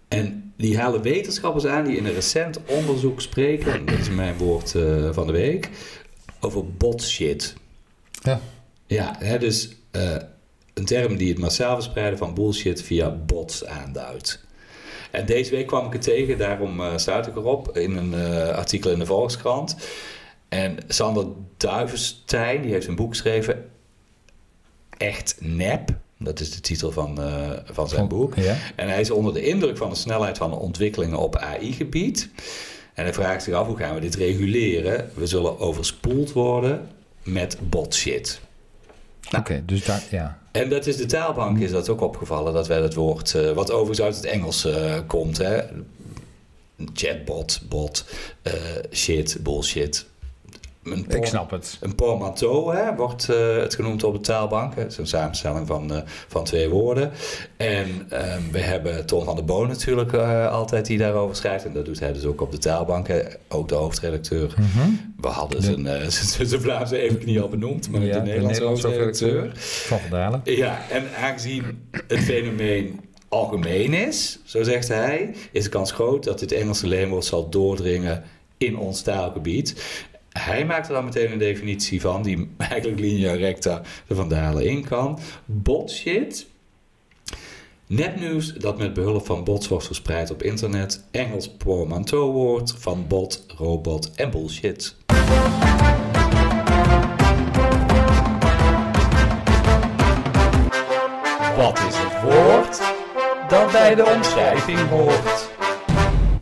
En 0.08 0.54
die 0.58 0.78
halen 0.78 1.02
wetenschappers 1.02 1.66
aan 1.66 1.84
die 1.84 1.98
in 1.98 2.06
een 2.06 2.14
recent 2.14 2.60
onderzoek 2.66 3.22
spreken, 3.22 3.74
en 3.74 3.86
dat 3.86 4.00
is 4.00 4.10
mijn 4.10 4.38
woord 4.38 4.76
eh, 4.76 5.10
van 5.12 5.28
de 5.28 5.34
week, 5.34 5.70
over 6.40 6.72
botshit. 6.72 7.56
Ja. 8.22 8.40
Ja, 8.86 9.16
hè, 9.20 9.38
dus 9.38 9.76
een 10.74 10.86
term 10.86 11.18
die 11.18 11.30
het 11.30 11.40
massaal 11.40 11.74
verspreiden 11.74 12.18
van 12.18 12.34
bullshit 12.34 12.82
via 12.82 13.10
bots 13.12 13.66
aanduidt. 13.66 14.46
En 15.12 15.26
deze 15.26 15.52
week 15.52 15.68
kwam 15.68 15.86
ik 15.86 15.94
het 15.94 16.02
tegen, 16.02 16.38
daarom 16.38 16.80
uh, 16.80 16.94
ik 17.28 17.36
erop, 17.36 17.78
in 17.78 17.96
een 17.98 18.14
uh, 18.14 18.50
artikel 18.50 18.92
in 18.92 19.00
de 19.00 19.06
Volkskrant. 19.06 19.76
En 20.50 20.78
Sander 20.88 21.26
Duivenstein, 21.58 22.62
die 22.62 22.72
heeft 22.72 22.88
een 22.88 22.96
boek 22.96 23.10
geschreven, 23.10 23.70
Echt 25.02 25.36
Nep. 25.40 25.90
Dat 26.18 26.40
is 26.40 26.52
de 26.52 26.60
titel 26.60 26.92
van, 26.92 27.20
uh, 27.20 27.52
van 27.66 27.90
zijn 27.90 28.08
boek. 28.08 28.36
Ja. 28.36 28.56
En 28.76 28.90
hij 28.90 29.00
is 29.00 29.12
onder 29.12 29.34
de 29.34 29.44
indruk 29.44 29.78
van 29.78 29.90
de 29.90 29.96
snelheid 29.96 30.38
van 30.38 30.50
de 30.50 30.56
ontwikkelingen 30.56 31.18
op 31.18 31.36
AI-gebied. 31.36 32.30
En 32.94 33.04
hij 33.04 33.14
vraagt 33.14 33.44
zich 33.44 33.54
af, 33.54 33.68
hoe 33.68 33.78
gaan 33.78 33.94
we 33.96 34.02
dit 34.02 34.16
reguleren? 34.16 35.12
We 35.14 35.28
zullen 35.28 35.60
overspoeld 35.60 36.32
worden 36.32 36.88
met 37.24 37.58
botshit. 37.70 38.42
Nou, 39.30 39.44
Oké, 39.44 39.52
okay, 39.52 39.64
dus 39.66 39.86
daar, 39.86 40.04
ja. 40.10 40.40
En 40.52 40.70
dat 40.70 40.88
is 40.88 40.98
de 40.98 41.06
taalbank 41.06 41.60
is 41.60 41.72
dat 41.72 41.90
ook 41.90 42.02
opgevallen, 42.02 42.54
dat 42.54 42.68
wij 42.68 42.80
dat 42.80 42.94
woord, 42.94 43.34
uh, 43.34 43.52
wat 43.52 43.72
overigens 43.72 44.02
uit 44.02 44.16
het 44.16 44.26
Engels 44.26 44.66
uh, 44.66 45.00
komt, 45.08 45.38
hè. 45.38 45.62
Chatbot, 46.94 47.62
bot, 47.70 48.06
shit, 48.92 49.38
bullshit. 49.42 50.06
Een 50.84 51.06
por- 51.08 51.16
Ik 51.16 51.26
snap 51.26 51.52
het. 51.52 51.78
Een 51.82 51.96
portmanteau 51.96 52.76
hè, 52.76 52.96
wordt 52.96 53.28
het 53.28 53.76
genoemd 53.76 54.04
op 54.04 54.14
de 54.14 54.20
taalbank. 54.20 54.76
Het 54.76 54.92
is 54.92 54.98
een 54.98 55.08
samenstelling 55.08 55.68
van, 55.68 56.04
van 56.28 56.44
twee 56.44 56.70
woorden. 56.70 57.12
En 57.58 58.08
we 58.52 58.60
hebben 58.60 59.06
Tom 59.06 59.24
van 59.24 59.36
der 59.36 59.46
Boon 59.46 59.68
natuurlijk 59.68 60.14
altijd 60.48 60.86
die 60.86 60.98
daarover 60.98 61.36
schrijft. 61.36 61.66
En 61.66 61.74
dat 61.74 61.86
doet 61.86 62.00
hij 62.00 62.14
dus 62.14 62.26
ook 62.26 62.42
op 62.42 62.52
de 62.52 62.58
taalbank. 62.58 63.08
Hè. 63.08 63.22
Ook 63.48 63.68
de 63.70 63.76
hoofdredacteur. 63.76 64.54
Mhm. 64.58 64.62
Mm-hmm. 64.62 65.14
We 65.18 65.28
hadden 65.28 65.62
zijn, 66.12 66.12
zijn 66.48 66.62
Vlaamse 66.62 66.98
even 66.98 67.26
niet 67.26 67.40
al 67.40 67.50
benoemd, 67.50 67.90
maar 67.92 68.02
ja, 68.02 68.14
de 68.20 68.22
Nederlandse 68.22 68.64
hoofdredacteur. 68.64 69.52
Van 69.56 70.00
Vandalen. 70.00 70.42
Ja, 70.44 70.80
en 70.90 71.04
aangezien 71.22 71.88
het 72.08 72.20
fenomeen 72.20 73.00
algemeen 73.30 73.94
is, 73.94 74.40
zo 74.44 74.64
zegt 74.64 74.88
hij, 74.88 75.34
is 75.52 75.64
de 75.64 75.70
kans 75.70 75.92
groot 75.92 76.24
dat 76.24 76.40
dit 76.40 76.52
Engelse 76.52 76.88
leenwoord 76.88 77.26
zal 77.26 77.50
doordringen 77.50 78.24
in 78.58 78.78
ons 78.78 79.02
taalgebied. 79.02 79.84
Hij 80.32 80.66
maakt 80.66 80.88
er 80.88 80.94
dan 80.94 81.06
meteen 81.06 81.32
een 81.32 81.38
definitie 81.38 82.02
van, 82.02 82.24
die 82.24 82.50
eigenlijk 82.70 83.00
linea 83.00 83.34
recta 83.34 83.82
de 84.08 84.16
Vandalen 84.16 84.66
in 84.66 84.86
kan. 84.86 85.20
Botshit. 85.46 86.48
Nepnieuws 87.88 88.54
dat 88.54 88.78
met 88.78 88.94
behulp 88.94 89.26
van 89.26 89.44
bots 89.44 89.68
wordt 89.68 89.86
verspreid 89.86 90.32
op 90.32 90.44
internet. 90.44 91.04
Engels 91.12 91.50
portmanteauwoord 91.50 92.74
van 92.78 93.08
bot, 93.08 93.46
robot 93.58 94.12
en 94.12 94.32
bullshit. 94.32 94.96
Wat 101.56 101.80
is 101.80 101.96
het 101.98 102.22
woord 102.24 102.82
dat 103.50 103.72
bij 103.72 103.96
de 103.96 104.06
omschrijving 104.16 104.80
hoort? 104.80 105.50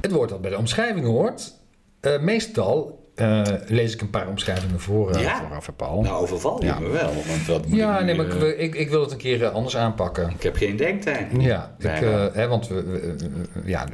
Het 0.01 0.11
woord 0.11 0.29
dat 0.29 0.41
bij 0.41 0.51
de 0.51 0.57
omschrijving 0.57 1.05
hoort. 1.05 1.53
Uh, 2.01 2.19
meestal 2.19 2.98
uh, 3.21 3.41
lees 3.67 3.93
ik 3.93 4.01
een 4.01 4.09
paar 4.09 4.27
omschrijvingen 4.27 4.79
voor, 4.79 5.15
uh, 5.15 5.21
ja? 5.21 5.41
vooraf, 5.41 5.69
Paul. 5.75 6.01
Nou, 6.01 6.21
overval 6.21 6.59
je 6.59 6.65
ja. 6.65 6.79
me 6.79 6.89
wel. 6.89 7.13
Want 7.27 7.45
wat 7.45 7.65
ja, 7.67 7.99
ik 7.99 8.05
nee, 8.05 8.15
maar 8.15 8.25
ik, 8.25 8.57
ik, 8.57 8.75
ik, 8.75 8.89
wil 8.89 9.01
het 9.01 9.11
een 9.11 9.17
keer 9.17 9.47
anders 9.47 9.77
aanpakken. 9.77 10.29
Ik 10.29 10.43
heb 10.43 10.55
geen 10.55 10.75
denktijd. 10.77 11.27
Ja, 11.39 11.75
ik, 11.77 11.89
hè, 12.33 12.47
want 12.47 12.67
we, 12.67 12.83
we, 12.83 13.15
ja, 13.65 13.85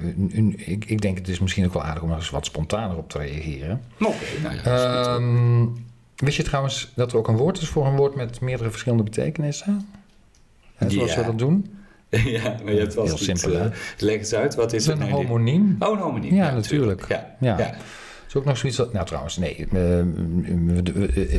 ik, 0.58 0.86
ik 0.86 1.02
denk 1.02 1.18
het 1.18 1.28
is 1.28 1.40
misschien 1.40 1.66
ook 1.66 1.74
wel 1.74 1.84
aardig 1.84 2.04
om 2.04 2.10
er 2.10 2.16
eens 2.16 2.30
wat 2.30 2.46
spontaner 2.46 2.98
op 2.98 3.10
te 3.10 3.18
reageren. 3.18 3.82
Oké, 4.00 4.10
okay, 4.10 4.56
nou 4.64 4.80
ja, 4.80 5.16
um, 5.16 5.86
Wist 6.16 6.38
je 6.38 6.44
trouwens 6.44 6.92
dat 6.96 7.12
er 7.12 7.18
ook 7.18 7.28
een 7.28 7.38
woord 7.38 7.62
is 7.62 7.68
voor 7.68 7.86
een 7.86 7.96
woord 7.96 8.16
met 8.16 8.42
meerdere 8.42 8.70
verschillende 8.70 9.04
betekenissen? 9.04 9.88
Hè, 10.76 10.90
zoals 10.90 11.14
ja. 11.14 11.20
we 11.20 11.26
dat 11.26 11.40
doen? 11.40 11.70
Ja, 12.26 12.56
maar 12.64 12.74
hebt 12.74 12.94
wel 12.94 13.06
Heel 13.06 13.18
simpel? 13.18 13.72
Leg 13.98 14.18
eens 14.18 14.34
uit, 14.34 14.56
wat 14.56 14.74
is 14.74 14.86
het? 14.86 15.00
Een 15.00 15.10
homoniem. 15.10 15.76
Oh, 15.80 15.92
een 15.92 15.98
homoniem. 15.98 16.36
Ja, 16.36 16.46
ja 16.46 16.54
natuurlijk. 16.54 17.06
Ja. 17.08 17.36
ja. 17.40 17.76
Is 18.36 18.42
ook 18.42 18.48
nog 18.48 18.58
zoiets 18.58 18.78
dat... 18.78 18.94
Nou, 18.94 19.06
trouwens, 19.06 19.38
nee. 19.38 19.56
Ik, 19.56 19.72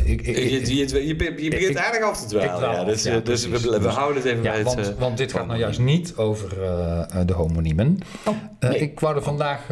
ik, 0.04 0.26
je, 0.26 0.76
je, 0.76 1.06
je, 1.06 1.06
je 1.36 1.50
begint 1.50 1.76
aardig 1.76 2.02
af 2.02 2.20
te 2.20 2.26
dwalen. 2.26 2.70
Ja, 2.70 2.84
dus 2.84 3.02
ja, 3.02 3.18
dus 3.18 3.48
we, 3.48 3.80
we, 3.80 3.88
houden 3.88 4.22
het 4.22 4.24
even 4.24 4.42
ja, 4.42 4.52
bij 4.52 4.64
want, 4.64 4.78
het... 4.78 4.88
Uh, 4.88 4.98
want 4.98 5.16
dit 5.16 5.32
gaat 5.32 5.46
nou 5.46 5.58
juist 5.58 5.78
niet 5.78 6.16
over 6.16 6.62
uh, 6.62 7.02
de 7.26 7.32
homoniemen. 7.32 7.98
Oh, 8.24 8.34
nee. 8.60 8.78
ik 8.78 9.00
wou 9.00 9.16
er 9.16 9.22
vandaag 9.22 9.68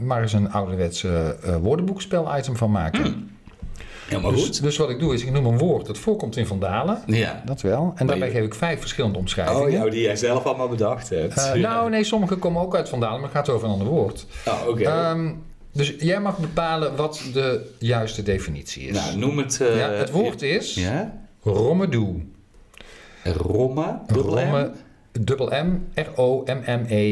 maar 0.00 0.22
eens 0.22 0.32
een 0.32 0.52
ouderwetse 0.52 1.36
woordenboekspel-item 1.60 2.56
van 2.56 2.70
maken. 2.70 3.02
Hmm. 3.02 3.30
Dus, 4.08 4.44
goed. 4.44 4.62
Dus 4.62 4.76
wat 4.76 4.90
ik 4.90 4.98
doe 4.98 5.14
is, 5.14 5.22
ik 5.22 5.30
noem 5.30 5.46
een 5.46 5.58
woord 5.58 5.86
dat 5.86 5.98
voorkomt 5.98 6.36
in 6.36 6.46
Vandalen. 6.46 6.98
Ja. 7.06 7.42
Dat 7.44 7.60
wel. 7.60 7.92
En 7.96 8.06
daarbij 8.06 8.28
je... 8.28 8.34
geef 8.34 8.44
ik 8.44 8.54
vijf 8.54 8.80
verschillende 8.80 9.18
omschrijvingen. 9.18 9.62
Oh, 9.62 9.70
jou, 9.70 9.90
die 9.90 10.02
jij 10.02 10.16
zelf 10.16 10.44
allemaal 10.44 10.68
bedacht 10.68 11.08
hebt. 11.08 11.36
Uh, 11.36 11.52
nou, 11.52 11.90
nee, 11.90 12.04
sommige 12.04 12.36
komen 12.36 12.62
ook 12.62 12.76
uit 12.76 12.88
Vandalen, 12.88 13.20
maar 13.20 13.28
het 13.28 13.38
gaat 13.38 13.48
over 13.48 13.66
een 13.66 13.72
ander 13.72 13.88
woord. 13.88 14.26
Oh, 14.46 14.54
oké. 14.60 14.80
Okay. 14.80 15.10
Um, 15.10 15.42
dus 15.72 15.94
jij 15.98 16.20
mag 16.20 16.38
bepalen 16.38 16.96
wat 16.96 17.22
de 17.32 17.70
juiste 17.78 18.22
definitie 18.22 18.88
is. 18.88 18.94
Nou, 18.94 19.16
noem 19.16 19.38
het... 19.38 19.58
Uh, 19.62 19.76
ja, 19.76 19.90
het 19.90 20.10
woord 20.10 20.42
is 20.42 20.74
ja? 20.74 21.26
rommedoe. 21.42 22.20
Romme? 23.24 24.00
Romme, 24.06 24.72
dubbel 25.12 25.46
M, 25.64 25.88
R-O-M-M-E-D-O-E. 25.94 27.02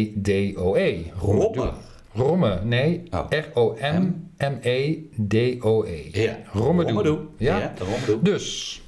Romme? 1.19 1.73
Romme, 2.13 2.61
nee. 2.65 3.03
Oh. 3.11 3.27
R-O-M-M-E-D-O-E. 3.29 4.21
Ja. 6.13 6.39
Rommedoe. 6.53 6.93
Rommedoe. 6.93 7.19
Ja? 7.37 7.59
ja 7.59 7.73
rommedoe. 7.79 8.23
Dus, 8.23 8.83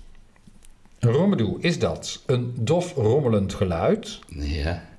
rommedoe, 0.99 1.61
is 1.61 1.79
dat 1.79 2.23
een 2.27 2.53
dof 2.59 2.95
rommelend 2.95 3.55
geluid? 3.55 4.19
Ja. 4.29 4.91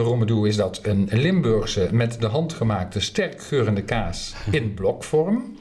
Een 0.00 0.06
rommedoe 0.06 0.48
is 0.48 0.56
dat 0.56 0.80
een 0.82 1.08
Limburgse 1.12 1.88
met 1.92 2.20
de 2.20 2.26
hand 2.26 2.52
gemaakte 2.52 3.00
sterk 3.00 3.42
geurende 3.42 3.82
kaas 3.82 4.34
in 4.50 4.74
blokvorm. 4.74 5.56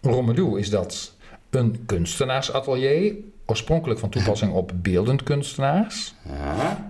Rommedoe 0.00 0.58
is 0.58 0.70
dat 0.70 1.14
een 1.50 1.82
kunstenaarsatelier, 1.86 3.14
oorspronkelijk 3.46 4.00
van 4.00 4.08
toepassing 4.08 4.52
op 4.52 4.72
beeldend 4.74 5.22
kunstenaars. 5.22 6.14
Ja. 6.28 6.86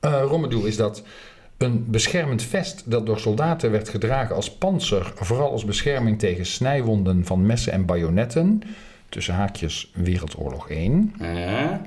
Uh, 0.00 0.22
rommedoe 0.22 0.66
is 0.66 0.76
dat 0.76 1.02
een 1.56 1.90
beschermend 1.90 2.42
vest 2.42 2.90
dat 2.90 3.06
door 3.06 3.18
soldaten 3.18 3.70
werd 3.70 3.88
gedragen 3.88 4.36
als 4.36 4.52
panzer, 4.52 5.12
vooral 5.14 5.50
als 5.50 5.64
bescherming 5.64 6.18
tegen 6.18 6.46
snijwonden 6.46 7.24
van 7.24 7.46
messen 7.46 7.72
en 7.72 7.86
bajonetten. 7.86 8.62
Tussen 9.08 9.34
haakjes 9.34 9.90
Wereldoorlog 9.94 10.70
1. 10.70 11.14
Ja. 11.18 11.82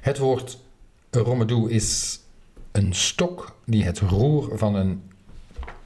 Het 0.00 0.18
woord 0.18 0.58
rommedoe 1.10 1.70
is 1.70 2.20
een 2.72 2.94
stok 2.94 3.56
die 3.64 3.84
het 3.84 3.98
roer 3.98 4.58
van 4.58 4.74
een 4.74 5.02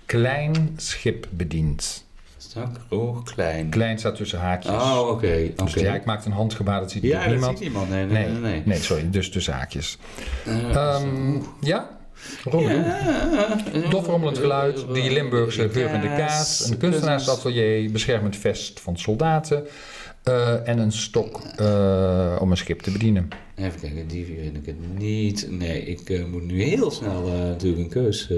klein 0.07 0.75
schip 0.77 1.27
bedient. 1.31 2.05
Stok, 2.37 2.68
roer, 2.88 3.22
klein. 3.22 3.70
Klein 3.70 3.99
staat 3.99 4.16
tussen 4.16 4.38
haakjes. 4.38 4.72
Oh, 4.72 4.99
oké. 5.01 5.11
Okay, 5.11 5.53
dus 5.57 5.75
ja, 5.75 5.94
ik 5.94 6.05
maak 6.05 6.25
een 6.25 6.33
handgebaar, 6.33 6.81
dat 6.81 6.90
ziet 6.90 7.03
ja, 7.03 7.27
niemand. 7.27 7.40
dat 7.40 7.51
ziet 7.51 7.61
niemand. 7.61 7.88
Nee, 7.88 8.07
nee, 8.07 8.29
nee. 8.29 8.40
nee. 8.40 8.62
nee 8.64 8.79
sorry, 8.79 9.11
dus 9.11 9.31
tussen 9.31 9.53
haakjes. 9.53 9.99
Uh, 10.46 11.01
um, 11.03 11.46
ja? 11.61 11.96
Rommedoe. 12.44 12.85
Ja. 12.85 13.88
Dof 13.90 14.07
rommelend 14.07 14.38
geluid, 14.38 14.85
die 14.92 15.11
Limburgse 15.11 15.68
geurende 15.68 16.09
kaas, 16.09 16.68
een 16.70 16.79
kunstenaarsatelier, 16.79 17.90
beschermend 17.90 18.37
vest 18.37 18.81
van 18.81 18.96
soldaten 18.96 19.66
uh, 20.29 20.69
en 20.69 20.79
een 20.79 20.93
stok 20.93 21.43
uh, 21.61 22.37
om 22.41 22.51
een 22.51 22.57
schip 22.57 22.81
te 22.81 22.91
bedienen. 22.91 23.29
Even 23.55 23.81
kijken, 23.81 24.07
die 24.09 24.25
vind 24.25 24.57
ik 24.57 24.67
het 24.67 24.99
niet. 24.99 25.51
Nee, 25.51 25.83
ik 25.83 26.09
uh, 26.09 26.25
moet 26.25 26.45
nu 26.45 26.62
heel 26.62 26.91
snel 26.91 27.29
natuurlijk 27.29 27.83
een 27.83 27.89
keus, 27.89 28.31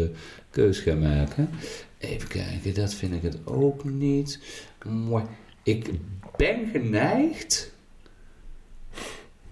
keus 0.51 0.79
gaan 0.79 0.99
maken. 0.99 1.51
Even 1.99 2.29
kijken, 2.29 2.75
dat 2.75 2.95
vind 2.95 3.15
ik 3.15 3.23
het 3.23 3.39
ook 3.45 3.85
niet. 3.85 4.41
Mooi. 4.87 5.25
Ik 5.63 5.91
ben 6.37 6.69
geneigd 6.73 7.73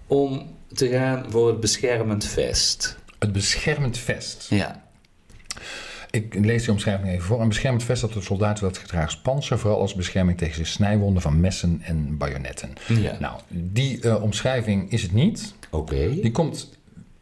om 0.07 0.55
te 0.73 0.87
gaan 0.87 1.25
voor 1.29 1.47
het 1.47 1.59
beschermend 1.59 2.25
vest. 2.25 2.97
Het 3.19 3.31
beschermend 3.31 3.97
vest. 3.97 4.47
Ja. 4.49 4.86
Ik 6.17 6.45
lees 6.45 6.63
die 6.63 6.71
omschrijving 6.71 7.09
even 7.09 7.23
voor. 7.23 7.41
Een 7.41 7.47
beschermend 7.47 7.83
vest 7.83 8.01
dat 8.01 8.13
de 8.13 8.21
soldaten 8.21 8.63
werd 8.63 8.77
gedragen 8.77 9.05
als 9.05 9.17
panzer, 9.17 9.59
vooral 9.59 9.79
als 9.79 9.93
bescherming 9.93 10.37
tegen 10.37 10.61
de 10.61 10.67
snijwonden 10.67 11.21
van 11.21 11.39
messen 11.39 11.81
en 11.83 12.17
bajonetten. 12.17 12.73
Ja. 12.87 13.17
Nou, 13.19 13.39
die 13.49 14.03
uh, 14.03 14.23
omschrijving 14.23 14.91
is 14.91 15.01
het 15.01 15.13
niet. 15.13 15.53
Oké. 15.71 15.93
Okay. 15.93 16.21
Die 16.21 16.31
komt 16.31 16.76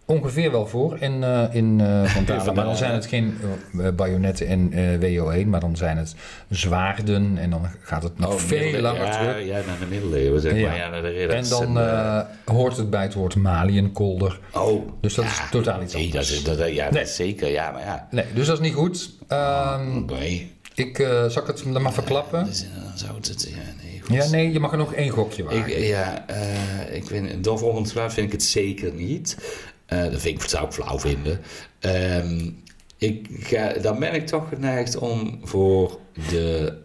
ongeveer 0.06 0.52
wel 0.52 0.68
voor 0.68 0.98
in, 1.00 1.24
eh 1.24 1.44
in 1.56 1.80
eh 1.82 2.16
Dalen. 2.26 2.56
Maar 2.56 2.66
dan 2.66 2.76
zijn 2.78 2.94
het 2.94 3.06
geen 3.06 3.38
eh, 3.80 3.90
bajonetten 3.90 4.48
en 4.48 4.74
eh, 4.74 5.20
WO1, 5.44 5.48
maar 5.48 5.60
dan 5.60 5.76
zijn 5.78 5.98
het 5.98 6.16
zwaarden 6.50 7.38
en 7.38 7.50
dan 7.50 7.68
gaat 7.82 8.04
het 8.04 8.20
nog 8.20 8.34
Oh, 8.34 8.40
veel 8.40 8.82
langer 8.82 9.06
ja, 9.06 9.12
terug. 9.20 9.46
Ja, 9.46 9.54
naar 9.68 9.80
de 9.80 9.86
middeleeuwen, 9.90 10.42
zeg 10.42 10.56
Ja. 10.56 10.68
maar. 10.68 10.78
Ja, 10.78 10.90
naar 10.90 11.02
de 11.02 11.10
ridders. 11.10 11.52
En 11.60 11.74
dan 11.74 12.26
hoort 12.56 12.78
het 12.78 12.90
bij 12.90 13.02
het 13.02 13.14
woord 13.14 13.36
maliënkolder. 13.36 14.40
oh. 14.54 14.90
Dus 15.02 15.14
dat 15.14 15.26
is 15.26 15.38
Ja, 15.38 15.50
totaal 15.50 15.82
iets 15.82 15.94
nee, 15.94 16.04
dat 16.04 16.12
anders. 16.12 16.32
is, 16.32 16.44
dat, 16.44 16.74
ja, 16.74 16.84
dat 16.84 16.94
Nee. 16.94 17.04
is 17.04 17.16
zeker. 17.16 17.52
Ja, 17.52 17.72
maar 17.72 17.82
ja. 17.82 18.08
Nee, 18.12 18.26
dus 18.34 18.48
dat 18.48 18.60
is 18.60 18.66
niet 18.68 18.74
goed. 18.76 19.12
Ehm, 19.28 20.06
Nee. 20.06 20.52
ik 20.76 21.00
eh, 21.00 21.26
zal 21.26 21.42
ik 21.42 21.48
het 21.48 21.64
dan 21.74 21.82
maar 21.82 21.94
verklappen? 21.94 22.46
Dus, 22.46 22.60
dan 22.62 22.98
zou 22.98 23.16
het... 23.16 23.28
het- 23.28 23.50
Ja, 23.50 23.84
nee, 23.84 24.02
goed. 24.02 24.16
Ja, 24.16 24.30
nee, 24.30 24.52
je 24.52 24.60
mag 24.60 24.72
er 24.72 24.78
nog 24.78 24.94
één 24.94 25.10
gokje 25.10 25.44
wagen. 25.44 25.60
Ik, 25.60 25.88
ja, 25.88 26.28
eh, 26.28 26.96
ik 26.96 27.06
vind 27.06 27.44
dof 27.44 27.62
ongeluid 27.64 27.92
geluid 27.92 28.14
vind 28.14 28.26
ik 28.26 28.32
het 28.32 28.44
zeker 28.44 28.94
niet. 28.94 29.38
Eh, 29.86 30.04
dat 30.04 30.22
vind 30.22 30.42
ik, 30.44 30.50
zou 30.50 30.66
ik 30.66 30.72
flauw 30.72 31.00
vinden. 31.00 31.42
Ehm, 31.80 32.50
ik 32.98 33.28
ga, 33.40 33.74
dan 33.74 34.00
ben 34.00 34.14
ik 34.14 34.28
toch 34.28 34.50
geneigd 34.50 34.98
om 34.98 35.40
voor 35.44 36.00
de, 36.30 36.78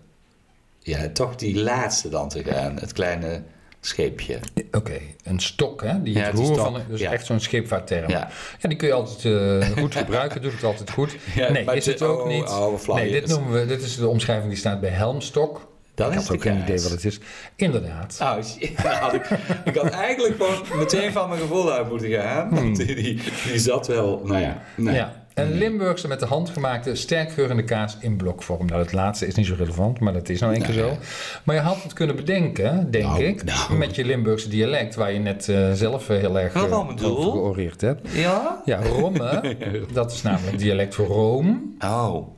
ja, 0.79 1.09
toch 1.13 1.35
die 1.37 1.57
laatste 1.63 2.09
dan 2.09 2.29
te 2.29 2.45
gaan. 2.45 2.79
Het 2.81 2.93
kleine 2.93 3.43
scheepje. 3.81 4.39
Oké, 4.73 4.99
een 5.25 5.41
stok, 5.41 5.83
hè? 5.83 6.03
Die 6.03 6.15
Ja, 6.15 6.25
het 6.25 6.35
roer 6.35 6.57
van, 6.57 6.81
dus 6.89 7.01
ja. 7.01 7.13
echt 7.13 7.27
zo'n 7.27 7.41
scheepvaartterm. 7.41 8.11
Ja. 8.11 8.29
Ja, 8.59 8.69
die 8.69 8.77
kun 8.79 8.89
je 8.89 8.95
altijd 8.95 9.25
eh, 9.25 9.69
goed 9.83 9.95
gebruiken, 10.05 10.43
doet 10.43 10.53
het 10.53 10.65
altijd 10.65 10.91
goed. 10.91 11.17
Nee, 11.51 11.65
is 11.77 11.87
het 11.87 11.99
de- 11.99 12.05
ook 12.05 12.21
oh, 12.21 12.27
niet. 12.29 12.49
oh, 12.49 12.95
nee, 12.95 13.11
dit 13.13 13.27
noemen 13.27 13.53
we, 13.61 13.67
dit 13.67 13.83
is 13.83 13.97
de 13.97 14.09
omschrijving 14.09 14.49
die 14.49 14.59
staat 14.59 14.81
bij 14.81 14.91
helmstok. 14.91 15.69
Dat 16.05 16.13
ik 16.13 16.19
had 16.19 16.33
ook 16.33 16.43
geen 16.43 16.59
idee 16.63 16.81
wat 16.81 16.91
het 16.91 17.05
is. 17.05 17.19
Inderdaad. 17.57 18.19
Oh. 18.23 18.37
Nou, 18.83 18.97
had 18.97 19.15
ik, 19.15 19.29
ik 19.65 19.75
had 19.77 19.91
eigenlijk 19.91 20.35
gewoon 20.37 20.79
meteen 20.79 21.13
van 21.13 21.29
mijn 21.29 21.41
gevoel 21.41 21.73
uit 21.73 21.89
moeten 21.91 22.11
gaan. 22.11 22.51
Want 22.51 22.77
die, 22.77 22.95
die, 22.95 23.21
die 23.47 23.59
zat 23.59 23.87
wel, 23.87 24.21
nou 24.25 24.41
ja. 24.41 24.63
nee. 24.77 24.95
Ja. 24.95 25.19
Een 25.35 25.59
Limburgse 25.59 26.09
met 26.09 26.21
de 26.21 26.27
hand 26.27 26.51
gemaakte 26.51 26.95
sterkgeurende 26.95 27.65
kaas 27.65 27.97
in 28.01 28.17
blokvorm. 28.17 28.67
Nou, 28.67 28.83
het 28.83 28.93
laatste 28.93 29.27
is 29.27 29.35
niet 29.35 29.47
zo 29.47 29.55
relevant, 29.59 30.01
maar 30.01 30.13
dat 30.13 30.29
is 30.29 30.41
nou 30.41 30.53
één 30.53 30.63
keer 30.63 30.75
Nee. 30.75 30.85
zo. 30.85 30.97
Maar 31.45 31.55
je 31.55 31.61
had 31.61 31.83
het 31.83 31.93
kunnen 31.93 32.17
bedenken, 32.17 32.91
denk 32.91 33.05
Nou, 33.05 33.25
ik, 33.25 33.45
nou. 33.45 33.75
met 33.77 33.95
je 33.95 34.05
Limburgse 34.05 34.49
dialect, 34.49 34.95
waar 34.95 35.13
je 35.13 35.19
net 35.19 35.49
eh, 35.49 35.73
zelf 35.73 36.09
eh, 36.09 36.17
heel 36.19 36.39
erg 36.39 36.53
Wat 36.53 37.01
eh, 37.01 37.05
georeerd 37.05 37.81
hebt. 37.81 38.09
Ja? 38.13 38.63
Ja, 38.65 38.83
Romme, 38.83 39.57
dat 39.93 40.13
is 40.13 40.23
namelijk 40.23 40.59
dialect 40.59 40.95
voor 40.95 41.07
Room. 41.07 41.77
Oh. 41.85 42.29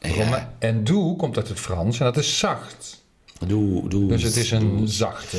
Ja. 0.00 0.52
En 0.58 0.84
doe 0.84 1.16
komt 1.16 1.36
uit 1.36 1.48
het 1.48 1.60
Frans 1.60 1.98
en 1.98 2.04
dat 2.04 2.16
is 2.16 2.38
zacht. 2.38 3.04
Doe, 3.46 3.88
doe. 3.88 4.06
Dus 4.08 4.22
het 4.22 4.36
is 4.36 4.50
een 4.50 4.88
zachte 4.88 5.36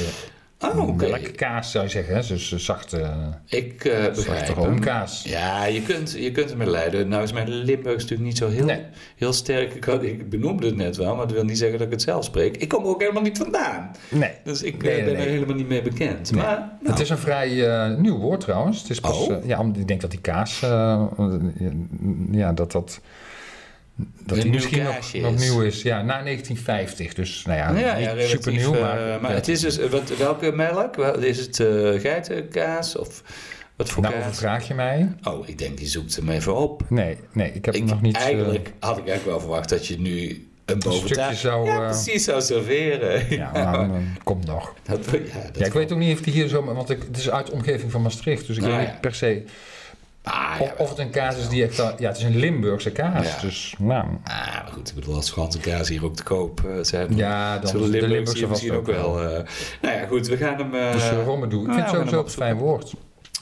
Oh, 0.62 0.88
oké. 0.90 1.08
melkkaas, 1.10 1.72
zou 1.72 1.84
je 1.84 1.90
zeggen. 1.90 2.16
Hè? 2.16 2.22
Dus 2.28 2.52
een 2.52 2.60
zachte, 2.60 3.14
Ik 3.46 3.86
eh 3.86 4.06
begrijp 4.06 4.46
zachte 4.46 4.54
roomkaas. 4.54 5.24
Ja, 5.24 5.66
je 5.66 5.82
kunt, 5.82 6.12
je 6.12 6.32
kunt 6.32 6.50
hem 6.50 6.64
leiden. 6.64 7.08
Nou 7.08 7.24
is 7.24 7.32
mijn 7.34 7.50
Limburgs 7.50 8.02
natuurlijk 8.04 8.30
niet 8.30 8.38
zo 8.38 8.48
heel, 8.50 8.66
Nee. 8.66 8.82
heel 9.16 9.34
sterk. 9.34 9.74
Ik, 9.74 9.84
had, 9.84 10.04
ik 10.04 10.30
benoemde 10.30 10.66
het 10.66 10.76
net 10.76 10.98
wel, 10.98 11.16
maar 11.16 11.26
dat 11.28 11.36
wil 11.36 11.44
niet 11.44 11.58
zeggen 11.58 11.78
dat 11.78 11.88
ik 11.88 11.94
het 11.94 12.02
zelf 12.02 12.24
spreek. 12.26 12.58
Ik 12.58 12.68
kom 12.70 12.84
er 12.84 12.90
ook 12.90 13.02
helemaal 13.02 13.22
niet 13.22 13.38
vandaan. 13.38 13.92
Nee. 14.10 14.32
Dus 14.44 14.62
ik 14.64 14.84
Nee, 14.84 14.92
eh, 14.92 15.04
ben 15.06 15.14
nee. 15.14 15.24
er 15.26 15.30
helemaal 15.32 15.56
niet 15.56 15.68
mee 15.68 15.82
bekend. 15.82 16.32
Maar, 16.32 16.58
nou, 16.82 16.92
Het 16.92 17.00
is 17.00 17.10
een 17.10 17.18
vrij 17.18 17.68
eh, 17.68 17.98
nieuw 17.98 18.18
woord 18.18 18.40
trouwens. 18.40 18.82
Het 18.82 18.90
is 18.90 19.00
pas, 19.00 19.18
Oh. 19.18 19.34
eh, 19.34 19.46
ja, 19.48 19.60
ik 19.76 19.88
denk 19.88 20.02
dat 20.02 20.12
die 20.12 20.22
kaas, 20.22 20.62
eh, 20.64 21.04
ja, 22.32 22.54
dat 22.54 22.72
dat, 22.72 23.02
dat 24.26 24.36
die 24.36 24.44
nieuw 24.44 24.54
misschien 24.54 24.84
nog, 25.22 25.38
nieuw 25.38 25.62
is. 25.62 25.82
Ja, 25.82 26.02
na 26.02 26.24
1950. 26.24 27.14
Dus 27.14 27.44
nou 27.46 27.58
ja, 27.58 27.78
ja, 27.78 27.94
relatief, 27.94 28.30
super 28.30 28.52
nieuw, 28.52 28.74
eh, 28.74 28.82
maar... 28.82 29.22
maar 29.22 29.32
ja. 29.32 29.36
het 29.38 29.48
is 29.48 29.60
dus, 29.60 29.78
eh, 29.78 29.90
wat, 29.90 30.18
welke 30.18 30.52
melk? 30.52 30.98
Is 30.98 31.40
het 31.40 31.60
eh, 31.60 32.00
geitenkaas 32.00 32.96
of 32.96 33.24
wat 33.76 33.90
voor 33.90 34.04
nou, 34.04 34.14
kaas? 34.14 34.26
overvraag 34.26 34.68
je 34.68 34.74
mij? 34.74 35.16
Oh, 35.24 35.48
ik 35.48 35.58
denk 35.58 35.80
je 35.80 35.86
zoekt 35.86 36.16
hem 36.16 36.30
even 36.30 36.56
op. 36.56 36.84
Nee, 36.90 37.18
nee, 37.32 37.52
ik 37.54 37.66
heb 37.66 37.74
Ik, 37.74 37.80
hem 37.80 37.90
nog 37.90 38.02
niet... 38.02 38.16
eigenlijk 38.16 38.74
had 38.80 38.98
ik 38.98 39.08
eigenlijk 39.08 39.26
wel 39.26 39.40
verwacht 39.40 39.70
dat 39.70 39.88
je 39.88 40.00
nu 40.00 40.48
een 40.66 40.82
stukje 40.82 41.00
boventaal... 41.00 41.34
zou, 41.34 41.66
Ja, 41.66 41.78
precies, 41.78 42.24
zou 42.24 42.42
serveren. 42.42 43.26
ja, 43.30 43.52
nou, 43.52 43.88
dan 43.88 44.06
komt 44.24 44.46
nog. 44.46 44.74
Dat, 44.84 45.06
ja, 45.06 45.50
dat 45.54 45.66
ik 45.66 45.74
weet 45.74 45.92
ook 45.92 46.00
niet 46.00 46.18
of 46.18 46.22
die 46.22 46.34
hier 46.34 46.48
zo... 46.48 46.64
Want 46.64 46.90
ik, 46.90 47.04
het 47.08 47.18
is 47.18 47.30
uit 47.30 47.46
de 47.46 47.52
omgeving 47.52 47.92
van 47.92 48.02
Maastricht. 48.02 48.48
Dus 48.48 48.56
ik 48.56 48.62
Nou 48.62 48.78
weet 48.78 48.88
niet 48.88 49.02
per 49.02 49.16
se 49.16 49.44
Ah, 50.24 50.56
of, 50.60 50.68
ja, 50.68 50.74
of 50.78 50.90
het 50.90 50.98
een 51.00 51.10
kaas 51.10 51.36
is 51.36 51.48
die 51.48 51.64
echt... 51.64 51.76
Ja, 51.76 52.08
het 52.08 52.18
is 52.18 52.24
een 52.24 52.36
Limburgse 52.38 52.92
kaas. 52.92 53.28
Ja. 53.28 53.42
Dus 53.42 53.76
nou... 53.80 54.06
Ah, 54.24 54.46
maar 54.46 54.70
goed, 54.74 54.90
ik 54.90 54.96
bedoel, 54.96 55.16
als 55.16 55.32
Franse 55.32 55.60
kaas 55.60 55.90
hier 55.90 56.06
ook 56.06 56.16
te 56.16 56.24
koop 56.24 56.64
eh, 56.66 56.72
zijn, 56.84 57.16
Ja, 57.16 57.58
dan 57.60 57.70
zullen 57.70 57.94
is 57.94 58.02
de 58.02 58.08
Limburgse 58.08 58.40
vast 58.48 58.50
misschien 58.50 58.74
ook 58.74 58.86
wel... 58.86 59.22
eh, 59.22 59.44
nou 59.82 59.96
ja, 60.00 60.06
goed, 60.08 60.28
we 60.28 60.38
gaan 60.38 60.58
hem... 60.58 60.76
eh 60.76 60.92
Dus 60.92 61.12
uh, 61.12 61.24
rommedoe. 61.26 61.62
Ik 61.62 61.68
nou 61.68 61.80
vind 61.80 61.92
het 61.92 61.96
sowieso 61.96 62.24
een 62.24 62.30
fijn 62.30 62.58
woord. 62.58 62.94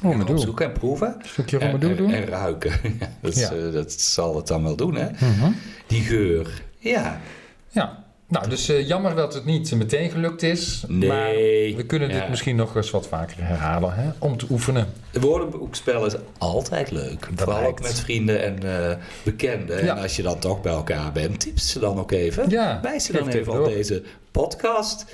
Rommedoe. 0.02 0.36
opzoeken 0.36 0.66
en 0.66 0.72
proeven. 0.72 1.08
Een 1.20 1.28
stukje 1.30 1.58
En, 1.58 1.64
rommedoe 1.72 1.90
en, 1.90 1.98
doen. 1.98 2.12
en 2.14 2.26
ruiken. 2.26 2.72
Dat, 3.22 3.36
is, 3.36 3.42
eh, 3.42 3.72
dat 3.74 3.92
zal 3.92 4.36
het 4.36 4.48
dan 4.48 4.64
wel 4.64 4.76
doen, 4.76 4.96
hè? 4.96 5.10
Mhm. 5.12 5.52
Die 5.88 6.02
geur. 6.02 6.62
Ja. 6.78 7.22
Ja, 7.70 8.06
nou, 8.28 8.50
dus 8.50 8.70
eh, 8.70 8.88
jammer 8.88 9.16
dat 9.16 9.34
het 9.34 9.46
niet 9.46 9.76
meteen 9.76 10.10
gelukt 10.10 10.44
is. 10.44 10.84
Nee. 10.88 11.08
Maar 11.10 11.78
we 11.78 11.84
kunnen 11.88 12.10
dit 12.10 12.18
Ja. 12.18 12.30
misschien 12.30 12.56
nog 12.56 12.76
eens 12.76 12.92
wat 12.92 13.08
vaker 13.08 13.36
herhalen, 13.44 13.94
hè, 13.94 14.10
om 14.18 14.38
te 14.38 14.46
oefenen. 14.50 14.88
Het 15.12 15.22
woordenboekspel 15.22 16.06
is 16.06 16.14
altijd 16.38 16.92
leuk. 16.92 17.28
Dat 17.36 17.44
Vooral 17.50 17.66
ook 17.70 17.82
met 17.82 18.00
vrienden 18.00 18.44
en 18.44 18.90
eh, 18.90 18.96
bekenden. 19.24 19.86
Ja. 19.86 19.96
En 19.96 20.02
als 20.02 20.16
je 20.16 20.24
dan 20.24 20.40
toch 20.40 20.62
bij 20.62 20.74
elkaar 20.74 21.12
bent, 21.12 21.40
tips 21.40 21.72
ze 21.72 21.80
dan 21.80 22.00
ook 22.00 22.12
even. 22.12 22.50
Ja, 22.50 22.80
Wijs 22.82 23.04
ze 23.06 23.12
dan 23.12 23.28
even 23.28 23.60
op 23.62 23.66
deze 23.66 24.04
podcast. 24.32 25.06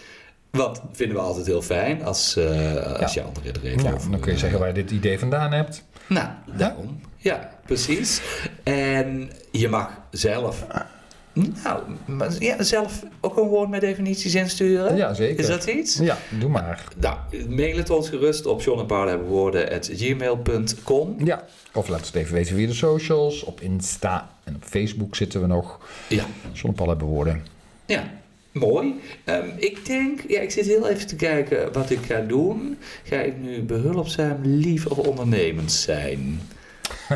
Wat 0.52 0.82
vinden 0.92 1.18
we 1.18 1.24
altijd 1.24 1.46
heel 1.46 1.62
fijn 1.62 2.04
als, 2.04 2.36
eh, 2.36 2.76
als 3.02 3.14
Ja. 3.14 3.22
je 3.22 3.28
anderen 3.28 3.54
er 3.54 3.64
even 3.70 3.84
Ja, 3.84 3.94
over... 3.94 4.12
dan 4.12 4.20
kun 4.20 4.32
je 4.32 4.38
zeggen 4.38 4.60
waar 4.60 4.68
je 4.68 4.74
dit 4.74 4.92
idee 4.92 5.20
vandaan 5.20 5.52
hebt. 5.52 5.84
Nou, 6.08 6.28
daarom. 6.58 7.02
Ja, 7.18 7.50
precies. 7.66 8.22
En 8.64 9.32
je 9.52 9.68
mag 9.70 9.90
zelf... 10.12 10.66
Nou, 11.34 11.82
maar 12.06 12.32
ja, 12.40 12.64
zelf 12.64 13.04
ook 13.22 13.34
gewoon 13.34 13.70
met 13.70 13.82
definities 13.82 14.36
insturen. 14.36 14.96
Ja, 14.96 15.14
zeker. 15.14 15.40
Is 15.40 15.48
dat 15.48 15.66
iets? 15.66 15.98
Ja, 15.98 16.18
doe 16.40 16.50
maar. 16.50 16.84
Nou, 17.00 17.18
mail 17.50 17.78
het 17.78 17.90
ons 17.90 18.10
gerust 18.10 18.46
op 18.46 18.62
john 18.62 18.80
Ja, 21.24 21.46
of 21.74 21.88
laat 21.88 22.06
het 22.06 22.16
even 22.16 22.34
weten 22.34 22.56
via 22.56 22.68
de 22.68 22.74
socials. 22.74 23.44
Op 23.44 23.62
Insta 23.62 24.30
en 24.44 24.56
op 24.56 24.64
Facebook 24.64 25.16
zitten 25.16 25.42
we 25.42 25.48
nog. 25.48 25.80
Ja, 26.08 26.26
Zonnepaal 26.52 26.88
hebben 26.88 27.08
woorden. 27.08 27.46
ja. 27.86 28.22
Mooi. 28.52 29.00
Ehm, 29.24 29.48
ik 29.56 29.86
denk, 29.86 30.22
ja, 30.28 30.40
ik 30.40 30.52
zit 30.52 30.66
heel 30.66 30.90
even 30.90 31.08
te 31.08 31.16
kijken 31.16 31.72
wat 31.74 31.90
ik 31.90 32.00
ga 32.08 32.20
doen. 32.20 32.78
Ga 33.04 33.16
ik 33.16 33.38
nu 33.38 33.62
behulpzaam, 33.62 34.38
lief 34.42 34.86
of 34.86 34.98
ondernemend 34.98 35.72
zijn? 35.72 36.42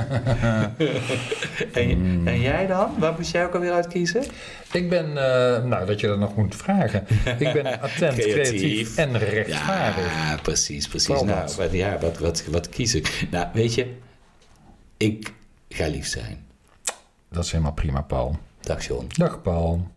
en, 1.73 1.91
Hmm. 1.91 2.27
en 2.27 2.41
jij 2.41 2.67
dan? 2.67 2.95
Waar 2.99 3.13
moest 3.17 3.31
jij 3.31 3.45
ook 3.45 3.53
alweer 3.53 3.71
uitkiezen? 3.71 4.23
Ik 4.71 4.89
ben, 4.89 5.05
eh, 5.17 5.63
nou 5.63 5.85
dat 5.85 5.99
je 5.99 6.07
dat 6.07 6.19
nog 6.19 6.35
moet 6.35 6.55
vragen. 6.55 7.05
Ik 7.38 7.53
ben 7.53 7.65
attent, 7.81 8.13
Creatief. 8.17 8.33
creatief, 8.33 8.97
en 8.97 9.17
rechtvaardig. 9.17 10.13
Ja, 10.13 10.38
precies, 10.41 10.88
precies. 10.88 11.21
Nou, 11.21 11.49
wat, 11.57 11.71
ja, 11.71 11.97
wat, 11.99 12.17
wat, 12.17 12.43
wat 12.45 12.69
kies 12.69 12.95
ik? 12.95 13.27
Nou, 13.31 13.47
weet 13.53 13.73
je, 13.73 13.93
ik 14.97 15.33
ga 15.69 15.88
lief 15.88 16.07
zijn. 16.07 16.45
Dat 17.31 17.43
is 17.43 17.51
helemaal 17.51 17.73
prima, 17.73 18.01
Paul. 18.01 18.38
Dag 18.61 18.85
John. 18.85 19.05
Dag, 19.07 19.41
Paul. 19.41 19.88